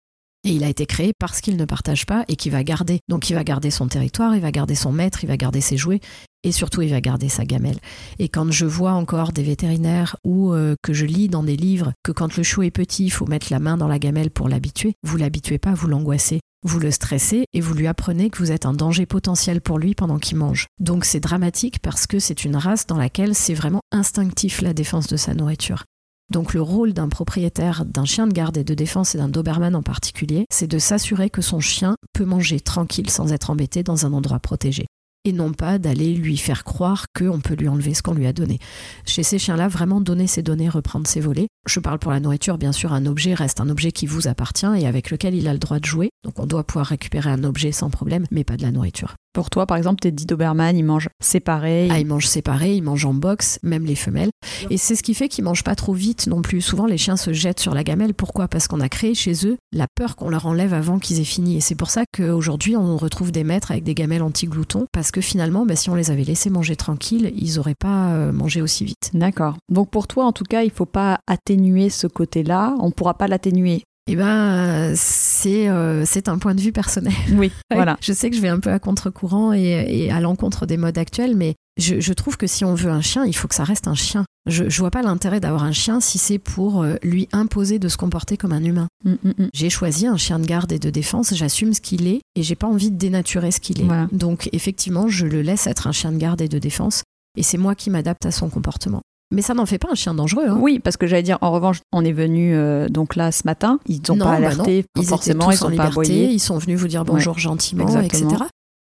Et 0.45 0.53
il 0.53 0.65
a 0.65 0.69
été 0.69 0.87
créé 0.87 1.13
parce 1.19 1.43
qu'il 1.43 1.59
ne 1.59 1.67
partage 1.67 2.07
pas 2.07 2.25
et 2.29 2.37
qu'il 2.37 2.53
va 2.53 2.65
garder. 2.65 3.01
Donc 3.09 3.29
il 3.29 3.35
va 3.35 3.45
garder 3.45 3.71
son 3.71 3.89
territoire, 3.89 4.37
il 4.37 4.41
va 4.41 4.53
garder 4.53 4.75
son 4.75 4.91
maître, 4.93 5.23
il 5.23 5.27
va 5.27 5.37
garder 5.37 5.61
ses 5.61 5.77
jouets 5.77 6.01
et 6.45 6.53
surtout 6.53 6.83
il 6.83 6.91
va 6.91 7.01
garder 7.01 7.29
sa 7.29 7.45
gamelle. 7.45 7.79
Et 8.19 8.29
quand 8.29 8.51
je 8.51 8.67
vois 8.67 8.93
encore 8.93 9.33
des 9.33 9.43
vétérinaires 9.43 10.17
ou 10.25 10.53
euh, 10.53 10.75
que 10.83 10.93
je 10.93 11.07
lis 11.07 11.29
dans 11.29 11.43
des 11.43 11.57
livres 11.57 11.93
que 12.05 12.13
quand 12.13 12.37
le 12.37 12.43
chou 12.43 12.63
est 12.63 12.71
petit, 12.71 13.07
il 13.07 13.11
faut 13.11 13.27
mettre 13.27 13.49
la 13.51 13.59
main 13.59 13.77
dans 13.77 13.89
la 13.89 13.99
gamelle 13.99 14.31
pour 14.31 14.49
l'habituer, 14.49 14.95
vous 15.03 15.17
l'habituez 15.17 15.59
pas, 15.59 15.75
vous 15.75 15.89
l'angoissez. 15.89 16.41
Vous 16.65 16.81
le 16.81 16.91
stressez 16.91 17.45
et 17.53 17.61
vous 17.61 17.75
lui 17.75 17.87
apprenez 17.87 18.31
que 18.31 18.39
vous 18.39 18.51
êtes 18.51 18.67
un 18.67 18.73
danger 18.73 19.07
potentiel 19.07 19.61
pour 19.61 19.79
lui 19.79 19.95
pendant 19.95 20.19
qu'il 20.19 20.39
mange. 20.39 20.67
Donc 20.81 21.05
c'est 21.05 21.21
dramatique 21.21 21.79
parce 21.81 22.09
que 22.09 22.19
c'est 22.19 22.45
une 22.45 22.57
race 22.57 22.89
dans 22.89 22.97
laquelle 22.97 23.37
c'est 23.37 23.55
vraiment 23.55 23.81
instinctif 23.93 24.61
la 24.61 24.75
défense 24.75 25.07
de 25.07 25.17
sa 25.17 25.35
nourriture. 25.35 25.85
Donc 26.33 26.55
le 26.55 26.61
rôle 26.61 26.95
d'un 26.95 27.09
propriétaire 27.09 27.85
d'un 27.85 28.05
chien 28.05 28.27
de 28.27 28.33
garde 28.33 28.57
et 28.57 28.65
de 28.65 28.75
défense 28.75 29.15
et 29.15 29.19
d'un 29.19 29.29
Doberman 29.29 29.77
en 29.77 29.83
particulier, 29.83 30.47
c'est 30.51 30.67
de 30.67 30.81
s'assurer 30.81 31.31
que 31.31 31.43
son 31.43 31.61
chien 31.61 31.95
peut 32.13 32.25
manger 32.25 32.59
tranquille 32.59 33.09
sans 33.09 33.33
être 33.33 33.51
embêté 33.51 33.85
dans 33.85 34.05
un 34.05 34.13
endroit 34.13 34.41
protégé 34.41 34.87
et 35.29 35.33
non 35.33 35.53
pas 35.53 35.79
d'aller 35.79 36.15
lui 36.15 36.37
faire 36.37 36.65
croire 36.65 37.07
qu'on 37.17 37.41
peut 37.41 37.55
lui 37.55 37.69
enlever 37.69 37.95
ce 37.95 38.03
qu'on 38.03 38.15
lui 38.15 38.27
a 38.27 38.33
donné. 38.33 38.59
Chez 39.05 39.23
ces 39.23 39.39
chiens-là, 39.39 39.69
vraiment 39.69 40.01
donner 40.01 40.27
ses 40.27 40.43
données, 40.43 40.69
reprendre 40.69 41.07
ses 41.07 41.21
volets. 41.21 41.49
Je 41.69 41.81
parle 41.81 41.99
pour 41.99 42.13
la 42.13 42.19
nourriture, 42.19 42.57
bien 42.57 42.73
sûr, 42.73 42.95
un 42.95 43.05
objet 43.05 43.35
reste 43.35 43.61
un 43.61 43.69
objet 43.69 43.93
qui 43.93 44.07
vous 44.07 44.27
appartient 44.27 44.67
et 44.79 44.87
avec 44.87 45.11
lequel 45.11 45.35
il 45.35 45.47
a 45.49 45.53
le 45.53 45.59
droit 45.59 45.79
de 45.79 45.85
jouer. 45.85 46.09
Donc 46.25 46.39
on 46.39 46.47
doit 46.47 46.65
pouvoir 46.65 46.87
récupérer 46.87 47.29
un 47.29 47.45
objet 47.45 47.73
sans 47.73 47.91
problème, 47.91 48.25
mais 48.31 48.43
pas 48.43 48.57
de 48.57 48.63
la 48.63 48.71
nourriture. 48.71 49.17
Pour 49.35 49.51
toi, 49.51 49.67
par 49.67 49.77
exemple, 49.77 50.01
tes 50.01 50.11
10 50.11 50.27
Doberman, 50.27 50.77
ils 50.77 50.85
mangent 50.85 51.11
séparés 51.23 51.89
Ah, 51.93 52.01
ils 52.01 52.07
mangent 52.07 52.27
séparés, 52.27 52.75
ils 52.75 52.83
mangent 52.83 53.05
en 53.05 53.15
box, 53.15 53.61
même 53.63 53.85
les 53.85 53.95
femelles. 53.95 54.31
Et 54.71 54.79
c'est 54.79 54.97
ce 54.97 55.03
qui 55.03 55.15
fait 55.15 55.29
qu'ils 55.29 55.45
mangent 55.45 55.63
pas 55.63 55.77
trop 55.77 55.93
vite 55.93 56.27
non 56.27 56.43
plus. 56.43 56.61
Souvent, 56.61 56.87
les 56.87 56.99
chiens 56.99 57.17
se 57.17 57.33
jettent 57.33 57.61
sur 57.61 57.75
la 57.75 57.85
gamelle. 57.85 58.15
Pourquoi? 58.15 58.49
Parce 58.49 58.67
qu'on 58.67 58.81
a 58.81 58.89
créé 58.89 59.15
chez 59.15 59.47
eux 59.47 59.57
la 59.73 59.87
peur 59.95 60.17
qu'on 60.17 60.31
leur 60.31 60.47
enlève 60.47 60.75
avant 60.75 60.99
qu'ils 60.99 61.21
aient 61.21 61.25
fini. 61.25 61.57
Et 61.57 61.61
c'est 61.61 61.77
pour 61.77 61.91
ça 61.91 62.03
qu'aujourd'hui, 62.17 62.75
on 62.77 62.97
retrouve 62.97 63.31
des 63.31 63.45
maîtres 63.45 63.71
avec 63.71 63.85
des 63.85 63.95
gamelles 63.95 64.23
anti-gloutons. 64.23 64.87
Parce 64.93 65.13
que 65.13 65.21
finalement, 65.21 65.67
bah, 65.67 65.77
si 65.77 65.89
on 65.91 65.95
les 65.95 66.11
avait 66.11 66.25
laissés 66.25 66.51
manger 66.51 66.75
tranquilles, 66.75 67.33
ils 67.37 67.57
n'auraient 67.57 67.77
pas 67.79 68.15
euh, 68.15 68.33
mangé 68.33 68.61
aussi 68.61 68.85
vite. 68.85 69.11
D'accord. 69.13 69.57
Donc 69.71 69.91
pour 69.91 70.09
toi, 70.09 70.25
en 70.25 70.33
tout 70.33 70.45
cas, 70.45 70.63
il 70.63 70.71
faut 70.71 70.87
pas 70.87 71.21
atténuer 71.29 71.58
ce 71.91 72.07
côté-là. 72.07 72.75
On 72.81 72.91
pourra 72.91 73.15
pas 73.15 73.29
l'atténuer 73.29 73.83
eh 74.11 74.17
ben, 74.17 74.95
c'est 74.97 75.69
euh, 75.69 76.05
c'est 76.07 76.29
un 76.29 76.39
point 76.39 76.55
de 76.55 76.63
vue 76.63 76.73
personnel. 76.73 77.13
Oui, 77.35 77.53
voilà. 77.75 77.99
Je 78.01 78.15
sais 78.15 78.31
que 78.31 78.37
je 78.37 78.41
vais 78.41 78.49
un 78.49 78.59
peu 78.59 78.71
à 78.71 78.79
contre-courant 78.79 79.53
et, 79.53 80.11
à 80.11 80.21
l'encontre 80.21 80.65
des 80.65 80.79
modes 80.79 80.97
actuels, 80.97 81.37
mais 81.37 81.55
je, 81.79 82.13
trouve 82.15 82.39
que 82.39 82.47
si 82.47 82.65
on 82.65 82.75
veut 82.75 82.91
un 82.91 83.03
chien, 83.03 83.27
il 83.27 83.35
faut 83.35 83.49
que 83.49 83.55
ça 83.55 83.65
reste 83.65 83.87
un 83.87 83.95
chien. 83.95 84.25
Je, 84.49 84.69
je 84.71 84.79
vois 84.79 84.91
pas 84.91 85.03
l'intérêt 85.03 85.41
d'avoir 85.41 85.63
un 85.63 85.73
chien 85.73 86.01
si 86.01 86.17
c'est 86.17 86.39
pour 86.39 86.83
euh, 86.83 86.95
lui 87.03 87.29
imposer 87.33 87.79
de 87.79 87.89
se 87.89 87.99
comporter 87.99 88.39
comme 88.39 88.53
un 88.53 88.65
humain. 88.65 88.89
Mm, 89.05 89.11
mm, 89.11 89.33
mm. 89.39 89.49
J'ai 89.53 89.69
choisi 89.69 90.07
un 90.07 90.17
chien 90.17 90.39
de 90.39 90.47
garde 90.47 90.73
et 90.73 90.79
de 90.79 90.89
défense, 90.89 91.35
j'assume 91.35 91.75
ce 91.75 91.83
qu'il 91.83 92.07
est 92.07 92.21
et 92.35 92.43
j'ai 92.43 92.57
pas 92.57 92.67
envie 92.67 92.91
de 92.91 92.97
dénaturer 92.97 93.51
ce 93.51 93.61
qu'il 93.61 93.83
est. 93.83 93.89
Donc 94.11 94.49
effectivement, 94.53 95.09
je 95.09 95.27
le 95.27 95.43
laisse 95.43 95.67
être 95.67 95.87
un 95.87 95.93
chien 95.93 96.13
de 96.13 96.17
garde 96.17 96.41
et 96.41 96.49
de 96.49 96.59
défense 96.59 97.03
et 97.37 97.43
c'est 97.43 97.59
moi 97.59 97.75
qui 97.75 97.91
m'adapte 97.91 98.25
à 98.25 98.31
son 98.31 98.49
comportement. 98.49 99.03
Mais 99.31 99.43
ça 99.43 99.55
n'en 99.55 99.67
fait 99.67 99.79
pas 99.79 99.89
un 99.91 99.95
chien 99.95 100.15
dangereux. 100.15 100.47
Hein. 100.49 100.59
Oui, 100.61 100.79
parce 100.79 100.97
que 100.97 101.07
j'allais 101.07 101.23
dire, 101.23 101.39
en 101.43 101.53
revanche, 101.53 101.81
on 101.93 102.05
est 102.05 102.13
venu 102.13 102.55
euh, 102.55 102.89
donc 102.89 103.15
là 103.15 103.31
ce 103.31 103.43
matin, 103.45 103.79
ils 103.87 104.01
n'ont 104.09 104.17
pas 104.17 104.25
bah 104.25 104.33
alerté, 104.33 104.87
ils 104.97 105.05
forcément, 105.05 105.51
ils 105.51 105.57
sont 105.57 105.71
pas 105.71 105.87
aboyé. 105.87 106.31
Ils 106.31 106.41
sont 106.41 106.59
venus 106.59 106.79
vous 106.79 106.89
dire 106.89 107.05
bonjour 107.05 107.39
gentiment, 107.39 108.01
etc. 108.01 108.27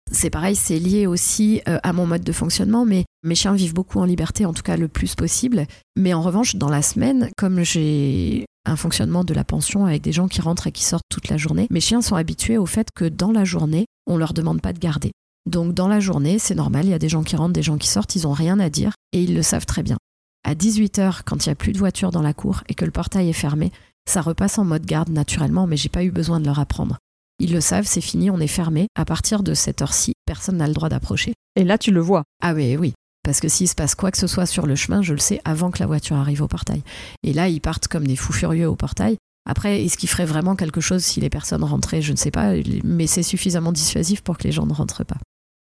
C'est 0.10 0.30
pareil, 0.30 0.56
c'est 0.56 0.80
lié 0.80 1.06
aussi 1.06 1.62
euh, 1.68 1.80
à 1.84 1.92
mon 1.92 2.06
mode 2.06 2.24
de 2.24 2.32
fonctionnement, 2.32 2.86
mais 2.86 3.04
mes 3.24 3.36
chiens 3.36 3.54
vivent 3.54 3.74
beaucoup 3.74 4.00
en 4.00 4.06
liberté, 4.06 4.46
en 4.46 4.54
tout 4.54 4.64
cas 4.64 4.78
le 4.78 4.88
plus 4.88 5.16
possible. 5.16 5.66
Mais 5.98 6.14
en 6.14 6.22
revanche, 6.22 6.56
dans 6.56 6.70
la 6.70 6.82
semaine, 6.82 7.30
comme 7.36 7.64
j'ai 7.64 8.46
un 8.66 8.78
fonctionnement 8.78 9.26
de 9.26 9.34
la 9.34 9.44
pension 9.44 9.86
avec 9.86 10.02
des 10.02 10.14
gens 10.14 10.30
qui 10.30 10.40
rentrent 10.40 10.68
et 10.68 10.72
qui 10.72 10.86
sortent 10.86 11.04
toute 11.10 11.28
la 11.28 11.36
journée, 11.36 11.68
mes 11.72 11.82
chiens 11.82 12.02
sont 12.02 12.16
habitués 12.16 12.58
au 12.58 12.66
fait 12.66 12.88
que 12.96 13.04
dans 13.06 13.34
la 13.34 13.44
journée, 13.44 13.86
on 14.06 14.16
leur 14.16 14.34
demande 14.34 14.62
pas 14.62 14.72
de 14.72 14.80
garder. 14.80 15.12
Donc 15.46 15.74
dans 15.74 15.90
la 15.90 16.00
journée, 16.00 16.40
c'est 16.40 16.56
normal, 16.56 16.86
il 16.86 16.92
y 16.92 16.94
a 16.94 17.00
des 17.00 17.10
gens 17.10 17.24
qui 17.24 17.36
rentrent, 17.36 17.54
des 17.54 17.64
gens 17.64 17.78
qui 17.78 17.88
sortent, 17.88 18.16
ils 18.16 18.24
n'ont 18.24 18.34
rien 18.34 18.60
à 18.60 18.70
dire 18.70 18.94
et 19.12 19.22
ils 19.22 19.36
le 19.36 19.42
savent 19.42 19.66
très 19.66 19.84
bien 19.84 19.98
à 20.44 20.56
18h, 20.56 21.22
quand 21.26 21.46
il 21.46 21.50
n'y 21.50 21.54
a 21.54 21.56
plus 21.56 21.74
de 21.74 21.78
voiture 21.78 22.12
dans 22.12 22.22
la 22.22 22.34
cour 22.34 22.64
et 22.70 22.74
que 22.74 22.86
le 22.86 22.92
portail 22.92 23.30
est 23.30 23.34
fermé, 23.34 23.72
ça 24.08 24.22
repasse 24.22 24.58
en 24.58 24.66
mode 24.66 24.86
garde 24.86 25.10
naturellement, 25.10 25.68
mais 25.68 25.78
j'ai 25.78 25.90
pas 25.90 26.04
eu 26.04 26.12
besoin 26.12 26.40
de 26.40 26.46
leur 26.46 26.60
apprendre. 26.60 26.98
Ils 27.40 27.54
le 27.54 27.62
savent, 27.62 27.86
c'est 27.86 28.02
fini, 28.02 28.32
on 28.32 28.40
est 28.40 28.48
fermé. 28.48 28.88
À 28.96 29.06
partir 29.06 29.44
de 29.44 29.54
cette 29.54 29.82
heure-ci, 29.82 30.14
personne 30.26 30.58
n'a 30.58 30.68
le 30.68 30.74
droit 30.74 30.90
d'approcher. 30.90 31.34
Et 31.56 31.64
là, 31.64 31.78
tu 31.78 31.92
le 31.92 32.00
vois. 32.00 32.24
Ah 32.42 32.54
oui, 32.54 32.78
oui. 32.78 32.94
Parce 33.24 33.42
que 33.42 33.50
s'il 33.50 33.68
se 33.68 33.76
passe 33.76 33.94
quoi 33.94 34.10
que 34.10 34.18
ce 34.18 34.26
soit 34.26 34.46
sur 34.46 34.66
le 34.66 34.76
chemin, 34.76 35.02
je 35.02 35.14
le 35.14 35.20
sais 35.20 35.42
avant 35.44 35.70
que 35.70 35.80
la 35.80 35.86
voiture 35.86 36.16
arrive 36.16 36.42
au 36.42 36.48
portail. 36.48 36.82
Et 37.24 37.34
là, 37.34 37.50
ils 37.50 37.60
partent 37.60 37.88
comme 37.90 38.08
des 38.08 38.16
fous 38.16 38.34
furieux 38.34 38.70
au 38.70 38.76
portail. 38.76 39.18
Après, 39.46 39.84
est-ce 39.84 39.98
qu'il 39.98 40.10
ferait 40.10 40.26
vraiment 40.26 40.56
quelque 40.56 40.82
chose 40.82 41.04
si 41.04 41.20
les 41.20 41.30
personnes 41.30 41.64
rentraient? 41.64 42.02
Je 42.02 42.14
ne 42.14 42.18
sais 42.18 42.32
pas, 42.32 42.54
mais 42.84 43.06
c'est 43.06 43.24
suffisamment 43.24 43.72
dissuasif 43.72 44.22
pour 44.22 44.38
que 44.38 44.44
les 44.44 44.52
gens 44.52 44.66
ne 44.66 44.74
rentrent 44.74 45.06
pas. 45.06 45.18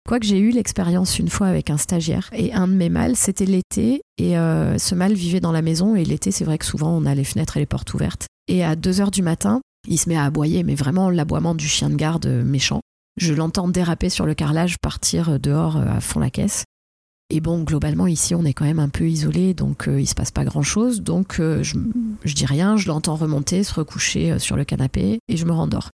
Quoique 0.08 0.26
j'ai 0.26 0.38
eu 0.38 0.50
l'expérience 0.50 1.18
une 1.18 1.28
fois 1.28 1.46
avec 1.46 1.70
un 1.70 1.76
stagiaire 1.76 2.28
et 2.32 2.52
un 2.52 2.66
de 2.66 2.72
mes 2.72 2.88
mâles, 2.88 3.16
c'était 3.16 3.46
l'été 3.46 4.02
et 4.18 4.36
euh, 4.36 4.76
ce 4.76 4.96
mâle 4.96 5.14
vivait 5.14 5.40
dans 5.40 5.52
la 5.52 5.62
maison 5.62 5.94
et 5.94 6.04
l'été 6.04 6.32
c'est 6.32 6.44
vrai 6.44 6.58
que 6.58 6.64
souvent 6.64 6.90
on 6.90 7.06
a 7.06 7.14
les 7.14 7.24
fenêtres 7.24 7.56
et 7.56 7.60
les 7.60 7.66
portes 7.66 7.94
ouvertes. 7.94 8.26
Et 8.48 8.64
à 8.64 8.74
2 8.74 9.00
heures 9.00 9.12
du 9.12 9.22
matin, 9.22 9.60
il 9.86 9.98
se 9.98 10.08
met 10.08 10.16
à 10.16 10.24
aboyer, 10.24 10.64
mais 10.64 10.74
vraiment 10.74 11.08
l'aboiement 11.08 11.54
du 11.54 11.68
chien 11.68 11.88
de 11.88 11.94
garde 11.94 12.26
euh, 12.26 12.42
méchant. 12.42 12.80
Je 13.16 13.32
l'entends 13.32 13.68
déraper 13.68 14.08
sur 14.08 14.26
le 14.26 14.34
carrelage, 14.34 14.76
partir 14.78 15.30
euh, 15.30 15.38
dehors 15.38 15.76
à 15.76 16.00
fond 16.00 16.18
la 16.18 16.30
caisse. 16.30 16.64
Et 17.30 17.40
bon, 17.40 17.62
globalement, 17.62 18.08
ici, 18.08 18.34
on 18.34 18.44
est 18.44 18.52
quand 18.52 18.64
même 18.64 18.80
un 18.80 18.88
peu 18.88 19.08
isolé, 19.08 19.54
donc 19.54 19.88
il 19.88 20.06
se 20.06 20.14
passe 20.14 20.30
pas 20.30 20.44
grand-chose. 20.44 21.00
Donc, 21.00 21.36
je, 21.38 21.62
je, 22.24 22.34
dis 22.34 22.44
rien, 22.44 22.76
je 22.76 22.88
l'entends 22.88 23.16
remonter, 23.16 23.64
se 23.64 23.72
recoucher 23.72 24.38
sur 24.38 24.54
le 24.54 24.66
canapé, 24.66 25.18
et 25.28 25.38
je 25.38 25.46
me 25.46 25.52
rendors. 25.52 25.88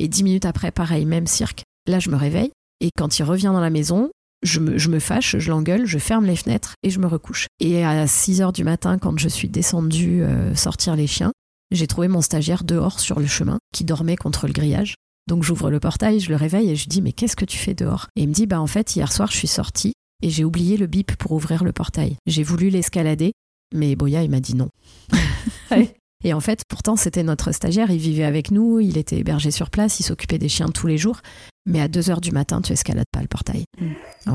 Et 0.00 0.08
dix 0.08 0.22
minutes 0.22 0.46
après, 0.46 0.70
pareil, 0.70 1.04
même 1.04 1.26
cirque. 1.26 1.64
Là, 1.86 1.98
je 1.98 2.08
me 2.08 2.16
réveille, 2.16 2.52
et 2.80 2.90
quand 2.96 3.18
il 3.18 3.24
revient 3.24 3.50
dans 3.52 3.60
la 3.60 3.70
maison, 3.70 4.10
je 4.42 4.60
me, 4.60 4.98
fâche, 5.00 5.36
je 5.38 5.50
l'engueule, 5.50 5.86
je 5.86 5.98
ferme 5.98 6.24
les 6.24 6.36
fenêtres 6.36 6.74
et 6.82 6.90
je 6.90 7.00
me 7.00 7.06
recouche. 7.06 7.46
Et 7.60 7.84
à 7.84 8.06
6 8.06 8.40
heures 8.40 8.52
du 8.52 8.64
matin, 8.64 8.98
quand 8.98 9.18
je 9.18 9.28
suis 9.28 9.48
descendue 9.48 10.22
euh, 10.22 10.54
sortir 10.54 10.94
les 10.94 11.06
chiens, 11.06 11.32
j'ai 11.70 11.86
trouvé 11.86 12.08
mon 12.08 12.20
stagiaire 12.20 12.64
dehors 12.64 13.00
sur 13.00 13.18
le 13.18 13.26
chemin, 13.26 13.58
qui 13.74 13.84
dormait 13.84 14.16
contre 14.16 14.46
le 14.46 14.52
grillage. 14.52 14.94
Donc 15.26 15.42
j'ouvre 15.42 15.70
le 15.70 15.80
portail, 15.80 16.20
je 16.20 16.30
le 16.30 16.36
réveille 16.36 16.70
et 16.70 16.76
je 16.76 16.88
dis 16.88 17.02
mais 17.02 17.12
qu'est-ce 17.12 17.36
que 17.36 17.44
tu 17.44 17.58
fais 17.58 17.74
dehors? 17.74 18.06
Et 18.16 18.22
il 18.22 18.28
me 18.28 18.32
dit 18.32 18.46
bah 18.46 18.60
en 18.60 18.66
fait 18.66 18.96
hier 18.96 19.12
soir 19.12 19.30
je 19.30 19.36
suis 19.36 19.48
sortie 19.48 19.92
et 20.22 20.30
j'ai 20.30 20.44
oublié 20.44 20.76
le 20.76 20.86
bip 20.86 21.14
pour 21.16 21.32
ouvrir 21.32 21.64
le 21.64 21.72
portail. 21.72 22.16
J'ai 22.26 22.42
voulu 22.42 22.70
l'escalader, 22.70 23.32
mais 23.74 23.94
Boya 23.94 24.22
il 24.22 24.30
m'a 24.30 24.40
dit 24.40 24.54
non. 24.54 24.70
Et 26.24 26.32
en 26.32 26.40
fait, 26.40 26.62
pourtant, 26.68 26.96
c'était 26.96 27.22
notre 27.22 27.52
stagiaire, 27.52 27.90
il 27.90 27.98
vivait 27.98 28.24
avec 28.24 28.50
nous, 28.50 28.80
il 28.80 28.98
était 28.98 29.18
hébergé 29.18 29.50
sur 29.50 29.70
place, 29.70 30.00
il 30.00 30.02
s'occupait 30.02 30.38
des 30.38 30.48
chiens 30.48 30.68
tous 30.68 30.86
les 30.86 30.98
jours. 30.98 31.20
Mais 31.66 31.80
à 31.80 31.88
2 31.88 32.10
heures 32.10 32.20
du 32.20 32.32
matin, 32.32 32.60
tu 32.62 32.72
escalades 32.72 33.06
pas 33.12 33.20
le 33.20 33.28
portail. 33.28 33.64
Mm. 33.78 34.32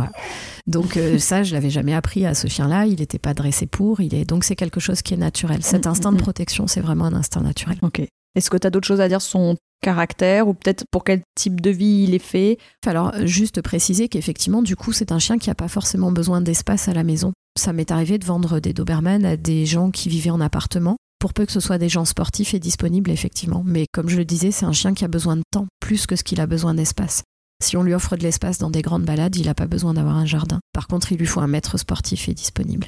Donc 0.67 0.97
euh, 0.97 1.17
ça, 1.19 1.43
je 1.43 1.53
l'avais 1.53 1.71
jamais 1.71 1.93
appris 1.93 2.25
à 2.25 2.35
ce 2.35 2.47
chien-là. 2.47 2.85
Il 2.85 2.99
n'était 2.99 3.19
pas 3.19 3.33
dressé 3.33 3.65
pour. 3.65 4.01
Il 4.01 4.13
est 4.13 4.23
donc 4.23 4.43
c'est 4.43 4.55
quelque 4.55 4.79
chose 4.79 5.01
qui 5.01 5.13
est 5.13 5.17
naturel. 5.17 5.63
Cet 5.63 5.85
Mm, 5.85 5.89
instinct 5.89 6.11
mm, 6.11 6.15
de 6.15 6.19
mm. 6.19 6.23
protection, 6.23 6.67
c'est 6.67 6.81
vraiment 6.81 7.05
un 7.05 7.13
instinct 7.13 7.41
naturel. 7.41 7.77
Ok. 7.81 8.01
Est-ce 8.35 8.49
que 8.49 8.57
tu 8.57 8.67
as 8.67 8.69
d'autres 8.69 8.87
choses 8.87 9.01
à 9.01 9.07
dire 9.07 9.21
sur 9.21 9.39
son 9.39 9.57
caractère 9.81 10.47
ou 10.47 10.53
peut-être 10.53 10.85
pour 10.89 11.03
quel 11.03 11.21
type 11.35 11.61
de 11.61 11.69
vie 11.69 12.05
il 12.07 12.15
est 12.15 12.19
fait? 12.19 12.57
Alors, 12.85 13.13
juste 13.25 13.61
préciser 13.61 14.07
qu'effectivement, 14.07 14.61
du 14.61 14.75
coup, 14.75 14.91
c'est 14.91 15.11
un 15.11 15.19
chien 15.19 15.37
qui 15.37 15.49
n'a 15.49 15.55
pas 15.55 15.67
forcément 15.67 16.11
besoin 16.11 16.41
d'espace 16.41 16.87
à 16.87 16.93
la 16.93 17.03
maison. 17.03 17.33
Ça 17.59 17.73
m'est 17.73 17.91
arrivé 17.91 18.17
de 18.17 18.25
vendre 18.25 18.59
des 18.59 18.73
Doberman 18.73 19.25
à 19.25 19.37
des 19.37 19.65
gens 19.65 19.91
qui 19.91 20.09
vivaient 20.09 20.31
en 20.31 20.41
appartement, 20.41 20.97
pour 21.23 21.33
peu 21.33 21.45
que 21.45 21.53
ce 21.53 21.61
soit 21.61 21.77
des 21.77 21.87
gens 21.87 22.03
sportifs 22.03 22.53
et 22.53 22.59
disponibles, 22.59 23.09
effectivement. 23.09 23.63
Mais 23.65 23.85
comme 23.93 24.09
je 24.09 24.17
le 24.17 24.25
disais, 24.25 24.51
c'est 24.51 24.65
un 24.65 24.73
chien 24.73 24.93
qui 24.93 25.05
a 25.05 25.07
besoin 25.07 25.37
de 25.37 25.43
temps 25.51 25.67
plus 25.79 26.05
que 26.05 26.17
ce 26.17 26.23
qu'il 26.25 26.41
a 26.41 26.47
besoin 26.47 26.73
d'espace. 26.73 27.23
Si 27.63 27.77
on 27.77 27.83
lui 27.83 27.93
offre 27.93 28.17
de 28.17 28.23
l'espace 28.23 28.57
dans 28.57 28.69
des 28.69 28.81
grandes 28.81 29.05
balades, 29.05 29.37
il 29.37 29.45
n'a 29.45 29.53
pas 29.53 29.65
besoin 29.65 29.93
d'avoir 29.93 30.17
un 30.17 30.25
jardin. 30.25 30.59
Par 30.73 30.87
contre, 30.87 31.13
il 31.13 31.17
lui 31.17 31.25
faut 31.25 31.39
un 31.39 31.47
maître 31.47 31.77
sportif 31.77 32.27
et 32.27 32.33
disponible. 32.33 32.87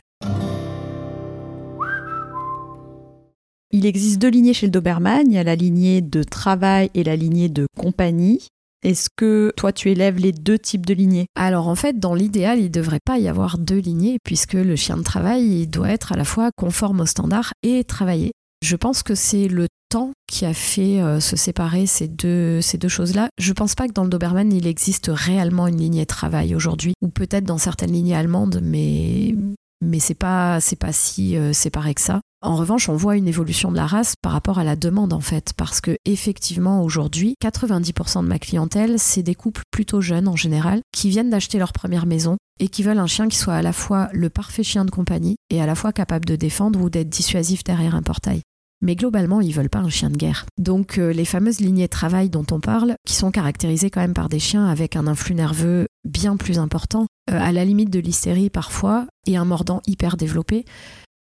Il 3.71 3.85
existe 3.85 4.19
deux 4.19 4.31
lignées 4.31 4.53
chez 4.53 4.65
le 4.65 4.71
Doberman. 4.71 5.27
Il 5.27 5.33
y 5.33 5.37
a 5.37 5.43
la 5.45 5.55
lignée 5.55 6.01
de 6.01 6.21
travail 6.21 6.91
et 6.93 7.05
la 7.05 7.15
lignée 7.15 7.47
de 7.47 7.67
compagnie. 7.77 8.49
Est-ce 8.85 9.09
que 9.15 9.51
toi, 9.57 9.73
tu 9.73 9.89
élèves 9.89 10.19
les 10.19 10.31
deux 10.31 10.59
types 10.59 10.85
de 10.85 10.93
lignées? 10.93 11.25
Alors 11.33 11.67
en 11.69 11.73
fait, 11.73 11.97
dans 11.97 12.13
l'idéal, 12.13 12.59
il 12.59 12.65
ne 12.65 12.69
devrait 12.69 12.99
pas 13.03 13.17
y 13.17 13.27
avoir 13.27 13.57
deux 13.57 13.79
lignées, 13.79 14.19
puisque 14.23 14.53
le 14.53 14.75
chien 14.75 14.95
de 14.95 15.01
travail, 15.01 15.43
il 15.43 15.67
doit 15.67 15.89
être 15.89 16.11
à 16.11 16.15
la 16.15 16.23
fois 16.23 16.51
conforme 16.55 16.99
aux 16.99 17.07
standards 17.07 17.51
et 17.63 17.83
travailler. 17.83 18.31
Je 18.61 18.75
pense 18.75 19.01
que 19.01 19.15
c'est 19.15 19.47
le 19.47 19.65
temps 19.89 20.11
qui 20.27 20.45
a 20.45 20.53
fait 20.53 21.01
euh, 21.01 21.19
se 21.19 21.35
séparer 21.35 21.87
ces 21.87 22.07
deux, 22.07 22.61
ces 22.61 22.77
deux 22.77 22.87
choses-là. 22.87 23.29
Je 23.39 23.53
pense 23.53 23.73
pas 23.73 23.87
que 23.87 23.93
dans 23.93 24.03
le 24.03 24.09
Doberman, 24.09 24.53
il 24.53 24.67
existe 24.67 25.09
réellement 25.11 25.65
une 25.65 25.77
lignée 25.77 26.05
travail 26.05 26.53
aujourd'hui, 26.53 26.93
ou 27.01 27.09
peut-être 27.09 27.45
dans 27.45 27.57
certaines 27.57 27.91
lignées 27.91 28.15
allemandes, 28.15 28.59
mais, 28.61 29.33
mais 29.85 29.99
c'est 29.99 30.15
pas, 30.15 30.59
c'est 30.59 30.75
pas 30.75 30.91
si 30.91 31.37
euh, 31.37 31.53
séparé 31.53 31.93
que 31.93 32.01
ça. 32.01 32.21
En 32.41 32.55
revanche, 32.55 32.89
on 32.89 32.95
voit 32.95 33.17
une 33.17 33.27
évolution 33.27 33.71
de 33.71 33.75
la 33.75 33.87
race 33.87 34.13
par 34.21 34.31
rapport 34.31 34.59
à 34.59 34.63
la 34.63 34.75
demande 34.75 35.13
en 35.13 35.19
fait, 35.19 35.53
parce 35.57 35.81
que 35.81 35.97
effectivement 36.05 36.83
aujourd'hui, 36.83 37.35
90% 37.43 38.21
de 38.21 38.27
ma 38.27 38.37
clientèle, 38.37 38.99
c'est 38.99 39.23
des 39.23 39.33
couples 39.33 39.63
plutôt 39.71 40.01
jeunes 40.01 40.27
en 40.27 40.35
général, 40.35 40.81
qui 40.91 41.09
viennent 41.09 41.31
d'acheter 41.31 41.57
leur 41.57 41.73
première 41.73 42.05
maison 42.05 42.37
et 42.59 42.67
qui 42.67 42.83
veulent 42.83 42.99
un 42.99 43.07
chien 43.07 43.27
qui 43.27 43.37
soit 43.37 43.55
à 43.55 43.61
la 43.61 43.73
fois 43.73 44.09
le 44.13 44.29
parfait 44.29 44.63
chien 44.63 44.85
de 44.85 44.91
compagnie 44.91 45.37
et 45.49 45.61
à 45.61 45.65
la 45.65 45.75
fois 45.75 45.91
capable 45.91 46.25
de 46.25 46.35
défendre 46.35 46.79
ou 46.81 46.89
d'être 46.89 47.09
dissuasif 47.09 47.63
derrière 47.63 47.95
un 47.95 48.03
portail. 48.03 48.41
Mais 48.81 48.95
globalement, 48.95 49.41
ils 49.41 49.53
veulent 49.53 49.69
pas 49.69 49.79
un 49.79 49.89
chien 49.89 50.09
de 50.09 50.17
guerre. 50.17 50.45
Donc 50.59 50.99
euh, 50.99 51.11
les 51.11 51.25
fameuses 51.25 51.59
lignées 51.59 51.85
de 51.85 51.89
travail 51.89 52.29
dont 52.29 52.45
on 52.51 52.59
parle, 52.59 52.95
qui 53.07 53.15
sont 53.15 53.31
caractérisées 53.31 53.89
quand 53.89 54.01
même 54.01 54.13
par 54.13 54.29
des 54.29 54.39
chiens 54.39 54.67
avec 54.67 54.95
un 54.95 55.07
influx 55.07 55.33
nerveux 55.33 55.87
bien 56.05 56.37
plus 56.37 56.59
important, 56.59 57.07
euh, 57.29 57.39
à 57.39 57.51
la 57.51 57.65
limite 57.65 57.89
de 57.89 57.99
l'hystérie 57.99 58.49
parfois, 58.49 59.07
et 59.27 59.37
un 59.37 59.45
mordant 59.45 59.81
hyper 59.87 60.17
développé, 60.17 60.65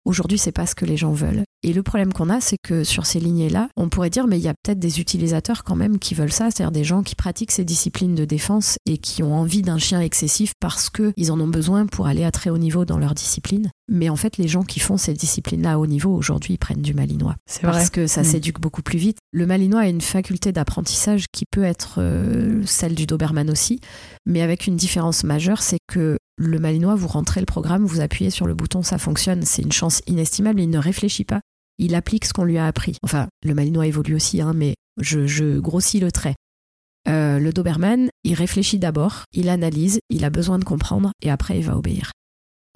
Aujourd'hui, 0.05 0.37
c'est 0.37 0.51
pas 0.51 0.65
ce 0.65 0.75
que 0.75 0.85
les 0.85 0.97
gens 0.97 1.13
veulent. 1.13 1.43
Et 1.63 1.73
le 1.73 1.83
problème 1.83 2.11
qu'on 2.11 2.29
a, 2.31 2.41
c'est 2.41 2.57
que 2.63 2.83
sur 2.83 3.05
ces 3.05 3.19
lignées-là, 3.19 3.69
on 3.77 3.87
pourrait 3.87 4.09
dire, 4.09 4.25
mais 4.25 4.39
il 4.39 4.43
y 4.43 4.47
a 4.47 4.55
peut-être 4.63 4.79
des 4.79 4.99
utilisateurs 4.99 5.63
quand 5.63 5.75
même 5.75 5.99
qui 5.99 6.15
veulent 6.15 6.31
ça, 6.31 6.49
c'est-à-dire 6.49 6.71
des 6.71 6.83
gens 6.83 7.03
qui 7.03 7.13
pratiquent 7.13 7.51
ces 7.51 7.63
disciplines 7.63 8.15
de 8.15 8.25
défense 8.25 8.77
et 8.87 8.97
qui 8.97 9.21
ont 9.21 9.35
envie 9.35 9.61
d'un 9.61 9.77
chien 9.77 10.01
excessif 10.01 10.53
parce 10.59 10.89
qu'ils 10.89 11.31
en 11.31 11.39
ont 11.39 11.47
besoin 11.47 11.85
pour 11.85 12.07
aller 12.07 12.23
à 12.23 12.31
très 12.31 12.49
haut 12.49 12.57
niveau 12.57 12.83
dans 12.83 12.97
leur 12.97 13.13
discipline. 13.13 13.69
Mais 13.89 14.09
en 14.09 14.15
fait, 14.15 14.37
les 14.37 14.47
gens 14.47 14.63
qui 14.63 14.79
font 14.79 14.97
ces 14.97 15.13
disciplines-là 15.13 15.73
à 15.73 15.77
haut 15.77 15.85
niveau, 15.85 16.15
aujourd'hui, 16.15 16.55
ils 16.55 16.57
prennent 16.57 16.81
du 16.81 16.95
malinois. 16.95 17.35
C'est 17.45 17.61
Parce 17.61 17.89
que 17.91 18.07
ça 18.07 18.21
Mm. 18.21 18.25
s'éduque 18.25 18.59
beaucoup 18.59 18.81
plus 18.81 18.97
vite. 18.97 19.17
Le 19.31 19.45
malinois 19.45 19.81
a 19.81 19.87
une 19.87 20.01
faculté 20.01 20.51
d'apprentissage 20.51 21.25
qui 21.31 21.45
peut 21.51 21.63
être 21.63 21.95
euh, 21.99 22.63
celle 22.65 22.95
du 22.95 23.05
Doberman 23.05 23.49
aussi, 23.51 23.79
mais 24.25 24.41
avec 24.41 24.65
une 24.65 24.77
différence 24.77 25.23
majeure, 25.23 25.61
c'est 25.61 25.79
que 25.87 26.17
le 26.37 26.59
malinois, 26.59 26.95
vous 26.95 27.07
rentrez 27.07 27.39
le 27.39 27.45
programme, 27.45 27.85
vous 27.85 28.01
appuyez 28.01 28.29
sur 28.29 28.47
le 28.47 28.53
bouton, 28.53 28.83
ça 28.83 28.97
fonctionne. 28.97 29.43
C'est 29.43 29.61
une 29.61 29.71
chance 29.71 30.01
inestimable, 30.07 30.61
il 30.61 30.69
ne 30.69 30.77
réfléchit 30.77 31.25
pas. 31.25 31.41
Il 31.77 31.95
applique 31.95 32.25
ce 32.25 32.33
qu'on 32.33 32.43
lui 32.43 32.57
a 32.57 32.67
appris. 32.67 32.97
Enfin, 33.03 33.27
le 33.43 33.53
malinois 33.53 33.87
évolue 33.87 34.15
aussi, 34.15 34.41
hein, 34.41 34.53
mais 34.55 34.75
je, 34.99 35.27
je 35.27 35.59
grossis 35.59 35.99
le 35.99 36.11
trait. 36.11 36.35
Euh, 37.07 37.39
le 37.39 37.51
Doberman, 37.51 38.09
il 38.23 38.35
réfléchit 38.35 38.77
d'abord, 38.77 39.23
il 39.33 39.49
analyse, 39.49 39.99
il 40.09 40.23
a 40.23 40.29
besoin 40.29 40.59
de 40.59 40.63
comprendre 40.63 41.11
et 41.21 41.31
après 41.31 41.57
il 41.57 41.65
va 41.65 41.75
obéir. 41.75 42.11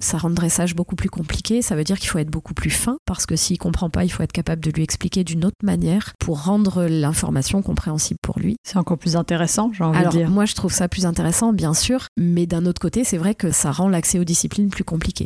Ça 0.01 0.17
rend 0.17 0.29
le 0.29 0.35
dressage 0.35 0.75
beaucoup 0.75 0.95
plus 0.95 1.09
compliqué, 1.09 1.61
ça 1.61 1.75
veut 1.75 1.83
dire 1.83 1.99
qu'il 1.99 2.09
faut 2.09 2.19
être 2.19 2.29
beaucoup 2.29 2.53
plus 2.53 2.69
fin 2.69 2.97
parce 3.05 3.25
que 3.25 3.35
s'il 3.35 3.57
comprend 3.57 3.89
pas, 3.89 4.03
il 4.03 4.09
faut 4.09 4.23
être 4.23 4.33
capable 4.33 4.61
de 4.61 4.69
lui 4.71 4.83
expliquer 4.83 5.23
d'une 5.23 5.45
autre 5.45 5.55
manière 5.63 6.13
pour 6.19 6.43
rendre 6.43 6.83
l'information 6.85 7.61
compréhensible 7.61 8.19
pour 8.21 8.39
lui. 8.39 8.57
C'est 8.63 8.77
encore 8.77 8.97
plus 8.97 9.15
intéressant, 9.15 9.71
j'ai 9.73 9.83
envie 9.83 9.97
Alors 9.97 10.11
de 10.11 10.17
dire. 10.17 10.29
moi 10.29 10.45
je 10.45 10.53
trouve 10.53 10.73
ça 10.73 10.89
plus 10.89 11.05
intéressant 11.05 11.53
bien 11.53 11.73
sûr, 11.73 12.07
mais 12.17 12.45
d'un 12.45 12.65
autre 12.65 12.81
côté 12.81 13.03
c'est 13.03 13.17
vrai 13.17 13.35
que 13.35 13.51
ça 13.51 13.71
rend 13.71 13.87
l'accès 13.87 14.19
aux 14.19 14.25
disciplines 14.25 14.69
plus 14.69 14.83
compliqué. 14.83 15.25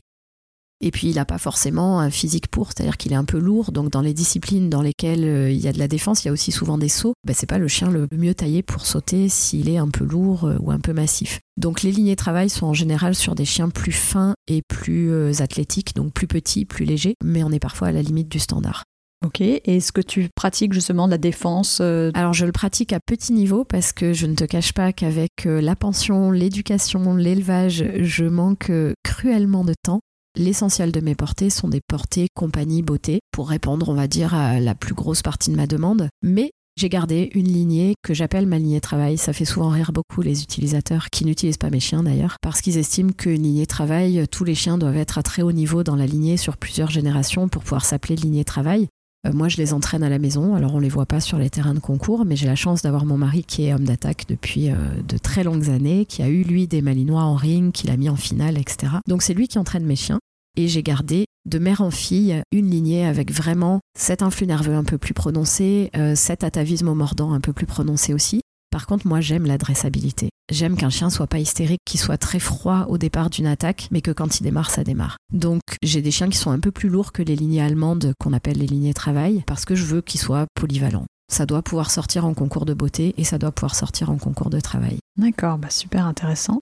Et 0.81 0.91
puis 0.91 1.09
il 1.09 1.15
n'a 1.15 1.25
pas 1.25 1.37
forcément 1.37 1.99
un 1.99 2.09
physique 2.09 2.47
pour, 2.47 2.67
c'est-à-dire 2.67 2.95
qu'il 2.95 3.11
est 3.11 3.17
un 3.17 3.25
peu 3.25 3.37
lourd, 3.37 3.71
donc 3.71 3.91
dans 3.91 4.01
les 4.01 4.13
disciplines 4.13 4.69
dans 4.69 4.81
lesquelles 4.81 5.25
euh, 5.25 5.51
il 5.51 5.59
y 5.59 5.67
a 5.67 5.73
de 5.73 5.79
la 5.79 5.89
défense, 5.89 6.23
il 6.23 6.27
y 6.27 6.29
a 6.29 6.31
aussi 6.31 6.53
souvent 6.53 6.77
des 6.77 6.87
sauts. 6.87 7.13
Ben, 7.25 7.35
c'est 7.37 7.49
pas 7.49 7.57
le 7.57 7.67
chien 7.67 7.89
le 7.89 8.07
mieux 8.13 8.33
taillé 8.33 8.63
pour 8.63 8.85
sauter 8.85 9.27
s'il 9.27 9.67
est 9.67 9.77
un 9.77 9.89
peu 9.89 10.05
lourd 10.05 10.45
euh, 10.45 10.57
ou 10.61 10.71
un 10.71 10.79
peu 10.79 10.93
massif. 10.93 11.39
Donc 11.57 11.81
les 11.81 11.91
lignées 11.91 12.15
de 12.15 12.15
travail 12.15 12.49
sont 12.49 12.65
en 12.65 12.73
général 12.73 13.13
sur 13.13 13.35
des 13.35 13.43
chiens 13.43 13.69
plus 13.69 13.91
fins 13.91 14.35
et 14.47 14.61
plus 14.61 15.11
euh, 15.11 15.33
athlétiques, 15.39 15.95
donc 15.95 16.13
plus 16.13 16.27
petits, 16.27 16.63
plus 16.63 16.85
légers, 16.85 17.15
mais 17.23 17.43
on 17.43 17.51
est 17.51 17.59
parfois 17.59 17.89
à 17.89 17.91
la 17.91 18.01
limite 18.01 18.29
du 18.29 18.39
standard. 18.39 18.85
Ok. 19.25 19.41
Et 19.41 19.61
est-ce 19.65 19.91
que 19.91 19.99
tu 19.99 20.29
pratiques 20.33 20.71
justement 20.71 21.07
de 21.07 21.11
la 21.11 21.17
défense 21.17 21.81
Alors 21.81 22.31
je 22.31 22.45
le 22.45 22.53
pratique 22.53 22.93
à 22.93 23.01
petit 23.05 23.33
niveau 23.33 23.65
parce 23.65 23.91
que 23.91 24.13
je 24.13 24.25
ne 24.25 24.33
te 24.33 24.45
cache 24.45 24.71
pas 24.71 24.93
qu'avec 24.93 25.43
la 25.43 25.75
pension, 25.75 26.31
l'éducation, 26.31 27.15
l'élevage, 27.15 27.83
je 27.99 28.23
manque 28.23 28.71
cruellement 29.03 29.65
de 29.65 29.73
temps. 29.83 29.99
L'essentiel 30.39 30.93
de 30.93 31.01
mes 31.01 31.15
portées 31.15 31.49
sont 31.49 31.67
des 31.67 31.81
portées 31.85 32.29
compagnie 32.33 32.81
beauté 32.81 33.19
pour 33.33 33.49
répondre, 33.49 33.89
on 33.89 33.93
va 33.93 34.07
dire, 34.07 34.33
à 34.33 34.61
la 34.61 34.73
plus 34.73 34.93
grosse 34.93 35.21
partie 35.21 35.51
de 35.51 35.57
ma 35.57 35.67
demande. 35.67 36.07
Mais 36.23 36.51
j'ai 36.77 36.87
gardé 36.87 37.29
une 37.33 37.49
lignée 37.49 37.95
que 38.03 38.13
j'appelle 38.13 38.47
ma 38.47 38.57
lignée 38.57 38.79
travail. 38.79 39.17
Ça 39.17 39.33
fait 39.33 39.43
souvent 39.43 39.67
rire 39.67 39.91
beaucoup 39.91 40.21
les 40.21 40.41
utilisateurs 40.41 41.09
qui 41.11 41.25
n'utilisent 41.25 41.57
pas 41.57 41.69
mes 41.69 41.81
chiens 41.81 42.03
d'ailleurs, 42.03 42.37
parce 42.41 42.61
qu'ils 42.61 42.77
estiment 42.77 43.11
qu'une 43.11 43.43
lignée 43.43 43.65
travail, 43.65 44.29
tous 44.31 44.45
les 44.45 44.55
chiens 44.55 44.77
doivent 44.77 44.95
être 44.95 45.17
à 45.17 45.23
très 45.23 45.41
haut 45.41 45.51
niveau 45.51 45.83
dans 45.83 45.97
la 45.97 46.05
lignée 46.05 46.37
sur 46.37 46.55
plusieurs 46.55 46.89
générations 46.89 47.49
pour 47.49 47.63
pouvoir 47.63 47.83
s'appeler 47.83 48.15
lignée 48.15 48.45
travail. 48.45 48.87
Euh, 49.27 49.33
moi, 49.33 49.49
je 49.49 49.57
les 49.57 49.73
entraîne 49.73 50.03
à 50.03 50.09
la 50.09 50.19
maison, 50.19 50.55
alors 50.55 50.73
on 50.73 50.79
les 50.79 50.87
voit 50.87 51.05
pas 51.05 51.19
sur 51.19 51.37
les 51.37 51.49
terrains 51.49 51.73
de 51.73 51.79
concours, 51.79 52.23
mais 52.23 52.37
j'ai 52.37 52.47
la 52.47 52.55
chance 52.55 52.81
d'avoir 52.81 53.03
mon 53.03 53.17
mari 53.17 53.43
qui 53.43 53.65
est 53.65 53.73
homme 53.73 53.83
d'attaque 53.83 54.23
depuis 54.29 54.69
euh, 54.69 54.75
de 55.05 55.17
très 55.17 55.43
longues 55.43 55.69
années, 55.69 56.05
qui 56.05 56.23
a 56.23 56.29
eu 56.29 56.43
lui 56.43 56.65
des 56.65 56.81
malinois 56.81 57.23
en 57.23 57.35
ring, 57.35 57.73
qu'il 57.73 57.89
a 57.89 57.97
mis 57.97 58.07
en 58.07 58.15
finale, 58.15 58.57
etc. 58.57 58.93
Donc 59.05 59.21
c'est 59.21 59.33
lui 59.33 59.49
qui 59.49 59.59
entraîne 59.59 59.83
mes 59.83 59.97
chiens. 59.97 60.19
Et 60.59 60.67
j'ai 60.67 60.83
gardé 60.83 61.23
de 61.45 61.57
mère 61.57 61.79
en 61.79 61.89
fille 61.89 62.43
une 62.51 62.69
lignée 62.69 63.05
avec 63.05 63.31
vraiment 63.31 63.79
cet 63.97 64.21
influx 64.21 64.45
nerveux 64.45 64.73
un 64.73 64.83
peu 64.83 64.97
plus 64.97 65.13
prononcé, 65.13 65.89
euh, 65.95 66.15
cet 66.15 66.43
atavisme 66.43 66.89
au 66.89 66.95
mordant 66.95 67.31
un 67.31 67.39
peu 67.39 67.53
plus 67.53 67.65
prononcé 67.65 68.13
aussi. 68.13 68.41
Par 68.69 68.85
contre, 68.85 69.07
moi, 69.07 69.21
j'aime 69.21 69.45
la 69.45 69.57
dressabilité. 69.57 70.31
J'aime 70.51 70.75
qu'un 70.75 70.89
chien 70.89 71.09
soit 71.09 71.27
pas 71.27 71.39
hystérique, 71.39 71.79
qu'il 71.85 71.97
soit 71.97 72.17
très 72.17 72.39
froid 72.39 72.87
au 72.89 72.97
départ 72.97 73.29
d'une 73.29 73.47
attaque, 73.47 73.87
mais 73.91 74.01
que 74.01 74.11
quand 74.11 74.41
il 74.41 74.43
démarre, 74.43 74.69
ça 74.69 74.83
démarre. 74.83 75.15
Donc, 75.31 75.61
j'ai 75.81 76.01
des 76.01 76.11
chiens 76.11 76.27
qui 76.27 76.37
sont 76.37 76.51
un 76.51 76.59
peu 76.59 76.71
plus 76.71 76.89
lourds 76.89 77.13
que 77.13 77.23
les 77.23 77.37
lignées 77.37 77.61
allemandes 77.61 78.11
qu'on 78.19 78.33
appelle 78.33 78.57
les 78.57 78.67
lignées 78.67 78.93
travail, 78.93 79.45
parce 79.47 79.63
que 79.63 79.75
je 79.75 79.85
veux 79.85 80.01
qu'ils 80.01 80.19
soient 80.19 80.47
polyvalents. 80.55 81.05
Ça 81.31 81.45
doit 81.45 81.61
pouvoir 81.61 81.89
sortir 81.89 82.25
en 82.25 82.33
concours 82.33 82.65
de 82.65 82.73
beauté 82.73 83.13
et 83.15 83.23
ça 83.23 83.37
doit 83.37 83.53
pouvoir 83.53 83.75
sortir 83.75 84.09
en 84.09 84.17
concours 84.17 84.49
de 84.49 84.59
travail. 84.59 84.97
D'accord, 85.15 85.57
bah 85.57 85.69
super 85.69 86.05
intéressant. 86.05 86.59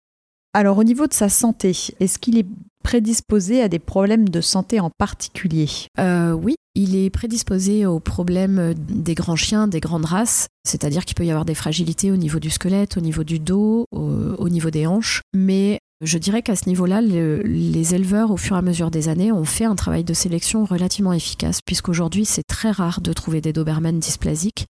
Alors 0.58 0.80
au 0.80 0.84
niveau 0.84 1.06
de 1.06 1.14
sa 1.14 1.30
santé, 1.30 1.78
est-ce 2.00 2.18
qu'il 2.18 2.36
est 2.36 2.48
prédisposé 2.84 3.62
à 3.62 3.70
des 3.70 3.78
problèmes 3.78 4.28
de 4.28 4.42
santé 4.42 4.80
en 4.80 4.90
particulier? 4.90 5.70
Euh, 6.00 6.32
oui, 6.32 6.56
il 6.74 6.96
est 6.96 7.12
prédisposé 7.12 7.86
aux 7.86 8.00
problèmes 8.00 8.74
des 8.76 9.14
grands 9.14 9.36
chiens, 9.36 9.68
des 9.68 9.80
grandes 9.80 10.06
races, 10.06 10.48
c'est-à-dire 10.68 11.06
qu'il 11.06 11.14
peut 11.14 11.28
y 11.28 11.30
avoir 11.30 11.46
des 11.46 11.54
fragilités 11.54 12.12
au 12.12 12.16
niveau 12.18 12.40
du 12.40 12.50
squelette, 12.50 12.98
au 12.98 13.02
niveau 13.02 13.24
du 13.24 13.38
dos, 13.38 13.86
au, 13.92 14.00
au 14.00 14.50
niveau 14.50 14.72
des 14.72 14.88
hanches, 14.88 15.22
mais 15.32 15.78
je 16.02 16.18
dirais 16.18 16.42
qu'à 16.42 16.56
ce 16.56 16.68
niveau-là, 16.68 17.04
le- 17.04 17.44
les 17.44 17.94
éleveurs, 17.94 18.32
au 18.32 18.38
fur 18.38 18.56
et 18.56 18.60
à 18.60 18.64
mesure 18.64 18.90
des 18.90 19.10
années, 19.10 19.32
ont 19.32 19.46
fait 19.46 19.66
un 19.66 19.76
travail 19.76 20.04
de 20.04 20.16
sélection 20.16 20.66
relativement 20.66 21.14
efficace, 21.14 21.60
puisqu'aujourd'hui, 21.64 22.26
c'est 22.26 22.48
très 22.48 22.72
rare 22.72 23.02
de 23.02 23.14
trouver 23.14 23.42
des 23.42 23.54
Doberman 23.54 24.00
dysplasiques. 24.00 24.66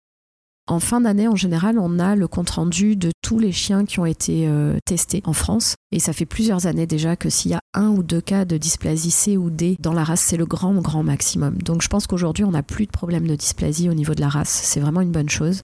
En 0.69 0.81
fin 0.81 0.99
d'année, 0.99 1.29
en 1.29 1.35
général, 1.37 1.79
on 1.79 1.97
a 1.97 2.17
le 2.17 2.27
compte-rendu 2.27 2.97
de 2.97 3.11
tous 3.21 3.39
les 3.39 3.53
chiens 3.53 3.85
qui 3.85 4.01
ont 4.01 4.05
été 4.05 4.49
euh, 4.49 4.77
testés 4.85 5.21
en 5.23 5.31
France. 5.31 5.75
Et 5.93 5.99
ça 5.99 6.11
fait 6.11 6.25
plusieurs 6.25 6.67
années 6.67 6.85
déjà 6.85 7.15
que 7.15 7.29
s'il 7.29 7.51
y 7.51 7.53
a 7.53 7.61
un 7.73 7.87
ou 7.87 8.03
deux 8.03 8.19
cas 8.19 8.43
de 8.43 8.57
dysplasie 8.57 9.11
C 9.11 9.37
ou 9.37 9.49
D 9.49 9.77
dans 9.79 9.93
la 9.93 10.03
race, 10.03 10.19
c'est 10.19 10.35
le 10.35 10.45
grand, 10.45 10.73
grand 10.81 11.03
maximum. 11.03 11.61
Donc 11.61 11.81
je 11.81 11.87
pense 11.87 12.05
qu'aujourd'hui, 12.05 12.43
on 12.43 12.51
n'a 12.51 12.63
plus 12.63 12.85
de 12.85 12.91
problème 12.91 13.27
de 13.27 13.35
dysplasie 13.35 13.89
au 13.89 13.93
niveau 13.93 14.13
de 14.13 14.19
la 14.19 14.27
race. 14.27 14.49
C'est 14.49 14.81
vraiment 14.81 14.99
une 14.99 15.11
bonne 15.11 15.29
chose. 15.29 15.61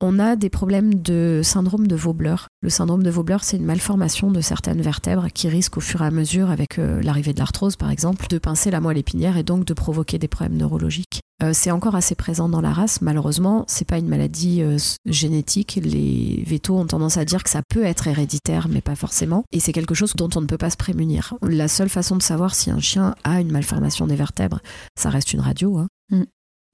On 0.00 0.20
a 0.20 0.36
des 0.36 0.48
problèmes 0.48 0.94
de 0.94 1.40
syndrome 1.42 1.88
de 1.88 1.96
Vobler. 1.96 2.36
Le 2.60 2.70
syndrome 2.70 3.02
de 3.02 3.10
Vobler, 3.10 3.38
c'est 3.42 3.56
une 3.56 3.64
malformation 3.64 4.30
de 4.30 4.40
certaines 4.40 4.80
vertèbres 4.80 5.26
qui 5.34 5.48
risque 5.48 5.76
au 5.76 5.80
fur 5.80 6.02
et 6.02 6.06
à 6.06 6.12
mesure, 6.12 6.50
avec 6.50 6.78
euh, 6.78 7.02
l'arrivée 7.02 7.32
de 7.32 7.40
l'arthrose 7.40 7.74
par 7.74 7.90
exemple, 7.90 8.28
de 8.28 8.38
pincer 8.38 8.70
la 8.70 8.80
moelle 8.80 8.98
épinière 8.98 9.36
et 9.36 9.42
donc 9.42 9.64
de 9.64 9.74
provoquer 9.74 10.18
des 10.18 10.28
problèmes 10.28 10.56
neurologiques. 10.56 11.20
Euh, 11.42 11.50
c'est 11.52 11.72
encore 11.72 11.96
assez 11.96 12.14
présent 12.14 12.48
dans 12.48 12.60
la 12.60 12.72
race. 12.72 13.02
Malheureusement, 13.02 13.64
c'est 13.66 13.88
pas 13.88 13.98
une 13.98 14.06
maladie 14.06 14.62
euh, 14.62 14.78
génétique. 15.04 15.80
Les 15.82 16.44
vétos 16.46 16.78
ont 16.78 16.86
tendance 16.86 17.16
à 17.16 17.24
dire 17.24 17.42
que 17.42 17.50
ça 17.50 17.62
peut 17.68 17.84
être 17.84 18.06
héréditaire, 18.06 18.68
mais 18.68 18.80
pas 18.80 18.94
forcément. 18.94 19.42
Et 19.50 19.58
c'est 19.58 19.72
quelque 19.72 19.96
chose 19.96 20.14
dont 20.14 20.30
on 20.36 20.40
ne 20.40 20.46
peut 20.46 20.58
pas 20.58 20.70
se 20.70 20.76
prémunir. 20.76 21.34
La 21.42 21.66
seule 21.66 21.88
façon 21.88 22.14
de 22.14 22.22
savoir 22.22 22.54
si 22.54 22.70
un 22.70 22.78
chien 22.78 23.16
a 23.24 23.40
une 23.40 23.50
malformation 23.50 24.06
des 24.06 24.16
vertèbres, 24.16 24.60
ça 24.96 25.10
reste 25.10 25.32
une 25.32 25.40
radio. 25.40 25.78
Hein. 25.78 25.88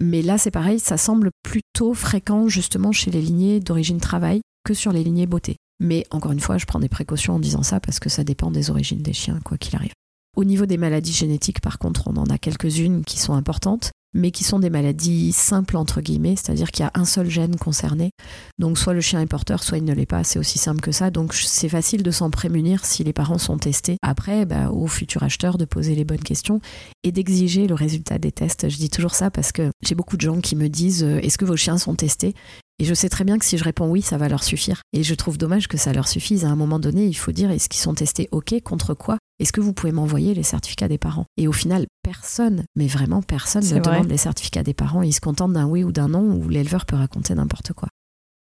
Mais 0.01 0.23
là, 0.23 0.39
c'est 0.39 0.51
pareil, 0.51 0.81
ça 0.81 0.97
semble 0.97 1.31
plutôt 1.43 1.95
fréquent 1.95 2.49
justement 2.49 2.93
chez 2.93 3.11
les 3.11 3.23
lignées 3.23 3.61
d'origine 3.61 4.01
travail 4.01 4.41
que 4.65 4.75
sur 4.75 4.93
les 4.93 5.05
lignées 5.05 5.27
beauté. 5.27 5.57
Mais 5.81 6.07
encore 6.11 6.33
une 6.33 6.41
fois, 6.41 6.59
je 6.59 6.67
prends 6.67 6.81
des 6.81 6.89
précautions 6.89 7.35
en 7.35 7.39
disant 7.39 7.63
ça 7.63 7.81
parce 7.81 8.01
que 8.01 8.09
ça 8.09 8.25
dépend 8.25 8.51
des 8.51 8.71
origines 8.71 9.03
des 9.03 9.13
chiens, 9.13 9.41
quoi 9.45 9.59
qu'il 9.59 9.77
arrive. 9.77 9.93
Au 10.37 10.45
niveau 10.45 10.67
des 10.67 10.77
maladies 10.77 11.13
génétiques, 11.13 11.61
par 11.61 11.79
contre, 11.79 12.09
on 12.09 12.17
en 12.17 12.27
a 12.27 12.39
quelques-unes 12.39 13.05
qui 13.05 13.19
sont 13.19 13.35
importantes 13.35 13.93
mais 14.15 14.31
qui 14.31 14.45
sont 14.45 14.59
des 14.59 14.71
maladies 14.71 15.33
simples 15.33 15.77
entre 15.77 16.01
guillemets, 16.01 16.37
c'est-à-dire 16.37 16.71
qu'il 16.71 16.85
y 16.85 16.87
a 16.87 16.93
un 16.95 17.05
seul 17.05 17.29
gène 17.29 17.57
concerné. 17.57 18.11
Donc 18.59 18.79
soit 18.79 18.95
le 18.95 19.01
chien 19.01 19.21
est 19.21 19.27
porteur, 19.27 19.63
soit 19.63 19.79
il 19.79 19.85
ne 19.85 19.93
l'est 19.93 20.07
pas, 20.07 20.25
c'est 20.25 20.39
aussi 20.39 20.59
simple 20.59 20.81
que 20.81 20.93
ça. 20.93 21.11
Donc 21.11 21.35
c'est 21.35 21.69
facile 21.69 22.03
de 22.03 22.11
s'en 22.11 22.31
prémunir 22.31 22.85
si 22.85 23.05
les 23.05 23.13
parents 23.13 23.39
sont 23.39 23.59
testés. 23.59 23.97
Après, 24.03 24.47
bah, 24.47 24.71
au 24.71 24.87
futur 24.87 25.23
acheteur 25.23 25.59
de 25.59 25.65
poser 25.65 25.95
les 25.95 26.05
bonnes 26.05 26.23
questions 26.23 26.61
et 27.03 27.13
d'exiger 27.13 27.67
le 27.67 27.75
résultat 27.75 28.19
des 28.19 28.33
tests. 28.33 28.69
Je 28.69 28.77
dis 28.77 28.91
toujours 28.91 29.15
ça 29.15 29.31
parce 29.31 29.53
que 29.53 29.71
j'ai 29.83 29.95
beaucoup 29.95 30.17
de 30.17 30.23
gens 30.23 30.41
qui 30.41 30.57
me 30.57 30.69
disent 30.69 31.05
euh, 31.05 31.19
est-ce 31.19 31.39
que 31.39 31.45
vos 31.45 31.57
chiens 31.57 31.79
sont 31.79 31.95
testés? 31.95 32.35
Et 32.81 32.85
je 32.85 32.95
sais 32.95 33.09
très 33.09 33.23
bien 33.23 33.39
que 33.39 33.45
si 33.45 33.57
je 33.57 33.65
réponds 33.65 33.89
oui, 33.89 34.03
ça 34.03 34.19
va 34.19 34.29
leur 34.29 34.43
suffire. 34.43 34.83
Et 34.93 35.05
je 35.05 35.15
trouve 35.15 35.39
dommage 35.39 35.69
que 35.69 35.77
ça 35.77 35.93
leur 35.93 36.09
suffise. 36.09 36.45
À 36.45 36.49
un 36.49 36.57
moment 36.57 36.81
donné, 36.81 37.07
il 37.07 37.15
faut 37.15 37.31
dire 37.31 37.51
est-ce 37.51 37.69
qu'ils 37.69 37.81
sont 37.81 37.95
testés? 37.95 38.29
OK 38.33 38.55
contre 38.63 38.95
quoi? 38.95 39.19
Est-ce 39.39 39.53
que 39.53 39.61
vous 39.61 39.73
pouvez 39.73 39.93
m'envoyer 39.93 40.35
les 40.35 40.43
certificats 40.43 40.89
des 40.89 40.99
parents? 40.99 41.27
Et 41.37 41.47
au 41.47 41.53
final, 41.53 41.87
personne, 42.21 42.65
mais 42.77 42.87
vraiment 42.87 43.23
personne 43.23 43.65
ne 43.65 43.81
demande 43.81 44.09
les 44.09 44.17
certificats 44.17 44.63
des 44.63 44.75
parents. 44.75 45.03
Ils 45.03 45.13
se 45.13 45.21
contentent 45.21 45.53
d'un 45.53 45.67
oui 45.67 45.85
ou 45.85 45.93
d'un 45.93 46.09
non 46.09 46.37
où 46.37 46.49
l'éleveur 46.49 46.87
peut 46.87 46.97
raconter 46.97 47.35
n'importe 47.35 47.73
quoi. 47.73 47.89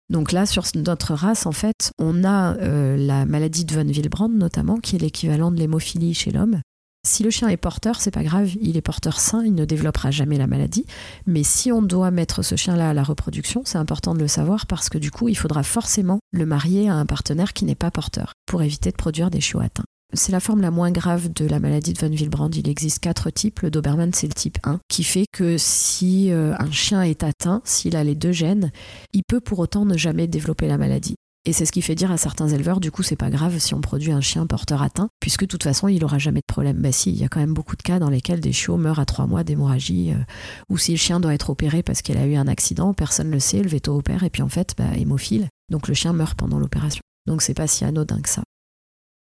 Donc 0.10 0.32
là, 0.32 0.46
sur 0.46 0.64
notre 0.76 1.14
race, 1.14 1.46
en 1.46 1.52
fait, 1.52 1.92
on 1.98 2.24
a 2.24 2.56
euh, 2.58 2.98
la 2.98 3.26
maladie 3.26 3.66
de 3.66 3.74
von 3.74 3.88
Willebrand 3.88 4.30
notamment, 4.30 4.78
qui 4.78 4.96
est 4.96 5.00
l'équivalent 5.00 5.52
de 5.52 5.58
l'hémophilie 5.58 6.14
chez 6.14 6.32
l'homme, 6.32 6.60
si 7.06 7.22
le 7.24 7.30
chien 7.30 7.50
est 7.50 7.58
porteur, 7.58 8.00
c'est 8.00 8.12
pas 8.12 8.24
grave, 8.24 8.52
il 8.62 8.78
est 8.78 8.82
porteur 8.82 9.20
sain, 9.20 9.44
il 9.44 9.54
ne 9.56 9.66
développera 9.66 10.10
jamais 10.10 10.38
la 10.38 10.48
maladie. 10.48 10.86
Mais 11.28 11.44
si 11.44 11.70
on 11.70 11.82
doit 11.82 12.12
mettre 12.12 12.44
ce 12.44 12.56
chien-là 12.56 12.92
à 12.92 12.94
la 12.94 13.04
reproduction, 13.04 13.64
c'est 13.66 13.78
important 13.78 14.14
de 14.14 14.20
le 14.20 14.30
savoir 14.30 14.66
parce 14.68 14.88
que 14.88 14.98
du 14.98 15.12
coup, 15.12 15.28
il 15.28 15.36
faudra 15.36 15.64
forcément 15.64 16.20
le 16.32 16.46
marier 16.46 16.88
à 16.88 16.96
un 16.96 17.06
partenaire 17.06 17.52
qui 17.52 17.66
n'est 17.66 17.76
pas 17.76 17.92
porteur 17.92 18.32
pour 18.46 18.62
éviter 18.62 18.90
de 18.90 18.96
produire 18.96 19.30
des 19.30 19.42
chiots 19.42 19.60
atteints. 19.60 19.84
C'est 20.14 20.32
la 20.32 20.40
forme 20.40 20.62
la 20.62 20.70
moins 20.70 20.92
grave 20.92 21.34
de 21.34 21.48
la 21.48 21.60
maladie 21.60 21.94
de 21.94 22.00
von 22.00 22.12
Willebrand. 22.12 22.52
Il 22.56 22.70
existe 22.70 23.00
quatre 23.00 23.32
types. 23.32 23.62
Le 23.62 23.72
Doberman, 23.72 24.14
c'est 24.14 24.28
le 24.28 24.34
type 24.34 24.60
1, 24.64 24.80
qui 24.88 25.04
fait 25.04 25.26
que 25.32 25.58
si 25.58 26.32
euh, 26.32 26.54
un 26.60 26.72
chien 26.72 27.02
est 27.02 27.24
atteint, 27.24 27.62
s'il 27.66 27.96
a 27.96 28.04
les 28.04 28.14
deux 28.14 28.32
gènes, 28.32 28.72
il 29.14 29.24
peut 29.28 29.42
pour 29.42 29.58
autant 29.60 29.86
ne 29.86 29.98
jamais 29.98 30.28
développer 30.28 30.68
la 30.68 30.78
maladie. 30.78 31.16
Et 31.46 31.52
c'est 31.52 31.66
ce 31.66 31.74
qui 31.74 31.82
fait 31.82 31.96
dire 31.96 32.12
à 32.12 32.18
certains 32.18 32.48
éleveurs, 32.48 32.80
du 32.80 32.90
coup, 32.90 33.04
c'est 33.04 33.18
pas 33.18 33.30
grave 33.30 33.58
si 33.60 33.74
on 33.74 33.82
produit 33.82 34.14
un 34.14 34.22
chien 34.22 34.48
porteur 34.48 34.82
atteint, 34.82 35.10
puisque 35.20 35.42
de 35.42 35.48
toute 35.48 35.64
façon, 35.64 35.90
il 35.90 36.04
aura 36.06 36.18
jamais 36.18 36.40
de 36.40 36.46
problème. 36.48 36.78
Bah 36.78 36.94
si, 36.94 37.12
il 37.12 37.18
y 37.18 37.26
a 37.26 37.28
quand 37.28 37.42
même 37.42 37.54
beaucoup 37.54 37.76
de 37.76 37.82
cas 37.82 38.00
dans 38.00 38.10
lesquels 38.10 38.40
des 38.40 38.54
chiots 38.54 38.78
meurent 38.78 39.00
à 39.00 39.06
trois 39.06 39.26
mois 39.28 39.44
d'hémorragie, 39.44 40.12
euh, 40.12 40.24
ou 40.70 40.78
si 40.78 40.92
le 40.92 40.98
chien 40.98 41.20
doit 41.20 41.34
être 41.34 41.50
opéré 41.50 41.84
parce 41.84 42.02
qu'il 42.02 42.18
a 42.18 42.26
eu 42.26 42.36
un 42.36 42.48
accident, 42.48 42.94
personne 42.94 43.28
ne 43.28 43.34
le 43.34 43.40
sait, 43.40 43.62
le 43.62 43.68
veto 43.68 43.98
opère, 43.98 44.24
et 44.24 44.30
puis 44.30 44.42
en 44.42 44.48
fait, 44.48 44.74
bah, 44.78 44.96
hémophile, 44.96 45.50
donc 45.70 45.90
le 45.90 45.94
chien 45.94 46.14
meurt 46.14 46.38
pendant 46.38 46.60
l'opération. 46.60 47.02
Donc 47.28 47.42
c'est 47.42 47.54
pas 47.54 47.68
si 47.68 47.84
anodin 47.84 48.22
que 48.22 48.30
ça. 48.30 48.44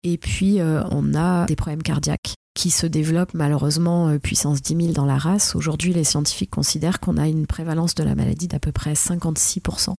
Et 0.05 0.19
puis, 0.19 0.61
euh, 0.61 0.83
on 0.91 1.15
a 1.15 1.47
des 1.47 1.57
problèmes 1.57 1.83
cardiaques 1.83 2.35
qui 2.55 2.71
se 2.71 2.87
développent 2.87 3.35
malheureusement 3.35 4.09
euh, 4.09 4.19
puissance 4.19 4.61
10 4.61 4.77
000 4.77 4.93
dans 4.93 5.07
la 5.07 5.17
race. 5.17 5.55
Aujourd'hui, 5.55 5.93
les 5.93 6.05
scientifiques 6.05 6.51
considèrent 6.51 7.01
qu'on 7.01 7.17
a 7.17 7.29
une 7.29 7.47
prévalence 7.47 7.95
de 7.95 8.03
la 8.03 8.15
maladie 8.15 8.49
d'à 8.49 8.59
peu 8.59 8.73
près 8.73 8.93
56%. 8.95 9.95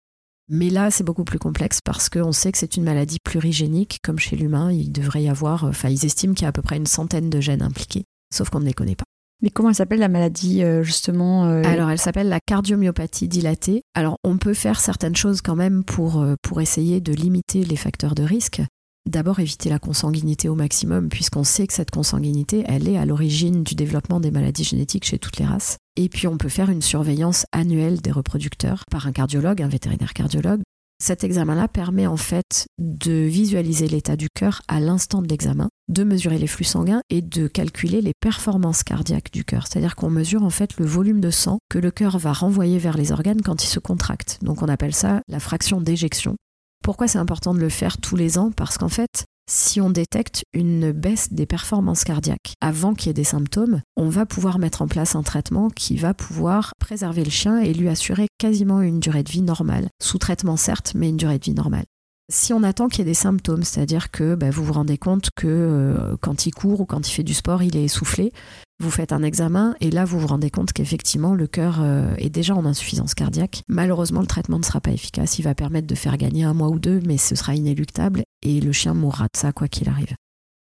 Mais 0.49 0.69
là, 0.69 0.91
c'est 0.91 1.05
beaucoup 1.05 1.23
plus 1.23 1.39
complexe 1.39 1.79
parce 1.83 2.09
qu'on 2.09 2.33
sait 2.33 2.51
que 2.51 2.57
c'est 2.57 2.75
une 2.75 2.83
maladie 2.83 3.19
plurigénique, 3.23 3.99
comme 4.03 4.19
chez 4.19 4.35
l'humain. 4.35 4.71
Il 4.71 4.91
devrait 4.91 5.23
y 5.23 5.29
avoir, 5.29 5.63
enfin, 5.63 5.89
ils 5.89 6.05
estiment 6.05 6.33
qu'il 6.33 6.43
y 6.43 6.45
a 6.45 6.49
à 6.49 6.53
peu 6.53 6.61
près 6.61 6.77
une 6.77 6.85
centaine 6.85 7.29
de 7.29 7.39
gènes 7.39 7.61
impliqués, 7.61 8.03
sauf 8.33 8.49
qu'on 8.49 8.59
ne 8.59 8.65
les 8.65 8.73
connaît 8.73 8.95
pas. 8.95 9.05
Mais 9.43 9.49
comment 9.49 9.69
elle 9.69 9.75
s'appelle 9.75 9.99
la 9.99 10.07
maladie 10.07 10.63
euh, 10.63 10.83
justement 10.83 11.45
euh, 11.45 11.63
Alors 11.65 11.89
elle 11.89 11.99
s'appelle 11.99 12.29
la 12.29 12.39
cardiomyopathie 12.39 13.27
dilatée. 13.27 13.83
Alors 13.93 14.17
on 14.23 14.37
peut 14.37 14.53
faire 14.53 14.79
certaines 14.79 15.17
choses 15.17 15.41
quand 15.41 15.57
même 15.57 15.83
pour, 15.83 16.21
euh, 16.21 16.35
pour 16.41 16.61
essayer 16.61 17.01
de 17.01 17.11
limiter 17.11 17.65
les 17.65 17.75
facteurs 17.75 18.15
de 18.15 18.23
risque. 18.23 18.61
D'abord 19.09 19.39
éviter 19.39 19.69
la 19.69 19.79
consanguinité 19.79 20.47
au 20.47 20.55
maximum 20.55 21.09
puisqu'on 21.09 21.43
sait 21.43 21.67
que 21.67 21.73
cette 21.73 21.91
consanguinité, 21.91 22.63
elle 22.67 22.87
est 22.87 22.97
à 22.97 23.05
l'origine 23.05 23.63
du 23.63 23.75
développement 23.75 24.21
des 24.21 24.31
maladies 24.31 24.63
génétiques 24.63 25.05
chez 25.05 25.19
toutes 25.19 25.37
les 25.37 25.45
races. 25.45 25.77
Et 25.97 26.07
puis 26.07 26.25
on 26.27 26.37
peut 26.37 26.49
faire 26.49 26.69
une 26.69 26.81
surveillance 26.81 27.45
annuelle 27.51 28.01
des 28.01 28.11
reproducteurs 28.11 28.83
par 28.89 29.05
un 29.05 29.11
cardiologue, 29.11 29.61
un 29.61 29.67
vétérinaire 29.67 30.13
cardiologue. 30.13 30.61
Cet 31.03 31.25
examen-là 31.25 31.67
permet 31.67 32.07
en 32.07 32.15
fait 32.15 32.67
de 32.79 33.11
visualiser 33.11 33.89
l'état 33.89 34.15
du 34.15 34.29
cœur 34.33 34.61
à 34.69 34.79
l'instant 34.79 35.21
de 35.21 35.27
l'examen, 35.27 35.67
de 35.89 36.05
mesurer 36.05 36.37
les 36.37 36.47
flux 36.47 36.63
sanguins 36.63 37.01
et 37.09 37.21
de 37.21 37.47
calculer 37.47 38.01
les 38.01 38.13
performances 38.21 38.83
cardiaques 38.83 39.33
du 39.33 39.43
cœur. 39.43 39.67
C'est-à-dire 39.67 39.97
qu'on 39.97 40.09
mesure 40.09 40.43
en 40.43 40.49
fait 40.49 40.77
le 40.77 40.85
volume 40.85 41.19
de 41.19 41.29
sang 41.29 41.59
que 41.69 41.77
le 41.77 41.91
cœur 41.91 42.17
va 42.19 42.31
renvoyer 42.31 42.77
vers 42.77 42.95
les 42.95 43.11
organes 43.11 43.41
quand 43.41 43.65
il 43.65 43.67
se 43.67 43.79
contracte. 43.79 44.39
Donc 44.43 44.61
on 44.61 44.69
appelle 44.69 44.95
ça 44.95 45.21
la 45.27 45.41
fraction 45.41 45.81
d'éjection. 45.81 46.37
Pourquoi 46.83 47.07
c'est 47.07 47.17
important 47.17 47.53
de 47.53 47.59
le 47.59 47.69
faire 47.69 47.97
tous 47.97 48.17
les 48.17 48.37
ans? 48.37 48.51
Parce 48.51 48.77
qu'en 48.77 48.89
fait, 48.89 49.23
si 49.49 49.79
on 49.79 49.89
détecte 49.89 50.43
une 50.53 50.91
baisse 50.91 51.31
des 51.31 51.45
performances 51.45 52.03
cardiaques 52.03 52.55
avant 52.59 52.93
qu'il 52.93 53.07
y 53.07 53.09
ait 53.11 53.13
des 53.13 53.23
symptômes, 53.23 53.81
on 53.95 54.09
va 54.09 54.25
pouvoir 54.25 54.59
mettre 54.59 54.81
en 54.81 54.87
place 54.89 55.15
un 55.15 55.23
traitement 55.23 55.69
qui 55.69 55.95
va 55.95 56.13
pouvoir 56.13 56.73
préserver 56.81 57.23
le 57.23 57.29
chien 57.29 57.59
et 57.59 57.73
lui 57.73 57.87
assurer 57.87 58.27
quasiment 58.37 58.81
une 58.81 58.99
durée 58.99 59.23
de 59.23 59.31
vie 59.31 59.41
normale. 59.41 59.87
Sous 60.01 60.17
traitement 60.17 60.57
certes, 60.57 60.91
mais 60.93 61.07
une 61.07 61.17
durée 61.17 61.39
de 61.39 61.45
vie 61.45 61.53
normale. 61.53 61.85
Si 62.29 62.53
on 62.53 62.63
attend 62.63 62.87
qu'il 62.87 62.99
y 62.99 63.01
ait 63.01 63.05
des 63.05 63.13
symptômes, 63.13 63.63
c'est-à-dire 63.63 64.09
que 64.09 64.35
bah, 64.35 64.49
vous 64.49 64.63
vous 64.63 64.73
rendez 64.73 64.97
compte 64.97 65.29
que 65.35 65.47
euh, 65.47 66.15
quand 66.21 66.45
il 66.45 66.51
court 66.51 66.79
ou 66.79 66.85
quand 66.85 67.07
il 67.07 67.11
fait 67.11 67.23
du 67.23 67.33
sport, 67.33 67.63
il 67.63 67.75
est 67.75 67.83
essoufflé, 67.83 68.31
vous 68.79 68.91
faites 68.91 69.11
un 69.11 69.23
examen 69.23 69.75
et 69.81 69.91
là 69.91 70.05
vous 70.05 70.19
vous 70.19 70.27
rendez 70.27 70.49
compte 70.49 70.71
qu'effectivement 70.71 71.35
le 71.35 71.47
cœur 71.47 71.79
euh, 71.81 72.15
est 72.17 72.29
déjà 72.29 72.55
en 72.55 72.65
insuffisance 72.65 73.13
cardiaque. 73.13 73.63
Malheureusement, 73.67 74.21
le 74.21 74.27
traitement 74.27 74.57
ne 74.57 74.63
sera 74.63 74.79
pas 74.79 74.91
efficace. 74.91 75.37
Il 75.37 75.43
va 75.43 75.53
permettre 75.53 75.87
de 75.87 75.95
faire 75.95 76.17
gagner 76.17 76.45
un 76.45 76.53
mois 76.53 76.69
ou 76.69 76.79
deux, 76.79 77.01
mais 77.05 77.17
ce 77.17 77.35
sera 77.35 77.55
inéluctable 77.55 78.23
et 78.41 78.61
le 78.61 78.71
chien 78.71 78.93
mourra 78.93 79.25
de 79.25 79.37
ça 79.37 79.51
quoi 79.51 79.67
qu'il 79.67 79.89
arrive. 79.89 80.15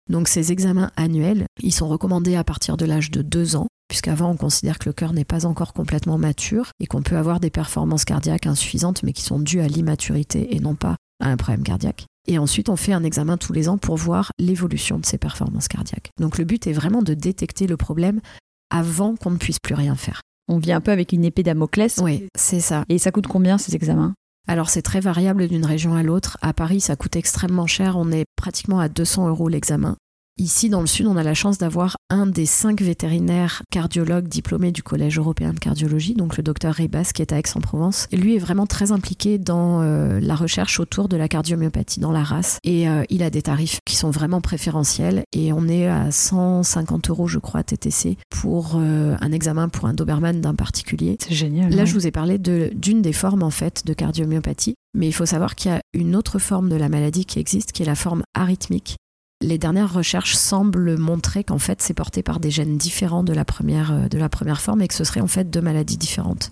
Donc 0.10 0.28
ces 0.28 0.52
examens 0.52 0.92
annuels, 0.98 1.46
ils 1.62 1.74
sont 1.74 1.88
recommandés 1.88 2.36
à 2.36 2.44
partir 2.44 2.76
de 2.76 2.86
l'âge 2.86 3.12
de 3.12 3.22
2 3.22 3.56
ans, 3.56 3.68
puisqu'avant 3.88 4.32
on 4.32 4.38
considère 4.38 4.80
que 4.80 4.90
le 4.90 4.94
cœur 4.94 5.14
n'est 5.14 5.26
pas 5.26 5.46
encore 5.46 5.74
complètement 5.74 6.18
mature 6.18 6.72
et 6.80 6.88
qu'on 6.88 7.04
peut 7.04 7.18
avoir 7.18 7.40
des 7.40 7.52
performances 7.52 8.04
cardiaques 8.04 8.48
insuffisantes 8.48 9.04
mais 9.04 9.14
qui 9.14 9.22
sont 9.22 9.40
dues 9.40 9.62
à 9.62 9.68
l'immaturité 9.68 10.56
et 10.56 10.60
non 10.60 10.76
pas 10.76 10.96
un 11.30 11.38
problème 11.38 11.64
cardiaque. 11.64 12.06
Et 12.28 12.38
ensuite, 12.38 12.70
on 12.70 12.76
fait 12.76 12.94
un 12.94 13.04
examen 13.04 13.38
tous 13.38 13.54
les 13.54 13.68
ans 13.68 13.78
pour 13.78 13.98
voir 13.98 14.32
l'évolution 14.40 15.00
de 15.00 15.06
ses 15.06 15.18
performances 15.18 15.68
cardiaques. 15.68 16.12
Donc 16.20 16.38
le 16.38 16.46
but 16.46 16.68
est 16.68 16.74
vraiment 16.74 17.02
de 17.02 17.14
détecter 17.14 17.68
le 17.68 17.78
problème 17.78 18.22
avant 18.70 19.16
qu'on 19.16 19.32
ne 19.32 19.38
puisse 19.38 19.60
plus 19.60 19.76
rien 19.76 19.96
faire. 19.96 20.22
On 20.48 20.58
vient 20.58 20.78
un 20.78 20.82
peu 20.82 20.92
avec 20.92 21.14
une 21.14 21.26
épée 21.26 21.44
Damoclès. 21.44 22.00
Oui, 22.02 22.28
c'est 22.36 22.60
ça. 22.60 22.84
Et 22.90 22.98
ça 22.98 23.12
coûte 23.12 23.28
combien 23.28 23.58
ces 23.58 23.76
examens? 23.76 24.14
Alors 24.48 24.70
c'est 24.70 24.82
très 24.82 25.00
variable 25.00 25.48
d'une 25.48 25.66
région 25.66 25.96
à 25.96 26.04
l'autre. 26.04 26.38
À 26.42 26.54
Paris, 26.54 26.82
ça 26.82 26.96
coûte 26.96 27.16
extrêmement 27.16 27.68
cher. 27.68 27.98
On 27.98 28.12
est 28.12 28.26
pratiquement 28.36 28.80
à 28.80 28.90
200 28.90 29.30
euros 29.30 29.50
l'examen. 29.50 29.96
Ici, 30.42 30.70
dans 30.70 30.82
le 30.82 30.88
Sud, 30.88 31.06
on 31.06 31.18
a 31.18 31.24
la 31.24 31.36
chance 31.36 31.60
d'avoir 31.60 31.98
un 32.10 32.26
des 32.26 32.48
cinq 32.48 32.82
vétérinaires 32.82 33.62
cardiologues 33.72 34.28
diplômés 34.28 34.72
du 34.72 34.82
Collège 34.82 35.20
européen 35.20 35.54
de 35.54 35.60
cardiologie, 35.60 36.16
donc 36.16 36.36
le 36.36 36.42
docteur 36.42 36.74
Ribas, 36.74 37.12
qui 37.14 37.22
est 37.22 37.32
à 37.32 37.38
Aix-en-Provence. 37.38 38.08
Lui 38.12 38.38
est 38.38 38.40
vraiment 38.40 38.66
très 38.66 38.92
impliqué 38.92 39.38
dans 39.38 39.84
euh, 39.84 40.20
la 40.20 40.34
recherche 40.34 40.80
autour 40.80 41.10
de 41.10 41.16
la 41.16 41.28
cardiomyopathie 41.28 42.00
dans 42.00 42.12
la 42.12 42.24
race. 42.24 42.58
Et 42.64 42.90
euh, 42.90 43.04
il 43.12 43.22
a 43.22 43.30
des 43.30 43.44
tarifs 43.44 43.78
qui 43.86 43.96
sont 43.96 44.10
vraiment 44.10 44.42
préférentiels. 44.42 45.22
Et 45.32 45.54
on 45.54 45.68
est 45.68 45.86
à 45.86 46.10
150 46.10 47.12
euros, 47.12 47.28
je 47.28 47.38
crois, 47.38 47.62
TTC, 47.62 48.18
pour 48.32 48.78
euh, 48.78 49.16
un 49.22 49.32
examen 49.32 49.70
pour 49.70 49.86
un 49.86 49.94
Doberman 49.94 50.42
d'un 50.42 50.56
particulier. 50.56 51.18
C'est 51.22 51.36
génial. 51.36 51.72
Là, 51.72 51.86
je 51.86 51.94
vous 51.94 52.08
ai 52.08 52.12
parlé 52.12 52.40
d'une 52.40 53.04
des 53.04 53.14
formes, 53.14 53.44
en 53.44 53.52
fait, 53.52 53.86
de 53.86 53.94
cardiomyopathie. 53.94 54.74
Mais 54.98 55.06
il 55.06 55.14
faut 55.14 55.28
savoir 55.28 55.54
qu'il 55.54 55.70
y 55.70 55.76
a 55.76 55.82
une 55.94 56.16
autre 56.16 56.40
forme 56.40 56.68
de 56.68 56.76
la 56.76 56.90
maladie 56.90 57.26
qui 57.26 57.38
existe, 57.38 57.74
qui 57.74 57.84
est 57.84 57.86
la 57.86 57.94
forme 57.94 58.24
arythmique 58.34 58.98
les 59.42 59.58
dernières 59.58 59.92
recherches 59.92 60.36
semblent 60.36 60.98
montrer 60.98 61.44
qu'en 61.44 61.58
fait 61.58 61.82
c'est 61.82 61.94
porté 61.94 62.24
par 62.24 62.40
des 62.40 62.52
gènes 62.52 62.78
différents 62.78 63.24
de 63.24 63.34
la 63.34 63.44
première, 63.44 63.92
euh, 63.92 64.08
de 64.08 64.18
la 64.18 64.30
première 64.30 64.62
forme 64.62 64.82
et 64.82 64.88
que 64.88 64.94
ce 64.94 65.04
serait 65.04 65.22
en 65.22 65.28
fait 65.28 65.50
deux 65.50 65.62
maladies 65.62 65.98
différentes. 65.98 66.52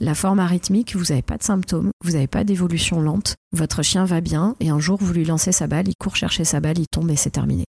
La 0.00 0.14
forme 0.14 0.40
arythmique, 0.40 0.96
vous 0.96 1.06
n'avez 1.10 1.22
pas 1.22 1.36
de 1.36 1.42
symptômes, 1.42 1.90
vous 2.04 2.12
n'avez 2.12 2.26
pas 2.26 2.44
d'évolution 2.44 3.00
lente, 3.00 3.36
votre 3.52 3.82
chien 3.82 4.04
va 4.04 4.20
bien 4.20 4.56
et 4.60 4.70
un 4.70 4.78
jour 4.78 4.98
vous 5.00 5.12
lui 5.12 5.24
lancez 5.24 5.52
sa 5.52 5.66
balle, 5.66 5.88
il 5.88 5.94
court 5.96 6.16
chercher 6.16 6.44
sa 6.44 6.60
balle, 6.60 6.78
il 6.78 6.86
tombe 6.90 7.10
et 7.10 7.16
c'est 7.16 7.30
terminé. 7.30 7.64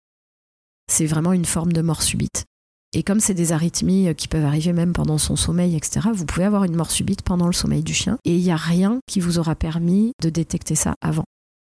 C'est 0.90 1.06
vraiment 1.06 1.32
une 1.32 1.44
forme 1.44 1.72
de 1.72 1.82
mort 1.82 2.02
subite. 2.02 2.44
Et 2.92 3.04
comme 3.04 3.20
c'est 3.20 3.34
des 3.34 3.52
arythmies 3.52 4.12
qui 4.16 4.26
peuvent 4.26 4.44
arriver 4.44 4.72
même 4.72 4.92
pendant 4.92 5.16
son 5.16 5.36
sommeil, 5.36 5.76
etc., 5.76 6.08
vous 6.12 6.26
pouvez 6.26 6.44
avoir 6.44 6.64
une 6.64 6.74
mort 6.74 6.90
subite 6.90 7.22
pendant 7.22 7.46
le 7.46 7.52
sommeil 7.52 7.84
du 7.84 7.94
chien. 7.94 8.18
Et 8.24 8.34
il 8.34 8.42
n'y 8.42 8.50
a 8.50 8.56
rien 8.56 8.98
qui 9.06 9.20
vous 9.20 9.38
aura 9.38 9.54
permis 9.54 10.12
de 10.20 10.28
détecter 10.28 10.74
ça 10.74 10.94
avant. 11.00 11.22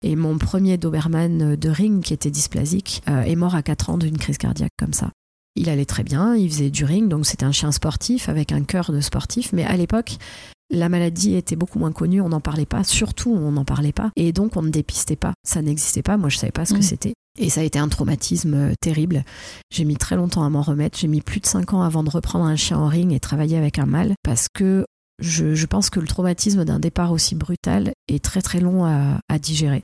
Et 0.03 0.17
mon 0.17 0.37
premier 0.39 0.77
Doberman 0.77 1.57
de 1.57 1.69
ring, 1.71 2.03
qui 2.03 2.13
était 2.13 2.31
dysplasique, 2.31 3.03
euh, 3.09 3.23
est 3.23 3.37
mort 3.37 3.55
à 3.55 3.63
4 3.63 3.91
ans 3.91 3.99
d'une 3.99 4.19
crise 4.19 4.39
cardiaque 4.39 4.73
comme 4.79 4.93
ça. 4.93 5.11
Il 5.57 5.69
allait 5.69 5.85
très 5.85 6.03
bien, 6.03 6.35
il 6.35 6.51
faisait 6.51 6.71
du 6.71 6.85
ring, 6.85 7.09
donc 7.09 7.27
c'était 7.27 7.45
un 7.45 7.53
chien 7.53 7.71
sportif 7.71 8.29
avec 8.29 8.53
un 8.53 8.65
cœur 8.65 8.93
de 8.93 9.01
sportif. 9.01 9.53
Mais 9.53 9.65
à 9.65 9.77
l'époque, 9.77 10.17
la 10.71 10.89
maladie 10.89 11.35
était 11.35 11.57
beaucoup 11.57 11.79
moins 11.79 11.93
connue, 11.93 12.21
on 12.21 12.29
n'en 12.29 12.41
parlait 12.41 12.67
pas, 12.67 12.85
surtout 12.85 13.31
on 13.31 13.53
n'en 13.53 13.65
parlait 13.65 13.93
pas, 13.93 14.11
et 14.17 14.33
donc 14.33 14.57
on 14.57 14.63
ne 14.63 14.71
dépistait 14.71 15.17
pas, 15.17 15.35
ça 15.45 15.63
n'existait 15.63 16.03
pas, 16.03 16.17
moi 16.17 16.29
je 16.29 16.39
savais 16.39 16.53
pas 16.53 16.65
ce 16.65 16.75
que 16.75 16.79
mm. 16.79 16.83
c'était. 16.83 17.15
Et 17.39 17.51
ça 17.51 17.61
a 17.63 17.65
été 17.65 17.81
un 17.81 17.89
traumatisme 17.89 18.55
euh, 18.55 18.73
terrible. 18.81 19.25
J'ai 19.73 19.85
mis 19.85 19.97
très 19.97 20.15
longtemps 20.17 20.45
à 20.45 20.51
m'en 20.51 20.63
remettre, 20.63 20.99
j'ai 20.99 21.09
mis 21.09 21.21
plus 21.21 21.41
de 21.41 21.47
5 21.47 21.75
ans 21.75 21.83
avant 21.83 22.05
de 22.05 22.11
reprendre 22.11 22.45
un 22.45 22.57
chien 22.57 22.79
en 22.79 22.89
ring 22.89 23.13
et 23.13 23.21
travailler 23.21 23.57
avec 23.57 23.79
un 23.79 23.87
mâle, 23.87 24.15
parce 24.23 24.47
que 24.53 24.85
je, 25.21 25.67
pense 25.67 25.91
que 25.91 26.01
le 26.01 26.07
traumatisme 26.07 26.65
d'un 26.65 26.81
départ 26.81 27.13
aussi 27.13 27.35
brutal 27.35 27.93
est 28.09 28.25
très 28.25 28.43
très 28.43 28.61
long 28.61 28.85
à, 28.85 29.39
digérer. 29.39 29.83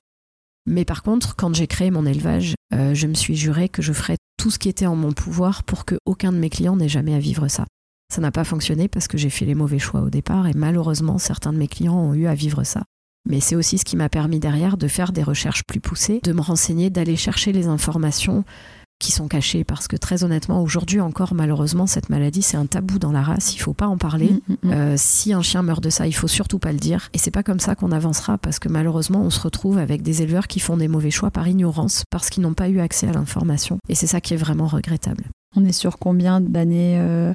Mais 0.67 0.85
par 0.85 1.01
contre, 1.01 1.35
quand 1.35 1.53
j'ai 1.55 1.67
créé 1.67 1.89
mon 1.89 2.05
élevage, 2.05 2.53
euh, 2.73 2.93
je 2.93 3.07
me 3.07 3.15
suis 3.15 3.35
juré 3.35 3.67
que 3.67 3.81
je 3.81 3.93
ferais 3.93 4.17
tout 4.37 4.51
ce 4.51 4.59
qui 4.59 4.69
était 4.69 4.85
en 4.85 4.95
mon 4.95 5.11
pouvoir 5.11 5.63
pour 5.63 5.85
que 5.85 5.95
aucun 6.05 6.31
de 6.31 6.37
mes 6.37 6.49
clients 6.49 6.75
n'ait 6.75 6.89
jamais 6.89 7.15
à 7.15 7.19
vivre 7.19 7.47
ça. 7.47 7.65
Ça 8.13 8.21
n'a 8.21 8.31
pas 8.31 8.43
fonctionné 8.43 8.87
parce 8.87 9.07
que 9.07 9.17
j'ai 9.17 9.29
fait 9.29 9.45
les 9.45 9.55
mauvais 9.55 9.79
choix 9.79 10.01
au 10.01 10.09
départ 10.09 10.47
et 10.47 10.53
malheureusement 10.53 11.17
certains 11.17 11.53
de 11.53 11.57
mes 11.57 11.67
clients 11.67 11.97
ont 11.97 12.13
eu 12.13 12.27
à 12.27 12.35
vivre 12.35 12.63
ça. 12.63 12.83
Mais 13.27 13.39
c'est 13.39 13.55
aussi 13.55 13.77
ce 13.77 13.85
qui 13.85 13.95
m'a 13.95 14.09
permis 14.09 14.39
derrière 14.39 14.77
de 14.77 14.87
faire 14.87 15.11
des 15.11 15.23
recherches 15.23 15.63
plus 15.63 15.79
poussées, 15.79 16.19
de 16.23 16.33
me 16.33 16.41
renseigner, 16.41 16.89
d'aller 16.89 17.15
chercher 17.15 17.51
les 17.51 17.67
informations 17.67 18.43
qui 19.01 19.11
sont 19.11 19.27
cachées 19.27 19.63
parce 19.63 19.87
que 19.87 19.97
très 19.97 20.23
honnêtement 20.23 20.61
aujourd'hui 20.61 21.01
encore 21.01 21.33
malheureusement 21.33 21.87
cette 21.87 22.09
maladie 22.09 22.41
c'est 22.41 22.57
un 22.57 22.65
tabou 22.65 22.99
dans 22.99 23.11
la 23.11 23.21
race 23.21 23.53
il 23.53 23.57
faut 23.57 23.73
pas 23.73 23.87
en 23.87 23.97
parler 23.97 24.29
mm, 24.29 24.39
mm, 24.47 24.55
mm. 24.63 24.71
Euh, 24.71 24.95
si 24.97 25.33
un 25.33 25.41
chien 25.41 25.63
meurt 25.63 25.83
de 25.83 25.89
ça 25.89 26.07
il 26.07 26.13
faut 26.13 26.27
surtout 26.27 26.59
pas 26.59 26.71
le 26.71 26.77
dire 26.77 27.09
et 27.13 27.17
c'est 27.17 27.31
pas 27.31 27.43
comme 27.43 27.59
ça 27.59 27.75
qu'on 27.75 27.91
avancera 27.91 28.37
parce 28.37 28.59
que 28.59 28.69
malheureusement 28.69 29.21
on 29.21 29.29
se 29.29 29.41
retrouve 29.41 29.77
avec 29.77 30.01
des 30.01 30.21
éleveurs 30.21 30.47
qui 30.47 30.59
font 30.59 30.77
des 30.77 30.87
mauvais 30.87 31.11
choix 31.11 31.31
par 31.31 31.47
ignorance 31.47 32.03
parce 32.09 32.29
qu'ils 32.29 32.43
n'ont 32.43 32.53
pas 32.53 32.69
eu 32.69 32.79
accès 32.79 33.07
à 33.07 33.11
l'information 33.11 33.79
et 33.89 33.95
c'est 33.95 34.07
ça 34.07 34.21
qui 34.21 34.33
est 34.33 34.37
vraiment 34.37 34.67
regrettable 34.67 35.25
on 35.55 35.65
est 35.65 35.73
sur 35.73 35.97
combien 35.97 36.39
d'années 36.39 36.97
euh, 36.99 37.33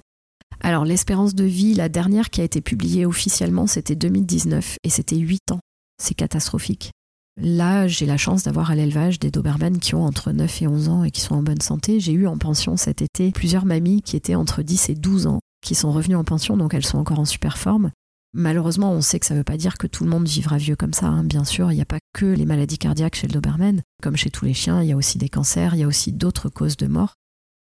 alors 0.61 0.85
l'espérance 0.85 1.35
de 1.35 1.45
vie, 1.45 1.75
la 1.75 1.89
dernière 1.89 2.31
qui 2.31 2.41
a 2.41 2.45
été 2.45 2.61
publiée 2.61 3.07
officiellement, 3.07 3.67
c'était 3.67 3.95
2019 3.95 4.77
et 4.83 4.89
c'était 4.89 5.17
8 5.17 5.53
ans. 5.53 5.61
C'est 6.03 6.15
catastrophique. 6.15 6.93
Là, 7.39 7.87
j'ai 7.87 8.07
la 8.07 8.17
chance 8.17 8.45
d'avoir 8.45 8.71
à 8.71 8.75
l'élevage 8.75 9.19
des 9.19 9.31
Doberman 9.31 9.79
qui 9.79 9.95
ont 9.95 10.05
entre 10.05 10.33
9 10.33 10.63
et 10.63 10.69
11 10.69 10.89
ans 10.89 11.05
et 11.05 11.11
qui 11.11 11.21
sont 11.21 11.35
en 11.35 11.43
bonne 11.43 11.61
santé. 11.61 12.01
J'ai 12.01 12.13
eu 12.13 12.27
en 12.27 12.39
pension 12.39 12.79
cet 12.79 13.03
été 13.03 13.31
plusieurs 13.31 13.67
mamies 13.67 14.01
qui 14.01 14.17
étaient 14.17 14.35
entre 14.35 14.63
10 14.63 14.89
et 14.89 14.95
12 14.95 15.27
ans, 15.27 15.41
qui 15.61 15.75
sont 15.75 15.93
revenues 15.93 16.17
en 16.17 16.25
pension, 16.25 16.57
donc 16.57 16.73
elles 16.73 16.87
sont 16.87 16.99
encore 16.99 17.21
en 17.21 17.27
super 17.27 17.59
forme. 17.59 17.91
Malheureusement, 18.33 18.93
on 18.93 19.03
sait 19.03 19.19
que 19.19 19.27
ça 19.27 19.35
ne 19.35 19.41
veut 19.41 19.45
pas 19.45 19.59
dire 19.59 19.77
que 19.77 19.87
tout 19.87 20.05
le 20.05 20.11
monde 20.11 20.27
vivra 20.27 20.57
vieux 20.57 20.77
comme 20.77 20.95
ça. 20.95 21.07
Hein. 21.07 21.25
Bien 21.25 21.45
sûr, 21.45 21.73
il 21.73 21.77
n'y 21.77 21.83
a 21.83 21.87
pas 21.87 21.99
que 22.15 22.27
les 22.27 22.47
maladies 22.47 22.79
cardiaques 22.79 23.17
chez 23.17 23.27
le 23.27 23.33
Doberman. 23.33 23.83
Comme 24.03 24.17
chez 24.17 24.31
tous 24.31 24.47
les 24.47 24.55
chiens, 24.55 24.83
il 24.83 24.89
y 24.89 24.93
a 24.93 24.97
aussi 24.97 25.19
des 25.19 25.29
cancers, 25.29 25.75
il 25.75 25.81
y 25.81 25.85
a 25.85 25.87
aussi 25.87 26.13
d'autres 26.13 26.49
causes 26.49 26.77
de 26.77 26.87
mort. 26.87 27.15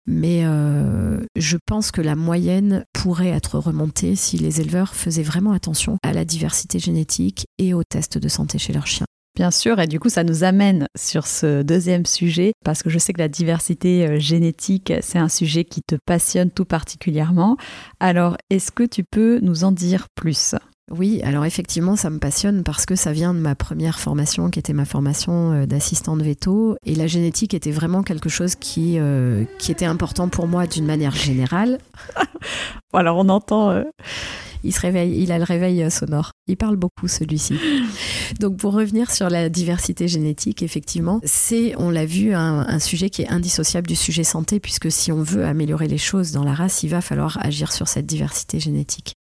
Mais 0.07 0.45
euh, 0.45 1.25
je 1.37 1.59
pense 1.67 1.93
que 1.93 2.01
la 2.01 2.17
moyenne 2.17 2.85
pourrait 2.93 3.29
être 3.29 3.59
remontée 3.59 4.17
si 4.17 4.39
les 4.39 4.61
éleveurs 4.61 4.95
faisaient 4.95 5.23
vraiment 5.23 5.53
attention 5.53 5.99
à 6.03 6.13
la 6.13 6.25
diversité 6.25 6.79
génétique 6.79 7.47
et 7.59 7.75
aux 7.75 7.85
tests 7.85 8.19
de 8.19 8.29
santé 8.29 8.59
chez 8.59 8.73
leurs 8.73 8.87
chiens. 8.87 9.07
Bien 9.37 9.51
sûr, 9.51 9.79
et 9.79 9.87
du 9.87 10.01
coup, 10.01 10.09
ça 10.09 10.25
nous 10.25 10.45
amène 10.45 10.87
sur 10.97 11.27
ce 11.27 11.63
deuxième 11.63 12.05
sujet, 12.05 12.53
parce 12.65 12.83
que 12.83 12.91
je 12.91 12.99
sais 12.99 13.13
que 13.13 13.21
la 13.21 13.29
diversité 13.29 14.07
euh, 14.07 14.19
génétique, 14.19 14.93
c'est 15.01 15.19
un 15.19 15.29
sujet 15.29 15.65
qui 15.65 15.83
te 15.83 15.97
passionne 16.05 16.51
tout 16.51 16.65
particulièrement. 16.65 17.57
Alors, 18.01 18.37
est-ce 18.51 18.73
que 18.73 18.83
tu 18.83 19.05
peux 19.05 19.39
nous 19.41 19.65
en 19.65 19.73
dire 19.73 20.07
plus? 20.15 20.55
Oui, 20.91 21.21
alors 21.23 21.45
effectivement, 21.45 21.95
ça 21.95 22.11
me 22.11 22.19
passionne 22.19 22.65
parce 22.65 22.85
que 22.85 22.97
ça 22.97 23.13
vient 23.13 23.33
de 23.33 23.39
ma 23.39 23.55
première 23.55 24.01
formation, 24.01 24.51
qui 24.51 24.59
était 24.59 24.73
ma 24.73 24.85
formation 24.85 25.53
euh, 25.53 25.67
d'assistante 25.67 26.21
veto. 26.21 26.77
Et 26.85 26.97
la 26.97 27.07
génétique 27.07 27.55
était 27.55 27.71
vraiment 27.71 28.03
quelque 28.03 28.29
chose 28.29 28.57
qui, 28.57 28.99
euh, 28.99 29.45
qui 29.59 29.71
était 29.71 29.85
important 29.85 30.29
pour 30.29 30.49
moi 30.49 30.67
d'une 30.67 30.87
manière 30.87 31.15
générale. 31.15 31.79
alors 32.93 33.19
on 33.19 33.29
entend. 33.29 33.71
Euh, 33.71 33.85
il 34.65 34.75
se 34.75 34.81
réveille, 34.81 35.23
il 35.23 35.33
a 35.33 35.39
le 35.39 35.45
réveil 35.45 35.91
sonore. 35.91 36.33
Il 36.47 36.57
parle 36.57 36.77
beaucoup 36.77 37.09
celui-ci. 37.09 37.55
Donc 38.41 38.57
pour 38.57 38.73
revenir 38.73 39.11
sur 39.11 39.31
la 39.31 39.49
diversité 39.49 40.09
génétique, 40.09 40.63
effectivement, 40.63 41.21
c'est, 41.25 41.75
on 41.79 41.91
l'a 41.91 42.07
vu, 42.07 42.35
un, 42.35 42.79
sujet 42.79 43.11
qui 43.11 43.23
est 43.23 43.29
indissociable 43.29 43.87
du 43.87 43.97
sujet 43.97 44.25
santé, 44.25 44.61
puisque 44.61 44.91
si 44.91 45.13
on 45.13 45.23
veut 45.23 45.45
améliorer 45.45 45.89
les 45.89 45.99
choses 45.99 46.33
dans 46.33 46.45
la 46.45 46.55
race, 46.55 46.83
il 46.83 46.89
va 46.89 47.01
falloir 47.01 47.39
agir 47.45 47.73
sur 47.73 47.89
cette 47.89 48.07
diversité 48.07 48.59
génétique. 48.61 49.15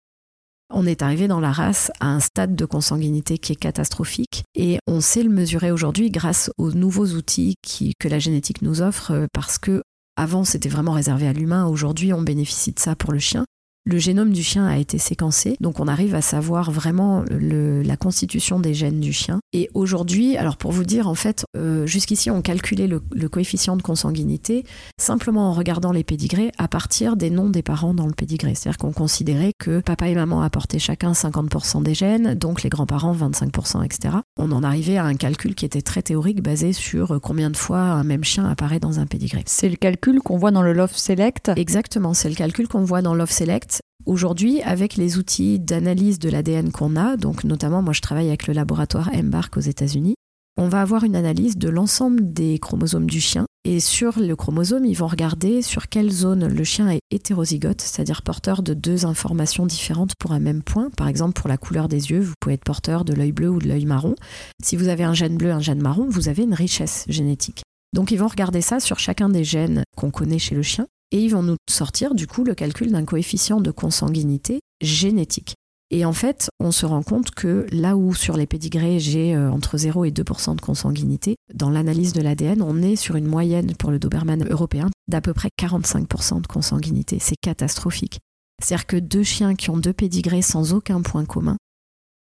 On 0.72 0.86
est 0.86 1.02
arrivé 1.02 1.28
dans 1.28 1.40
la 1.40 1.52
race 1.52 1.92
à 2.00 2.08
un 2.08 2.20
stade 2.20 2.56
de 2.56 2.66
consanguinité 2.66 3.40
qui 3.40 3.54
est 3.54 3.56
catastrophique 3.56 4.44
et 4.54 4.78
on 4.88 5.02
sait 5.02 5.24
le 5.24 5.30
mesurer 5.30 5.72
aujourd'hui 5.72 6.12
grâce 6.12 6.52
aux 6.60 6.72
nouveaux 6.72 7.08
outils 7.08 7.56
que 8.00 8.08
la 8.08 8.20
génétique 8.20 8.62
nous 8.62 8.82
offre 8.82 9.12
euh, 9.12 9.26
parce 9.34 9.58
que 9.58 9.82
avant 10.16 10.44
c'était 10.44 10.70
vraiment 10.70 10.92
réservé 10.92 11.28
à 11.28 11.34
l'humain, 11.34 11.66
aujourd'hui 11.66 12.14
on 12.14 12.22
bénéficie 12.22 12.72
de 12.72 12.80
ça 12.80 12.96
pour 12.96 13.12
le 13.12 13.20
chien 13.20 13.46
le 13.86 13.98
génome 13.98 14.32
du 14.32 14.44
chien 14.44 14.68
a 14.68 14.78
été 14.78 14.98
séquencé, 14.98 15.56
donc 15.60 15.80
on 15.80 15.88
arrive 15.88 16.16
à 16.16 16.22
savoir 16.22 16.72
vraiment 16.72 17.24
la 17.30 17.98
constitution 17.98 18.60
des 18.60 18.74
gènes 18.74 19.00
du 19.00 19.14
chien. 19.14 19.40
Et 19.52 19.70
aujourd'hui, 19.74 20.38
alors 20.38 20.58
pour 20.58 20.72
vous 20.72 20.84
dire, 20.84 21.08
en 21.08 21.16
fait, 21.16 21.44
euh, 21.58 21.88
jusqu'ici 21.88 22.30
on 22.30 22.42
calculait 22.42 22.88
le, 22.88 23.00
coefficient 23.30 23.76
de 23.78 23.82
consanguinité 23.82 24.64
simplement 25.00 25.50
en 25.50 25.54
regardant 25.54 25.92
les 25.92 26.04
pédigrés 26.04 26.52
à 26.58 26.68
partir 26.68 27.16
des 27.16 27.30
noms 27.30 27.50
des 27.50 27.64
parents 27.64 27.94
dans 27.94 28.06
le 28.06 28.14
pédigré. 28.14 28.54
C'est-à-dire 28.54 28.78
qu'on 28.78 28.92
considérait 28.92 29.54
que 29.58 29.80
papa 29.80 30.08
et 30.08 30.16
maman 30.16 30.42
apportaient 30.42 30.80
chacun 30.80 31.14
50% 31.14 31.84
des 31.84 31.94
gènes, 31.94 32.36
donc 32.36 32.64
les 32.64 32.70
grands-parents 32.70 33.16
25%, 33.16 33.84
etc. 33.84 34.18
On 34.38 34.52
en 34.52 34.64
arrivait 34.64 34.98
à 34.98 35.06
un 35.06 35.16
calcul 35.16 35.56
qui 35.56 35.66
était 35.66 35.82
très 35.82 36.02
théorique 36.02 36.42
basé 36.42 36.74
sur 36.74 37.20
combien 37.22 37.50
de 37.50 37.58
fois 37.58 37.80
un 37.80 38.04
même 38.04 38.24
chien 38.24 38.46
apparaît 38.46 38.80
dans 38.80 39.00
un 39.00 39.06
pédigré. 39.06 39.44
C'est 39.48 39.70
le 39.70 39.78
calcul 39.78 40.20
qu'on 40.20 40.38
voit 40.38 40.52
dans 40.52 40.62
le 40.62 40.74
Love 40.74 40.96
Select 40.96 41.52
Exactement, 41.56 42.14
c'est 42.14 42.30
le 42.30 42.36
calcul 42.36 42.68
qu'on 42.68 42.84
voit 42.84 43.02
dans 43.02 43.16
Love 43.16 43.32
Select 43.32 43.82
Aujourd'hui, 44.06 44.62
avec 44.62 44.96
les 44.96 45.18
outils 45.18 45.60
d'analyse 45.60 46.20
de 46.20 46.30
l'ADN 46.30 46.72
qu'on 46.72 46.96
a, 46.96 47.16
donc 47.16 47.44
notamment 47.44 47.82
moi 47.82 47.94
je 47.94 48.02
travaille 48.02 48.30
avec 48.30 48.48
le 48.48 48.54
laboratoire 48.54 49.10
Embark 49.14 49.56
aux 49.58 49.62
États-Unis, 49.62 50.16
on 50.58 50.68
va 50.68 50.82
avoir 50.82 51.04
une 51.04 51.16
analyse 51.16 51.58
de 51.58 51.70
l'ensemble 51.70 52.34
des 52.34 52.60
chromosomes 52.60 53.10
du 53.10 53.22
chien. 53.22 53.46
Et 53.66 53.80
sur 53.80 54.20
le 54.20 54.36
chromosome, 54.36 54.86
ils 54.86 54.98
vont 54.98 55.08
regarder 55.08 55.62
sur 55.62 55.90
quelle 55.90 56.12
zone 56.12 56.48
le 56.48 56.64
chien 56.64 56.90
est 56.90 57.00
hétérozygote, 57.12 57.82
c'est-à-dire 57.82 58.24
porteur 58.24 58.64
de 58.64 58.74
deux 58.74 59.06
informations 59.06 59.66
différentes 59.66 60.16
pour 60.18 60.32
un 60.32 60.40
même 60.40 60.64
point. 60.64 60.90
Par 60.98 61.08
exemple, 61.08 61.40
pour 61.40 61.48
la 61.48 61.58
couleur 61.58 61.88
des 61.88 62.12
yeux, 62.12 62.20
vous 62.20 62.34
pouvez 62.40 62.56
être 62.56 62.64
porteur 62.64 63.06
de 63.06 63.14
l'œil 63.14 63.32
bleu 63.32 63.50
ou 63.50 63.60
de 63.60 63.68
l'œil 63.68 63.86
marron. 63.86 64.16
Si 64.64 64.76
vous 64.76 64.88
avez 64.88 65.04
un 65.04 65.14
gène 65.14 65.38
bleu, 65.38 65.52
un 65.52 65.62
gène 65.62 65.82
marron, 65.82 66.08
vous 66.10 66.30
avez 66.30 66.44
une 66.44 66.54
richesse 66.54 67.06
génétique. 67.08 67.64
Donc 67.94 68.12
ils 68.12 68.20
vont 68.20 68.28
regarder 68.28 68.62
ça 68.62 68.80
sur 68.80 69.00
chacun 69.00 69.30
des 69.30 69.44
gènes 69.44 69.84
qu'on 69.96 70.12
connaît 70.12 70.40
chez 70.40 70.56
le 70.56 70.64
chien 70.64 70.88
et 71.12 71.24
ils 71.24 71.30
vont 71.30 71.44
nous 71.44 71.58
sortir 71.70 72.16
du 72.16 72.28
coup 72.28 72.44
le 72.44 72.56
calcul 72.56 72.92
d'un 72.92 73.06
coefficient 73.06 73.62
de 73.62 73.72
consanguinité 73.72 74.60
génétique. 74.82 75.56
Et 75.92 76.06
en 76.06 76.14
fait, 76.14 76.50
on 76.60 76.72
se 76.72 76.86
rend 76.86 77.02
compte 77.02 77.32
que 77.32 77.66
là 77.72 77.98
où 77.98 78.14
sur 78.14 78.38
les 78.38 78.46
pédigrés 78.46 79.00
j'ai 79.00 79.36
euh, 79.36 79.52
entre 79.52 79.78
0 79.78 80.06
et 80.06 80.12
2% 80.12 80.56
de 80.56 80.62
consanguinité, 80.62 81.36
dans 81.54 81.72
l'analyse 81.72 82.14
de 82.14 82.22
l'ADN, 82.22 82.62
on 82.62 82.82
est 82.84 82.96
sur 82.96 83.16
une 83.16 83.26
moyenne 83.26 83.74
pour 83.76 83.90
le 83.90 83.98
Doberman 83.98 84.48
européen 84.48 84.90
d'à 85.08 85.22
peu 85.22 85.34
près 85.34 85.50
45% 85.60 86.42
de 86.42 86.48
consanguinité. 86.48 87.18
C'est 87.20 87.38
catastrophique. 87.42 88.20
C'est-à-dire 88.62 88.86
que 88.86 88.98
deux 88.98 89.24
chiens 89.24 89.56
qui 89.56 89.72
ont 89.72 89.78
deux 89.78 89.94
pédigrés 89.94 90.44
sans 90.44 90.74
aucun 90.74 91.02
point 91.02 91.26
commun 91.26 91.58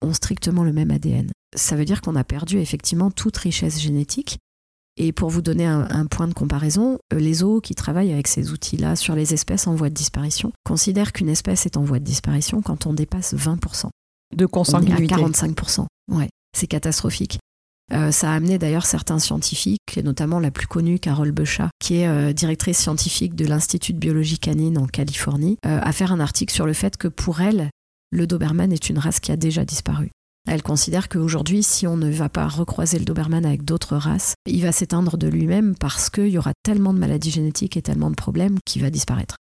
ont 0.00 0.14
strictement 0.14 0.64
le 0.64 0.72
même 0.72 0.90
ADN. 0.90 1.30
Ça 1.54 1.76
veut 1.76 1.84
dire 1.84 2.00
qu'on 2.00 2.16
a 2.16 2.24
perdu 2.24 2.58
effectivement 2.58 3.10
toute 3.10 3.36
richesse 3.36 3.80
génétique 3.80 4.38
et 4.98 5.12
pour 5.12 5.30
vous 5.30 5.42
donner 5.42 5.64
un, 5.64 6.06
point 6.06 6.26
de 6.26 6.34
comparaison, 6.34 6.98
euh, 7.12 7.18
les 7.18 7.34
zoos 7.34 7.60
qui 7.60 7.74
travaillent 7.74 8.12
avec 8.12 8.26
ces 8.26 8.50
outils-là 8.50 8.96
sur 8.96 9.14
les 9.14 9.32
espèces 9.32 9.66
en 9.66 9.74
voie 9.74 9.88
de 9.88 9.94
disparition 9.94 10.52
considèrent 10.64 11.12
qu'une 11.12 11.28
espèce 11.28 11.66
est 11.66 11.76
en 11.76 11.82
voie 11.82 12.00
de 12.00 12.04
disparition 12.04 12.60
quand 12.62 12.86
on 12.86 12.92
dépasse 12.92 13.34
20%. 13.34 13.86
De 14.36 14.46
consanguinité. 14.46 15.14
On 15.14 15.26
à 15.26 15.30
45%. 15.30 15.86
Ouais, 16.10 16.28
c'est 16.56 16.66
catastrophique. 16.66 17.38
Euh, 17.92 18.10
ça 18.10 18.32
a 18.32 18.34
amené 18.34 18.58
d'ailleurs 18.58 18.84
certains 18.84 19.18
scientifiques, 19.18 19.96
et 19.96 20.02
notamment 20.02 20.40
la 20.40 20.50
plus 20.50 20.66
connue, 20.66 20.98
Carole 20.98 21.30
Becha, 21.32 21.70
qui 21.78 21.98
est 21.98 22.08
euh, 22.08 22.32
directrice 22.32 22.78
scientifique 22.78 23.34
de 23.34 23.46
l'Institut 23.46 23.94
de 23.94 23.98
biologie 23.98 24.38
canine 24.38 24.76
en 24.76 24.86
Californie, 24.86 25.56
à 25.62 25.92
faire 25.92 26.12
un 26.12 26.20
article 26.20 26.52
sur 26.52 26.66
le 26.66 26.74
fait 26.74 26.96
que 26.96 27.08
pour 27.08 27.40
elle, 27.40 27.70
le 28.10 28.26
Doberman 28.26 28.72
est 28.72 28.90
une 28.90 28.98
race 28.98 29.20
qui 29.20 29.32
a 29.32 29.36
déjà 29.36 29.64
disparu. 29.64 30.10
Elle 30.50 30.62
considère 30.62 31.10
qu'aujourd'hui, 31.10 31.62
si 31.62 31.86
on 31.86 31.98
ne 31.98 32.10
va 32.10 32.30
pas 32.30 32.48
recroiser 32.48 32.98
le 32.98 33.04
Doberman 33.04 33.44
avec 33.44 33.66
d'autres 33.66 33.98
races, 33.98 34.32
il 34.46 34.62
va 34.62 34.72
s'éteindre 34.72 35.18
de 35.18 35.28
lui-même 35.28 35.74
parce 35.78 36.08
qu'il 36.08 36.28
y 36.28 36.38
aura 36.38 36.52
tellement 36.62 36.94
de 36.94 36.98
maladies 36.98 37.30
génétiques 37.30 37.76
et 37.76 37.82
tellement 37.82 38.08
de 38.08 38.16
problèmes 38.16 38.56
qu'il 38.64 38.80
va 38.80 38.88
disparaître. 38.88 39.36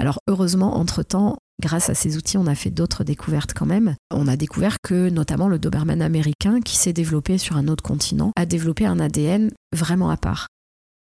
Alors 0.00 0.20
heureusement, 0.26 0.78
entre-temps, 0.78 1.36
grâce 1.60 1.90
à 1.90 1.94
ces 1.94 2.16
outils, 2.16 2.38
on 2.38 2.46
a 2.46 2.54
fait 2.54 2.70
d'autres 2.70 3.04
découvertes 3.04 3.52
quand 3.52 3.66
même. 3.66 3.94
On 4.10 4.26
a 4.26 4.36
découvert 4.36 4.76
que 4.82 5.10
notamment 5.10 5.48
le 5.48 5.58
Doberman 5.58 6.00
américain, 6.00 6.62
qui 6.62 6.76
s'est 6.76 6.94
développé 6.94 7.36
sur 7.36 7.58
un 7.58 7.68
autre 7.68 7.84
continent, 7.84 8.32
a 8.34 8.46
développé 8.46 8.86
un 8.86 9.00
ADN 9.00 9.50
vraiment 9.76 10.08
à 10.08 10.16
part. 10.16 10.46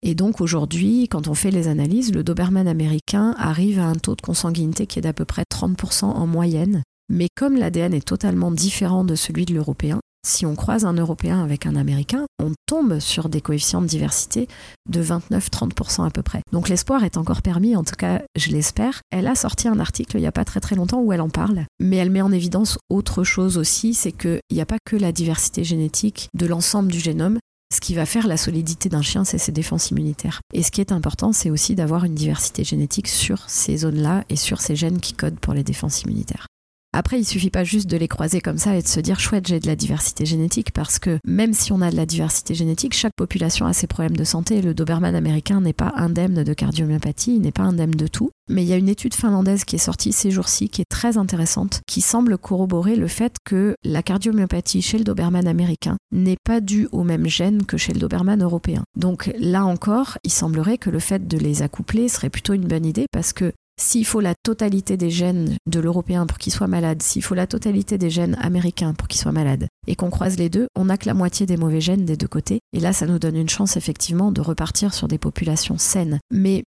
Et 0.02 0.14
donc 0.14 0.40
aujourd'hui, 0.40 1.08
quand 1.08 1.26
on 1.26 1.34
fait 1.34 1.50
les 1.50 1.66
analyses, 1.66 2.12
le 2.12 2.22
Doberman 2.22 2.68
américain 2.68 3.34
arrive 3.38 3.80
à 3.80 3.86
un 3.86 3.94
taux 3.96 4.14
de 4.14 4.20
consanguinité 4.20 4.86
qui 4.86 5.00
est 5.00 5.02
d'à 5.02 5.12
peu 5.12 5.24
près 5.24 5.44
30% 5.52 6.04
en 6.04 6.26
moyenne. 6.28 6.82
Mais 7.08 7.28
comme 7.34 7.56
l'ADN 7.56 7.94
est 7.94 8.06
totalement 8.06 8.50
différent 8.50 9.04
de 9.04 9.14
celui 9.14 9.44
de 9.44 9.54
l'Européen, 9.54 10.00
si 10.24 10.46
on 10.46 10.54
croise 10.54 10.84
un 10.84 10.92
Européen 10.92 11.42
avec 11.42 11.66
un 11.66 11.74
Américain, 11.74 12.26
on 12.40 12.52
tombe 12.66 13.00
sur 13.00 13.28
des 13.28 13.40
coefficients 13.40 13.82
de 13.82 13.88
diversité 13.88 14.46
de 14.88 15.02
29-30% 15.02 16.06
à 16.06 16.10
peu 16.10 16.22
près. 16.22 16.42
Donc 16.52 16.68
l'espoir 16.68 17.02
est 17.02 17.16
encore 17.16 17.42
permis, 17.42 17.74
en 17.74 17.82
tout 17.82 17.96
cas 17.96 18.22
je 18.36 18.50
l'espère. 18.50 19.00
Elle 19.10 19.26
a 19.26 19.34
sorti 19.34 19.66
un 19.66 19.80
article 19.80 20.18
il 20.18 20.20
n'y 20.20 20.26
a 20.28 20.32
pas 20.32 20.44
très 20.44 20.60
très 20.60 20.76
longtemps 20.76 21.00
où 21.00 21.12
elle 21.12 21.20
en 21.20 21.28
parle, 21.28 21.64
mais 21.80 21.96
elle 21.96 22.10
met 22.10 22.22
en 22.22 22.30
évidence 22.30 22.78
autre 22.88 23.24
chose 23.24 23.58
aussi, 23.58 23.94
c'est 23.94 24.12
qu'il 24.12 24.40
n'y 24.52 24.60
a 24.60 24.66
pas 24.66 24.78
que 24.84 24.96
la 24.96 25.10
diversité 25.10 25.64
génétique 25.64 26.28
de 26.34 26.46
l'ensemble 26.46 26.92
du 26.92 27.00
génome, 27.00 27.38
ce 27.74 27.80
qui 27.80 27.94
va 27.94 28.06
faire 28.06 28.28
la 28.28 28.36
solidité 28.36 28.88
d'un 28.88 29.02
chien, 29.02 29.24
c'est 29.24 29.38
ses 29.38 29.50
défenses 29.50 29.90
immunitaires. 29.90 30.40
Et 30.52 30.62
ce 30.62 30.70
qui 30.70 30.80
est 30.80 30.92
important, 30.92 31.32
c'est 31.32 31.50
aussi 31.50 31.74
d'avoir 31.74 32.04
une 32.04 32.14
diversité 32.14 32.64
génétique 32.64 33.08
sur 33.08 33.48
ces 33.48 33.78
zones-là 33.78 34.24
et 34.28 34.36
sur 34.36 34.60
ces 34.60 34.76
gènes 34.76 35.00
qui 35.00 35.14
codent 35.14 35.40
pour 35.40 35.54
les 35.54 35.64
défenses 35.64 36.02
immunitaires. 36.02 36.46
Après, 36.94 37.18
il 37.18 37.24
suffit 37.24 37.48
pas 37.48 37.64
juste 37.64 37.88
de 37.88 37.96
les 37.96 38.06
croiser 38.06 38.42
comme 38.42 38.58
ça 38.58 38.76
et 38.76 38.82
de 38.82 38.86
se 38.86 39.00
dire 39.00 39.18
chouette, 39.18 39.46
j'ai 39.46 39.60
de 39.60 39.66
la 39.66 39.76
diversité 39.76 40.26
génétique 40.26 40.72
parce 40.72 40.98
que 40.98 41.18
même 41.24 41.54
si 41.54 41.72
on 41.72 41.80
a 41.80 41.90
de 41.90 41.96
la 41.96 42.04
diversité 42.04 42.54
génétique, 42.54 42.94
chaque 42.94 43.16
population 43.16 43.64
a 43.64 43.72
ses 43.72 43.86
problèmes 43.86 44.16
de 44.16 44.24
santé. 44.24 44.60
Le 44.60 44.74
Doberman 44.74 45.14
américain 45.14 45.62
n'est 45.62 45.72
pas 45.72 45.94
indemne 45.96 46.44
de 46.44 46.54
cardiomyopathie, 46.54 47.36
il 47.36 47.40
n'est 47.40 47.50
pas 47.50 47.62
indemne 47.62 47.92
de 47.92 48.06
tout. 48.06 48.30
Mais 48.50 48.62
il 48.62 48.68
y 48.68 48.74
a 48.74 48.76
une 48.76 48.90
étude 48.90 49.14
finlandaise 49.14 49.64
qui 49.64 49.76
est 49.76 49.78
sortie 49.78 50.12
ces 50.12 50.30
jours-ci 50.30 50.68
qui 50.68 50.82
est 50.82 50.90
très 50.90 51.16
intéressante, 51.16 51.80
qui 51.86 52.02
semble 52.02 52.36
corroborer 52.36 52.96
le 52.96 53.06
fait 53.06 53.36
que 53.44 53.74
la 53.84 54.02
cardiomyopathie 54.02 54.82
chez 54.82 54.98
le 54.98 55.04
Doberman 55.04 55.48
américain 55.48 55.96
n'est 56.10 56.36
pas 56.44 56.60
due 56.60 56.88
au 56.92 57.04
même 57.04 57.26
gène 57.26 57.64
que 57.64 57.78
chez 57.78 57.94
le 57.94 58.00
Doberman 58.00 58.42
européen. 58.42 58.82
Donc 58.96 59.32
là 59.38 59.64
encore, 59.64 60.18
il 60.24 60.32
semblerait 60.32 60.76
que 60.76 60.90
le 60.90 60.98
fait 60.98 61.26
de 61.26 61.38
les 61.38 61.62
accoupler 61.62 62.08
serait 62.08 62.28
plutôt 62.28 62.52
une 62.52 62.66
bonne 62.66 62.84
idée 62.84 63.06
parce 63.12 63.32
que 63.32 63.52
s'il 63.80 64.06
faut 64.06 64.20
la 64.20 64.34
totalité 64.42 64.96
des 64.96 65.10
gènes 65.10 65.56
de 65.66 65.80
l'européen 65.80 66.26
pour 66.26 66.38
qu'il 66.38 66.52
soit 66.52 66.66
malade, 66.66 67.02
s'il 67.02 67.22
faut 67.22 67.34
la 67.34 67.46
totalité 67.46 67.98
des 67.98 68.10
gènes 68.10 68.36
américains 68.40 68.94
pour 68.94 69.08
qu'il 69.08 69.20
soit 69.20 69.32
malade, 69.32 69.66
et 69.86 69.96
qu'on 69.96 70.10
croise 70.10 70.38
les 70.38 70.48
deux, 70.48 70.66
on 70.76 70.86
n'a 70.86 70.98
que 70.98 71.06
la 71.06 71.14
moitié 71.14 71.46
des 71.46 71.56
mauvais 71.56 71.80
gènes 71.80 72.04
des 72.04 72.16
deux 72.16 72.28
côtés. 72.28 72.60
Et 72.72 72.80
là, 72.80 72.92
ça 72.92 73.06
nous 73.06 73.18
donne 73.18 73.36
une 73.36 73.48
chance 73.48 73.76
effectivement 73.76 74.32
de 74.32 74.40
repartir 74.40 74.94
sur 74.94 75.08
des 75.08 75.18
populations 75.18 75.78
saines. 75.78 76.20
Mais 76.30 76.62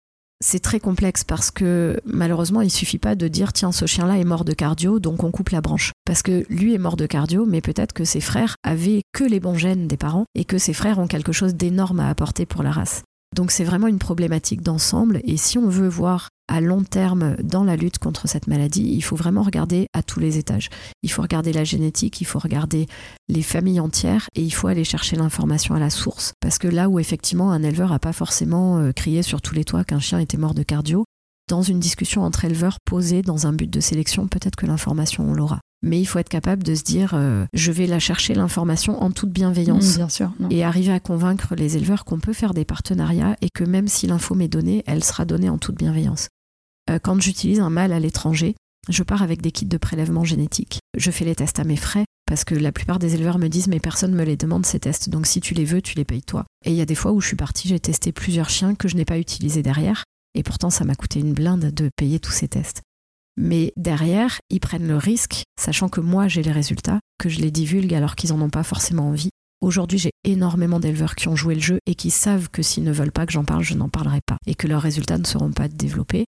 c'est 0.44 0.60
très 0.60 0.80
complexe 0.80 1.24
parce 1.24 1.52
que 1.52 2.02
malheureusement, 2.06 2.62
il 2.62 2.70
suffit 2.70 2.98
pas 2.98 3.16
de 3.16 3.28
dire 3.28 3.54
tiens, 3.54 3.72
ce 3.72 3.86
chien-là 3.86 4.18
est 4.18 4.26
mort 4.26 4.44
de 4.44 4.54
cardio, 4.54 5.00
donc 5.00 5.24
on 5.24 5.32
coupe 5.32 5.50
la 5.50 5.62
branche. 5.62 5.92
Parce 6.06 6.22
que 6.22 6.46
lui 6.50 6.74
est 6.74 6.80
mort 6.80 6.98
de 6.98 7.06
cardio, 7.06 7.46
mais 7.46 7.62
peut-être 7.62 7.94
que 7.94 8.04
ses 8.04 8.20
frères 8.20 8.56
avaient 8.64 9.02
que 9.14 9.24
les 9.24 9.40
bons 9.40 9.58
gènes 9.58 9.88
des 9.88 9.98
parents 9.98 10.26
et 10.36 10.44
que 10.44 10.58
ses 10.58 10.74
frères 10.74 11.00
ont 11.00 11.08
quelque 11.08 11.32
chose 11.32 11.56
d'énorme 11.56 12.02
à 12.02 12.10
apporter 12.10 12.46
pour 12.46 12.62
la 12.62 12.72
race. 12.72 13.04
Donc 13.34 13.52
c'est 13.52 13.64
vraiment 13.64 13.88
une 13.88 14.00
problématique 14.00 14.62
d'ensemble 14.62 15.20
et 15.24 15.38
si 15.38 15.58
on 15.58 15.68
veut 15.68 15.88
voir 15.88 16.30
à 16.48 16.62
long 16.62 16.84
terme 16.84 17.36
dans 17.42 17.64
la 17.64 17.76
lutte 17.76 17.98
contre 18.00 18.28
cette 18.28 18.48
maladie, 18.48 18.94
il 18.94 19.02
faut 19.02 19.16
vraiment 19.16 19.44
regarder 19.44 19.88
à 19.94 20.04
tous 20.04 20.20
les 20.20 20.38
étages. 20.38 20.70
Il 21.02 21.12
faut 21.12 21.22
regarder 21.22 21.54
la 21.54 21.64
génétique, 21.64 22.22
il 22.22 22.26
faut 22.26 22.40
regarder 22.40 22.88
les 23.30 23.42
familles 23.42 23.80
entières 23.80 24.28
et 24.36 24.42
il 24.42 24.52
faut 24.52 24.68
aller 24.68 24.84
chercher 24.84 25.16
l'information 25.16 25.74
à 25.74 25.80
la 25.80 25.90
source. 25.90 26.34
Parce 26.42 26.58
que 26.58 26.68
là 26.68 26.90
où 26.90 27.00
effectivement 27.00 27.52
un 27.52 27.64
éleveur 27.64 27.90
n'a 27.90 28.00
pas 28.00 28.14
forcément 28.14 28.78
euh, 28.78 28.92
crié 28.92 29.24
sur 29.24 29.42
tous 29.42 29.56
les 29.56 29.64
toits 29.64 29.84
qu'un 29.84 30.00
chien 30.00 30.20
était 30.20 30.38
mort 30.38 30.54
de 30.54 30.64
cardio, 30.64 31.06
dans 31.50 31.62
une 31.62 31.80
discussion 31.80 32.24
entre 32.24 32.46
éleveurs 32.46 32.78
posée 32.86 33.22
dans 33.22 33.48
un 33.48 33.54
but 33.54 33.70
de 33.70 33.80
sélection, 33.80 34.28
peut-être 34.28 34.56
que 34.56 34.66
l'information 34.66 35.30
on 35.30 35.34
l'aura. 35.34 35.60
Mais 35.84 36.00
il 36.00 36.06
faut 36.06 36.18
être 36.18 36.30
capable 36.30 36.64
de 36.64 36.74
se 36.76 36.84
dire, 36.84 37.14
euh, 37.14 37.46
je 37.54 37.72
vais 37.72 37.88
la 37.88 38.00
chercher 38.00 38.34
l'information 38.34 39.04
en 39.04 39.12
toute 39.12 39.32
bienveillance, 39.32 39.94
mmh, 39.94 39.98
bien 39.98 40.10
sûr, 40.10 40.32
et 40.50 40.64
arriver 40.64 40.94
à 40.94 41.02
convaincre 41.02 41.56
les 41.56 41.76
éleveurs 41.76 42.06
qu'on 42.06 42.20
peut 42.20 42.34
faire 42.34 42.54
des 42.54 42.66
partenariats 42.66 43.36
et 43.42 43.50
que 43.54 43.66
même 43.66 43.90
si 43.90 44.08
l'info 44.08 44.34
m'est 44.34 44.48
donnée, 44.48 44.84
elle 44.88 45.04
sera 45.04 45.26
donnée 45.26 45.50
en 45.50 45.58
toute 45.58 45.76
bienveillance. 45.76 46.30
Euh, 46.90 47.00
quand 47.00 47.22
j'utilise 47.22 47.60
un 47.60 47.70
mâle 47.70 47.92
à 47.92 48.00
l'étranger, 48.00 48.56
je 48.90 49.04
pars 49.04 49.22
avec 49.22 49.42
des 49.42 49.52
kits 49.52 49.66
de 49.66 49.78
prélèvement 49.78 50.24
génétique. 50.24 50.80
Je 50.98 51.12
fais 51.12 51.26
les 51.26 51.36
tests 51.36 51.60
à 51.60 51.64
mes 51.64 51.78
frais 51.78 52.06
parce 52.26 52.44
que 52.44 52.56
la 52.56 52.72
plupart 52.72 53.00
des 53.00 53.16
éleveurs 53.16 53.38
me 53.38 53.48
disent 53.48 53.68
mais 53.68 53.80
personne 53.80 54.14
me 54.14 54.24
les 54.24 54.38
demande 54.38 54.66
ces 54.66 54.80
tests 54.80 55.10
donc 55.10 55.28
si 55.28 55.42
tu 55.42 55.54
les 55.54 55.66
veux 55.66 55.82
tu 55.82 55.96
les 55.96 56.06
payes 56.06 56.24
toi. 56.24 56.46
Et 56.66 56.72
il 56.72 56.76
y 56.76 56.82
a 56.82 56.86
des 56.86 56.96
fois 56.96 57.12
où 57.12 57.22
je 57.22 57.28
suis 57.28 57.36
partie 57.36 57.68
j'ai 57.68 57.80
testé 57.80 58.12
plusieurs 58.12 58.50
chiens 58.50 58.76
que 58.76 58.88
je 58.88 58.96
n'ai 58.96 59.06
pas 59.06 59.20
utilisés 59.20 59.64
derrière 59.64 60.04
et 60.36 60.44
pourtant 60.44 60.70
ça 60.70 60.86
m'a 60.86 60.96
coûté 60.96 61.20
une 61.20 61.34
blinde 61.34 61.72
de 61.74 61.90
payer 61.96 62.20
tous 62.20 62.32
ces 62.32 62.48
tests. 62.48 62.82
Mais 63.38 63.74
derrière 63.78 64.40
ils 64.50 64.60
prennent 64.60 64.88
le 64.88 64.98
risque 64.98 65.44
sachant 65.60 65.90
que 65.90 66.02
moi 66.02 66.28
j'ai 66.28 66.44
les 66.44 66.52
résultats 66.52 67.00
que 67.20 67.30
je 67.30 67.40
les 67.40 67.52
divulgue 67.52 67.94
alors 67.94 68.16
qu'ils 68.16 68.34
en 68.34 68.42
ont 68.42 68.50
pas 68.50 68.64
forcément 68.64 69.10
envie. 69.10 69.30
Aujourd'hui, 69.62 69.98
j'ai 69.98 70.12
énormément 70.26 70.82
d'éleveurs 70.82 71.16
qui 71.16 71.30
ont 71.30 71.38
joué 71.38 71.56
le 71.56 71.62
jeu 71.62 71.80
et 71.86 71.96
qui 71.96 72.12
savent 72.12 72.50
que 72.50 72.62
s'ils 72.62 72.84
ne 72.84 72.92
veulent 72.92 73.14
pas 73.14 73.26
que 73.26 73.32
j'en 73.32 73.46
parle, 73.46 73.64
je 73.64 73.76
n'en 73.76 73.88
parlerai 73.88 74.20
pas 74.26 74.36
et 74.46 74.56
que 74.56 74.68
leurs 74.68 74.82
résultats 74.82 75.18
ne 75.18 75.26
seront 75.26 75.54
pas 75.54 75.70
développés 75.70 76.26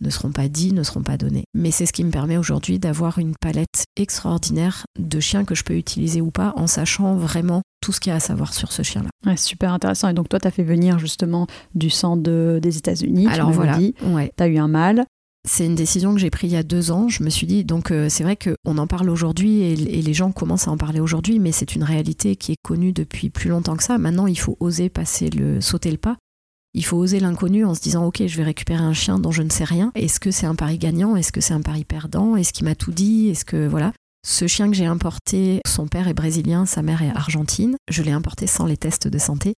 ne 0.00 0.10
seront 0.10 0.32
pas 0.32 0.48
dits, 0.48 0.72
ne 0.72 0.82
seront 0.82 1.02
pas 1.02 1.16
donnés. 1.16 1.44
Mais 1.54 1.70
c'est 1.70 1.86
ce 1.86 1.92
qui 1.92 2.04
me 2.04 2.10
permet 2.10 2.36
aujourd'hui 2.36 2.78
d'avoir 2.78 3.18
une 3.18 3.34
palette 3.40 3.84
extraordinaire 3.96 4.84
de 4.98 5.20
chiens 5.20 5.44
que 5.44 5.54
je 5.54 5.64
peux 5.64 5.76
utiliser 5.76 6.20
ou 6.20 6.30
pas 6.30 6.52
en 6.56 6.66
sachant 6.66 7.16
vraiment 7.16 7.62
tout 7.80 7.92
ce 7.92 8.00
qu'il 8.00 8.10
y 8.10 8.12
a 8.12 8.16
à 8.16 8.20
savoir 8.20 8.54
sur 8.54 8.72
ce 8.72 8.82
chien-là. 8.82 9.08
Ouais, 9.26 9.36
super 9.36 9.72
intéressant. 9.72 10.08
Et 10.08 10.14
donc 10.14 10.28
toi, 10.28 10.40
tu 10.40 10.48
as 10.48 10.50
fait 10.50 10.62
venir 10.62 10.98
justement 10.98 11.46
du 11.74 11.90
sang 11.90 12.16
de, 12.16 12.58
des 12.62 12.78
États-Unis. 12.78 13.26
Alors 13.28 13.50
voilà, 13.50 13.76
dit. 13.76 13.94
Ouais. 14.02 14.32
Tu 14.36 14.42
as 14.42 14.48
eu 14.48 14.58
un 14.58 14.68
mâle. 14.68 15.04
C'est 15.48 15.64
une 15.64 15.74
décision 15.74 16.14
que 16.14 16.20
j'ai 16.20 16.30
prise 16.30 16.52
il 16.52 16.54
y 16.54 16.58
a 16.58 16.62
deux 16.62 16.90
ans. 16.90 17.08
Je 17.08 17.22
me 17.22 17.30
suis 17.30 17.46
dit, 17.46 17.64
donc 17.64 17.90
euh, 17.90 18.08
c'est 18.10 18.22
vrai 18.22 18.36
qu'on 18.36 18.76
en 18.78 18.86
parle 18.86 19.08
aujourd'hui 19.08 19.62
et, 19.62 19.76
les 19.76 20.14
gens 20.14 20.30
commencent 20.30 20.68
à 20.68 20.70
en 20.70 20.76
parler 20.76 21.00
aujourd'hui, 21.00 21.38
mais 21.38 21.52
c'est 21.52 21.74
une 21.74 21.84
réalité 21.84 22.36
qui 22.36 22.52
est 22.52 22.62
connue 22.62 22.92
depuis 22.92 23.30
plus 23.30 23.48
longtemps 23.48 23.76
que 23.76 23.82
ça. 23.82 23.96
Maintenant, 23.98 24.26
il 24.26 24.38
faut 24.38 24.56
oser 24.60 24.90
passer 24.90 25.30
le, 25.30 25.60
sauter 25.60 25.90
le 25.90 25.96
pas. 25.96 26.16
Il 26.74 26.84
faut 26.84 26.98
oser 26.98 27.18
l'inconnu 27.18 27.64
en 27.64 27.74
se 27.74 27.80
disant 27.80 28.04
ok 28.04 28.26
je 28.26 28.36
vais 28.36 28.44
récupérer 28.44 28.82
un 28.82 28.92
chien 28.92 29.18
dont 29.18 29.30
je 29.30 29.42
ne 29.42 29.50
sais 29.50 29.64
rien. 29.64 29.90
Est-ce 29.94 30.20
que 30.20 30.30
c'est 30.30 30.46
un 30.46 30.54
pari 30.54 30.76
gagnant? 30.76 31.16
Est-ce 31.16 31.32
que 31.32 31.40
c'est 31.40 31.54
un 31.54 31.62
pari 31.62 31.84
perdant? 31.84 32.36
Est-ce 32.36 32.52
qu'il 32.52 32.66
m'a 32.66 32.74
tout 32.74 32.92
dit? 32.92 33.28
Est-ce 33.28 33.46
que 33.46 33.66
voilà 33.66 33.92
ce 34.26 34.46
chien 34.46 34.68
que 34.68 34.76
j'ai 34.76 34.84
importé, 34.84 35.62
son 35.66 35.86
père 35.86 36.08
est 36.08 36.14
brésilien, 36.14 36.66
sa 36.66 36.82
mère 36.82 37.02
est 37.02 37.16
argentine. 37.16 37.76
Je 37.88 38.02
l'ai 38.02 38.10
importé 38.10 38.46
sans 38.46 38.66
les 38.66 38.76
tests 38.76 39.08
de 39.08 39.18
santé. 39.18 39.54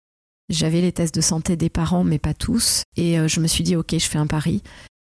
J'avais 0.51 0.82
les 0.82 0.93
tests 0.93 1.14
de 1.14 1.20
santé 1.20 1.57
des 1.57 1.70
parents, 1.70 2.05
mais 2.05 2.18
pas 2.18 2.34
tous. 2.34 2.82
Et 2.97 3.18
euh, 3.18 3.28
je 3.28 3.41
me 3.41 3.47
suis 3.47 3.64
dit, 3.64 3.76
ok, 3.76 3.93
je 3.93 4.07
fais 4.07 4.18
un 4.18 4.26
pari. 4.26 4.62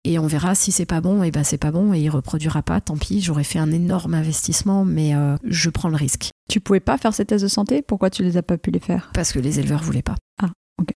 Et 0.06 0.18
on 0.18 0.28
verra 0.28 0.56
si 0.56 0.72
c'est 0.72 0.86
pas 0.86 1.02
bon, 1.02 1.24
et 1.24 1.32
ben 1.32 1.44
c'est 1.44 1.58
pas 1.58 1.72
bon, 1.72 1.94
et 1.94 2.00
il 2.00 2.10
reproduira 2.10 2.62
pas, 2.62 2.80
tant 2.80 2.96
pis, 2.96 3.22
j'aurais 3.22 3.44
fait 3.44 3.60
un 3.60 3.72
énorme 3.72 4.14
investissement, 4.14 4.86
mais 4.86 5.14
euh, 5.14 5.36
je 5.44 5.70
prends 5.70 5.90
le 5.90 5.98
risque. 5.98 6.30
Tu 6.50 6.62
pouvais 6.62 6.80
pas 6.80 6.98
faire 6.98 7.14
ces 7.14 7.26
tests 7.26 7.44
de 7.44 7.50
santé? 7.50 7.82
Pourquoi 7.82 8.10
tu 8.10 8.24
les 8.24 8.38
as 8.38 8.44
pas 8.44 8.58
pu 8.58 8.72
les 8.72 8.80
faire? 8.80 9.12
Parce 9.14 9.34
que 9.34 9.40
les 9.40 9.60
éleveurs 9.60 9.84
voulaient 9.84 10.02
pas. 10.02 10.16
Ah. 10.42 10.50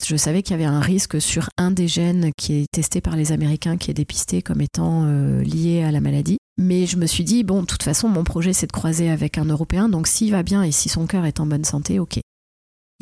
Je 0.05 0.17
savais 0.17 0.43
qu'il 0.43 0.53
y 0.53 0.55
avait 0.55 0.65
un 0.65 0.81
risque 0.81 1.21
sur 1.21 1.51
un 1.59 1.73
des 1.73 1.89
gènes 1.89 2.31
qui 2.37 2.55
est 2.55 2.67
testé 2.71 3.01
par 3.01 3.17
les 3.17 3.33
Américains, 3.33 3.77
qui 3.77 3.91
est 3.91 3.95
dépisté 3.95 4.41
comme 4.41 4.61
étant 4.61 5.05
euh, 5.07 5.43
lié 5.43 5.83
à 5.83 5.91
la 5.91 6.01
maladie. 6.01 6.39
Mais 6.57 6.87
je 6.87 6.97
me 6.97 7.07
suis 7.07 7.25
dit, 7.25 7.43
bon, 7.43 7.63
de 7.63 7.67
toute 7.67 7.83
façon, 7.83 8.09
mon 8.09 8.23
projet, 8.23 8.53
c'est 8.53 8.69
de 8.69 8.73
croiser 8.73 9.11
avec 9.11 9.37
un 9.37 9.47
Européen, 9.47 9.89
donc 9.89 10.07
s'il 10.07 10.31
va 10.31 10.45
bien 10.45 10.63
et 10.63 10.71
si 10.71 10.89
son 10.89 11.07
cœur 11.07 11.25
est 11.25 11.41
en 11.41 11.47
bonne 11.47 11.65
santé, 11.65 11.99
ok. 11.99 12.21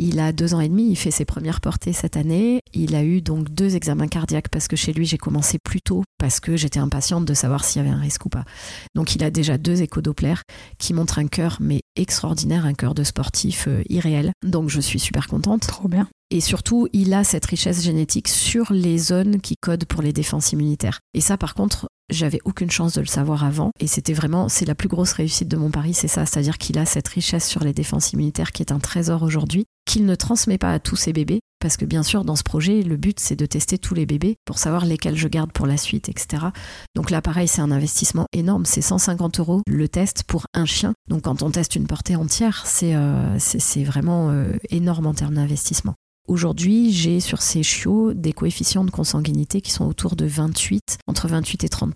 Il 0.03 0.19
a 0.19 0.33
deux 0.33 0.55
ans 0.55 0.61
et 0.61 0.69
demi, 0.71 0.89
il 0.89 0.97
fait 0.97 1.11
ses 1.11 1.27
premières 1.27 1.61
portées 1.61 1.93
cette 1.93 2.17
année. 2.17 2.63
Il 2.73 2.95
a 2.95 3.05
eu 3.05 3.21
donc 3.21 3.51
deux 3.51 3.77
examens 3.77 4.09
cardiaques 4.09 4.49
parce 4.49 4.67
que 4.67 4.75
chez 4.75 4.95
lui 4.95 5.05
j'ai 5.05 5.19
commencé 5.19 5.59
plus 5.63 5.83
tôt 5.83 6.05
parce 6.17 6.41
que 6.41 6.57
j'étais 6.57 6.79
impatiente 6.79 7.27
de 7.27 7.35
savoir 7.35 7.67
s'il 7.67 7.83
y 7.83 7.85
avait 7.85 7.95
un 7.95 8.01
risque 8.01 8.25
ou 8.25 8.31
pas. 8.31 8.47
Donc 8.95 9.15
il 9.15 9.23
a 9.23 9.31
déjà 9.31 9.59
deux 9.59 9.83
échodopplers 9.83 10.41
qui 10.79 10.95
montrent 10.95 11.19
un 11.19 11.27
cœur 11.27 11.59
mais 11.61 11.83
extraordinaire, 12.01 12.67
un 12.67 12.75
cœur 12.75 12.95
de 12.95 13.05
sportif 13.05 13.67
euh, 13.69 13.83
irréel. 13.89 14.33
Donc 14.45 14.69
je 14.69 14.81
suis 14.81 14.99
super 14.99 15.29
contente. 15.29 15.67
Trop 15.67 15.89
bien. 15.89 16.09
Et 16.31 16.41
surtout, 16.41 16.89
il 16.93 17.13
a 17.13 17.25
cette 17.25 17.47
richesse 17.47 17.83
génétique 17.83 18.29
sur 18.29 18.73
les 18.73 18.99
zones 18.99 19.41
qui 19.41 19.57
codent 19.61 19.85
pour 19.85 20.01
les 20.01 20.13
défenses 20.13 20.53
immunitaires. 20.53 21.01
Et 21.13 21.21
ça, 21.21 21.37
par 21.37 21.55
contre, 21.55 21.89
j'avais 22.09 22.39
aucune 22.45 22.71
chance 22.71 22.95
de 22.95 23.01
le 23.01 23.07
savoir 23.07 23.45
avant. 23.45 23.71
Et 23.81 23.89
c'était 23.89 24.13
vraiment, 24.13 24.49
c'est 24.49 24.65
la 24.65 24.77
plus 24.77 24.89
grosse 24.89 25.13
réussite 25.13 25.49
de 25.49 25.57
mon 25.57 25.71
pari, 25.71 25.93
c'est 25.93 26.09
ça. 26.09 26.27
C'est-à-dire 26.27 26.59
qu'il 26.59 26.79
a 26.79 26.87
cette 26.87 27.09
richesse 27.09 27.49
sur 27.49 27.65
les 27.65 27.73
défenses 27.73 28.13
immunitaires 28.13 28.53
qui 28.53 28.63
est 28.63 28.73
un 28.73 28.79
trésor 28.79 29.23
aujourd'hui, 29.23 29.65
qu'il 29.87 30.07
ne 30.07 30.15
transmet 30.15 30.59
pas 30.59 30.73
à 30.73 30.79
tous 30.79 30.97
ses 30.97 31.13
bébés. 31.13 31.41
Parce 31.61 31.77
que 31.77 31.85
bien 31.85 32.03
sûr, 32.03 32.25
dans 32.25 32.37
ce 32.37 32.43
projet, 32.43 32.83
le 32.83 32.97
but, 32.97 33.21
c'est 33.21 33.37
de 33.37 33.47
tester 33.47 33.79
tous 33.79 33.95
les 33.95 34.07
bébés 34.07 34.37
pour 34.47 34.59
savoir 34.59 34.87
lesquels 34.87 35.17
je 35.17 35.29
garde 35.29 35.53
pour 35.53 35.67
la 35.67 35.77
suite, 35.77 36.09
etc. 36.09 36.47
Donc 36.95 37.11
là, 37.11 37.21
pareil, 37.21 37.49
c'est 37.49 37.61
un 37.61 37.71
investissement 37.71 38.27
énorme. 38.33 38.65
C'est 38.65 38.81
150 38.81 39.41
euros 39.41 39.61
le 39.67 39.89
test 39.89 40.25
pour 40.25 40.47
un 40.55 40.65
chien. 40.65 40.95
Donc 41.09 41.23
quand 41.23 41.43
on 41.43 41.51
teste 41.51 41.77
une 41.77 41.87
portée 41.87 42.17
entière, 42.17 42.63
c'est 42.67 42.95
euh, 42.95 43.39
vraiment 43.85 44.31
euh, 44.31 44.53
énorme 44.71 45.07
en 45.07 45.15
termes 45.15 45.35
d'investissement. 45.35 45.95
Aujourd'hui, 46.29 46.93
j'ai 46.93 47.21
sur 47.21 47.43
ces 47.43 47.63
chiots 47.63 48.15
des 48.15 48.33
coefficients 48.33 48.85
de 48.85 48.91
consanguinité 48.91 49.61
qui 49.61 49.73
sont 49.73 49.85
autour 49.85 50.17
de 50.17 50.27
28, 50.27 50.99
entre 51.09 51.29
28 51.29 51.65
et 51.65 51.69
30 51.69 51.93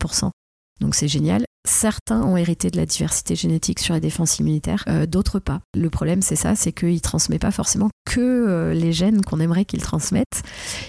donc 0.81 0.95
c'est 0.95 1.09
génial. 1.09 1.45
Certains 1.67 2.23
ont 2.23 2.37
hérité 2.37 2.71
de 2.71 2.77
la 2.77 2.85
diversité 2.85 3.35
génétique 3.35 3.79
sur 3.79 3.95
la 3.95 4.01
défense 4.01 4.39
immunitaire, 4.39 4.85
euh, 4.89 5.07
d'autres 5.07 5.39
pas. 5.39 5.61
Le 5.75 5.89
problème 5.89 6.21
c'est 6.21 6.37
ça, 6.37 6.55
c'est 6.55 6.73
qu'ils 6.73 6.95
ne 6.95 6.99
transmettent 6.99 7.41
pas 7.41 7.51
forcément 7.51 7.89
que 8.05 8.21
euh, 8.21 8.75
les 8.75 8.93
gènes 8.93 9.23
qu'on 9.23 9.41
aimerait 9.41 9.65
qu'ils 9.65 9.83
transmettent. 9.83 10.43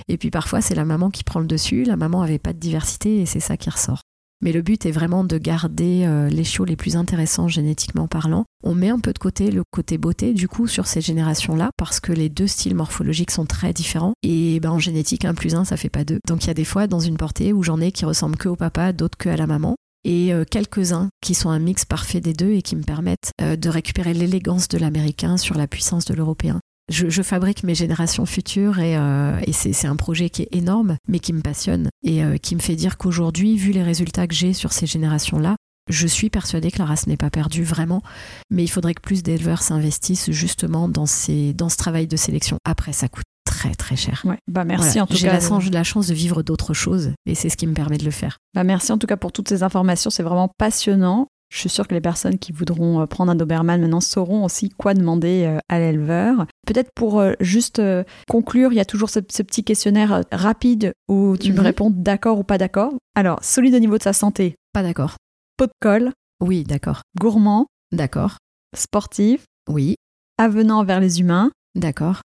Et 0.07 0.17
puis 0.17 0.31
parfois 0.31 0.61
c'est 0.61 0.75
la 0.75 0.85
maman 0.85 1.09
qui 1.09 1.23
prend 1.23 1.39
le 1.39 1.47
dessus, 1.47 1.83
la 1.83 1.95
maman 1.95 2.21
n'avait 2.21 2.39
pas 2.39 2.53
de 2.53 2.59
diversité 2.59 3.21
et 3.21 3.25
c'est 3.25 3.39
ça 3.39 3.55
qui 3.57 3.69
ressort. 3.69 4.01
Mais 4.45 4.51
le 4.51 4.61
but 4.61 4.85
est 4.85 4.91
vraiment 4.91 5.23
de 5.23 5.39
garder 5.39 6.05
euh, 6.05 6.29
les 6.29 6.43
chiots 6.43 6.65
les 6.65 6.75
plus 6.75 6.95
intéressants 6.95 7.47
génétiquement 7.47 8.07
parlant. 8.07 8.45
On 8.63 8.75
met 8.75 8.89
un 8.89 8.99
peu 8.99 9.11
de 9.11 9.17
côté 9.17 9.49
le 9.49 9.63
côté 9.71 9.97
beauté 9.97 10.35
du 10.35 10.47
coup 10.47 10.67
sur 10.67 10.85
ces 10.85 11.01
générations-là 11.01 11.71
parce 11.77 11.99
que 11.99 12.13
les 12.13 12.29
deux 12.29 12.45
styles 12.45 12.75
morphologiques 12.75 13.31
sont 13.31 13.47
très 13.47 13.73
différents. 13.73 14.13
Et 14.21 14.59
ben, 14.59 14.69
en 14.69 14.77
génétique, 14.77 15.25
un 15.25 15.33
plus 15.33 15.55
un, 15.55 15.65
ça 15.65 15.77
fait 15.77 15.89
pas 15.89 16.03
deux. 16.03 16.19
Donc 16.27 16.43
il 16.43 16.47
y 16.47 16.51
a 16.51 16.53
des 16.53 16.63
fois 16.63 16.85
dans 16.85 16.99
une 16.99 17.17
portée 17.17 17.53
où 17.53 17.63
j'en 17.63 17.81
ai 17.81 17.91
qui 17.91 18.05
ressemblent 18.05 18.37
que 18.37 18.47
au 18.47 18.55
papa, 18.55 18.93
d'autres 18.93 19.17
que 19.17 19.29
à 19.29 19.35
la 19.35 19.47
maman 19.47 19.75
et 20.05 20.31
euh, 20.31 20.45
quelques-uns 20.49 21.09
qui 21.21 21.33
sont 21.33 21.49
un 21.49 21.57
mix 21.57 21.83
parfait 21.83 22.21
des 22.21 22.33
deux 22.33 22.51
et 22.51 22.61
qui 22.61 22.75
me 22.75 22.83
permettent 22.83 23.31
euh, 23.41 23.55
de 23.55 23.69
récupérer 23.69 24.13
l'élégance 24.13 24.67
de 24.67 24.77
l'américain 24.77 25.35
sur 25.35 25.57
la 25.57 25.67
puissance 25.67 26.05
de 26.05 26.13
l'européen. 26.13 26.61
Je, 26.89 27.21
fabrique 27.23 27.63
mes 27.63 27.75
générations 27.75 28.25
futures 28.25 28.79
et, 28.79 28.95
euh, 28.97 29.39
c'est 29.51 29.87
un 29.87 29.95
projet 29.95 30.29
qui 30.29 30.43
est 30.43 30.49
énorme, 30.51 30.97
mais 31.07 31.19
qui 31.19 31.33
me 31.33 31.41
passionne 31.41 31.89
et 32.03 32.21
qui 32.39 32.55
me 32.55 32.61
fait 32.61 32.75
dire 32.75 32.97
qu'aujourd'hui, 32.97 33.57
vu 33.57 33.71
les 33.71 33.83
résultats 33.83 34.27
que 34.27 34.35
j'ai 34.35 34.53
sur 34.53 34.71
ces 34.71 34.85
générations-là, 34.85 35.55
je 35.89 36.07
suis 36.07 36.29
persuadée 36.29 36.71
que 36.71 36.79
la 36.79 36.85
race 36.85 37.07
n'est 37.07 37.17
pas 37.17 37.29
perdue 37.29 37.63
vraiment, 37.63 38.01
mais 38.49 38.63
il 38.63 38.67
faudrait 38.67 38.95
que 38.95 39.01
plus 39.01 39.23
d'éleveurs 39.23 39.61
s'investissent 39.61 40.31
justement 40.31 40.89
dans, 40.89 41.05
ces, 41.05 41.53
dans 41.53 41.69
ce 41.69 41.77
travail 41.77 42.07
de 42.07 42.17
sélection. 42.17 42.57
Après, 42.65 42.91
ça 42.91 43.07
coûte 43.07 43.25
très 43.45 43.75
très 43.75 43.95
cher. 43.95 44.23
Ouais. 44.25 44.37
Bah 44.47 44.65
merci 44.65 44.99
en 44.99 45.05
tout 45.05 45.13
cas. 45.13 45.19
J'ai 45.19 45.71
la, 45.71 45.83
chance 45.83 46.07
de 46.07 46.13
vivre 46.13 46.41
d'autres 46.41 46.73
choses 46.73 47.11
et 47.25 47.35
c'est 47.35 47.49
ce 47.49 47.57
qui 47.57 47.67
me 47.67 47.73
permet 47.73 47.97
de 47.97 48.05
le 48.05 48.11
faire. 48.11 48.37
Bah 48.55 48.63
merci 48.63 48.91
en 48.91 48.97
tout 48.97 49.07
cas 49.07 49.17
pour 49.17 49.31
toutes 49.31 49.47
ces 49.47 49.61
informations, 49.61 50.09
c'est 50.09 50.23
vraiment 50.23 50.49
passionnant. 50.57 51.27
Je 51.55 51.61
suis 51.61 51.69
sûre 51.69 51.87
que 51.87 51.93
les 51.93 52.01
personnes 52.01 52.37
qui 52.37 52.51
voudront 52.51 52.99
euh, 52.99 53.05
prendre 53.05 53.31
un 53.31 53.35
Doberman 53.35 53.79
maintenant 53.79 54.01
sauront 54.01 54.43
aussi 54.43 54.67
quoi 54.67 54.93
demander 54.93 55.45
euh, 55.45 55.59
à 55.69 55.79
l'éleveur. 55.79 56.47
Peut-être 56.67 56.89
pour 56.93 57.21
euh, 57.21 57.31
juste 57.39 57.81
conclure, 58.27 58.73
il 58.73 58.75
y 58.75 58.81
a 58.81 58.85
toujours 58.85 59.09
ce, 59.09 59.21
petit 59.21 59.63
questionnaire 59.63 60.25
rapide 60.33 60.91
où 61.07 61.37
tu 61.37 61.53
me 61.53 61.59
mhm. 61.59 61.63
réponds 61.63 61.89
d'accord 61.89 62.39
ou 62.39 62.43
pas 62.43 62.57
d'accord. 62.57 62.93
Alors, 63.15 63.41
solide 63.41 63.73
au 63.73 63.79
niveau 63.79 63.97
de 63.97 64.03
sa 64.03 64.11
santé. 64.11 64.55
Pas 64.73 64.83
d'accord. 64.83 65.15
Pot 65.55 65.67
de 65.67 65.71
colle. 65.79 66.11
Oui, 66.41 66.65
d'accord. 66.65 67.03
Gourmand. 67.17 67.67
D'accord. 67.93 68.35
Sportif. 68.75 69.45
Oui. 69.69 69.95
Avenant 70.37 70.83
vers 70.83 70.99
les 70.99 71.21
humains. 71.21 71.51
D'accord 71.75 72.19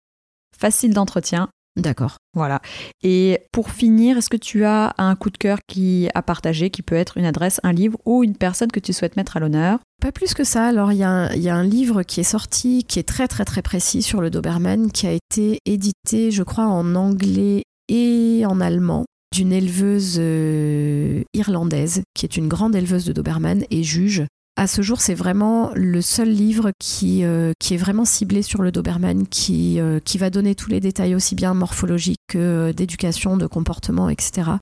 facile 0.57 0.93
d'entretien. 0.93 1.49
D'accord. 1.77 2.17
Voilà. 2.33 2.59
Et 3.03 3.39
pour 3.51 3.69
finir, 3.69 4.17
est-ce 4.17 4.29
que 4.29 4.37
tu 4.37 4.65
as 4.65 4.95
un 4.97 5.15
coup 5.15 5.29
de 5.29 5.37
cœur 5.37 5.59
qui 5.67 6.09
a 6.15 6.23
partagé, 6.23 6.71
qui 6.71 6.81
peut 6.81 6.95
être 6.95 7.17
une 7.17 7.25
adresse, 7.25 7.59
un 7.63 7.71
livre 7.71 7.99
ou 8.05 8.23
une 8.23 8.35
personne 8.35 8.71
que 8.71 8.79
tu 8.79 8.93
souhaites 8.93 9.15
mettre 9.15 9.37
à 9.37 9.39
l'honneur? 9.39 9.79
Pas 10.01 10.11
plus 10.11 10.33
que 10.33 10.43
ça. 10.43 10.65
Alors, 10.65 10.91
il 10.91 10.97
y, 10.97 11.03
a 11.03 11.55
un 11.55 11.63
livre 11.63 12.01
qui 12.01 12.19
est 12.19 12.23
sorti, 12.23 12.83
qui 12.83 12.97
est 12.99 13.07
très 13.07 13.27
très 13.27 13.45
très 13.45 13.61
précis 13.61 14.01
sur 14.01 14.21
le 14.21 14.31
Doberman, 14.31 14.91
qui 14.91 15.05
a 15.05 15.11
été 15.11 15.59
édité, 15.65 16.31
je 16.31 16.43
crois, 16.43 16.65
en 16.65 16.95
anglais 16.95 17.63
et 17.89 18.43
en 18.45 18.59
allemand 18.59 19.05
d'une 19.33 19.51
éleveuse 19.51 20.17
euh, 20.19 21.23
irlandaise, 21.33 22.01
qui 22.15 22.25
est 22.25 22.37
une 22.37 22.47
grande 22.47 22.75
éleveuse 22.75 23.05
de 23.05 23.13
Doberman 23.13 23.65
et 23.69 23.83
juge 23.83 24.25
à 24.57 24.65
ce 24.65 24.81
jour, 24.81 24.99
c'est 24.99 25.13
vraiment 25.13 25.71
le 25.75 26.01
seul 26.01 26.29
livre 26.29 26.71
qui, 26.79 27.23
euh, 27.23 27.53
qui 27.59 27.75
est 27.75 27.77
vraiment 27.77 28.05
ciblé 28.05 28.41
sur 28.41 28.63
le 28.63 28.71
Doberman, 28.71 29.27
qui, 29.27 29.79
euh, 29.79 29.99
qui 30.03 30.17
va 30.17 30.31
donner 30.31 30.55
tous 30.55 30.71
les 30.71 30.79
détails 30.79 31.13
aussi 31.13 31.35
bien 31.35 31.53
morphologiques 31.53 32.21
que 32.27 32.37
euh, 32.39 32.73
d'éducation, 32.73 33.37
de 33.37 33.45
comportement, 33.45 34.09
etc. 34.09 34.53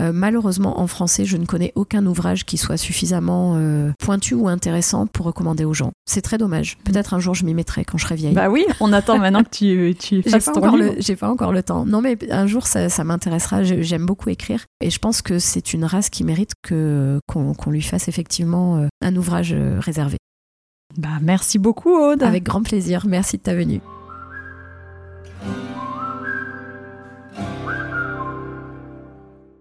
Euh, 0.00 0.12
malheureusement, 0.12 0.80
en 0.80 0.86
français, 0.86 1.24
je 1.24 1.36
ne 1.36 1.46
connais 1.46 1.72
aucun 1.74 2.04
ouvrage 2.04 2.44
qui 2.44 2.58
soit 2.58 2.76
suffisamment 2.76 3.54
euh, 3.56 3.92
pointu 3.98 4.34
ou 4.34 4.48
intéressant 4.48 5.06
pour 5.06 5.26
recommander 5.26 5.64
aux 5.64 5.72
gens. 5.72 5.92
C'est 6.04 6.20
très 6.20 6.38
dommage. 6.38 6.76
Peut-être 6.84 7.14
un 7.14 7.20
jour 7.20 7.34
je 7.34 7.44
m'y 7.44 7.54
mettrai 7.54 7.84
quand 7.84 7.96
je 7.98 8.04
serai 8.04 8.16
vieille. 8.16 8.34
Bah 8.34 8.50
oui, 8.50 8.66
on 8.80 8.92
attend 8.92 9.18
maintenant 9.18 9.42
que 9.42 9.48
tu, 9.48 9.94
tu 9.98 10.22
fasses 10.28 10.44
ton 10.46 10.76
livre. 10.76 10.94
J'ai 10.98 11.16
pas 11.16 11.30
encore 11.30 11.52
le 11.52 11.62
temps. 11.62 11.86
Non, 11.86 12.02
mais 12.02 12.18
un 12.30 12.46
jour 12.46 12.66
ça, 12.66 12.88
ça 12.88 13.04
m'intéressera. 13.04 13.62
J'aime 13.62 14.04
beaucoup 14.04 14.28
écrire 14.28 14.64
et 14.80 14.90
je 14.90 14.98
pense 14.98 15.22
que 15.22 15.38
c'est 15.38 15.72
une 15.72 15.84
race 15.84 16.10
qui 16.10 16.24
mérite 16.24 16.52
que 16.62 17.18
qu'on 17.26 17.70
lui 17.70 17.82
fasse 17.82 18.08
effectivement 18.08 18.76
euh, 18.76 18.86
un 19.02 19.16
ouvrage 19.16 19.54
réservé. 19.78 20.18
Bah 20.96 21.18
merci 21.22 21.58
beaucoup 21.58 21.90
Aude. 21.90 22.22
Avec 22.22 22.44
grand 22.44 22.62
plaisir. 22.62 23.06
Merci 23.06 23.38
de 23.38 23.42
ta 23.42 23.54
venue. 23.54 23.80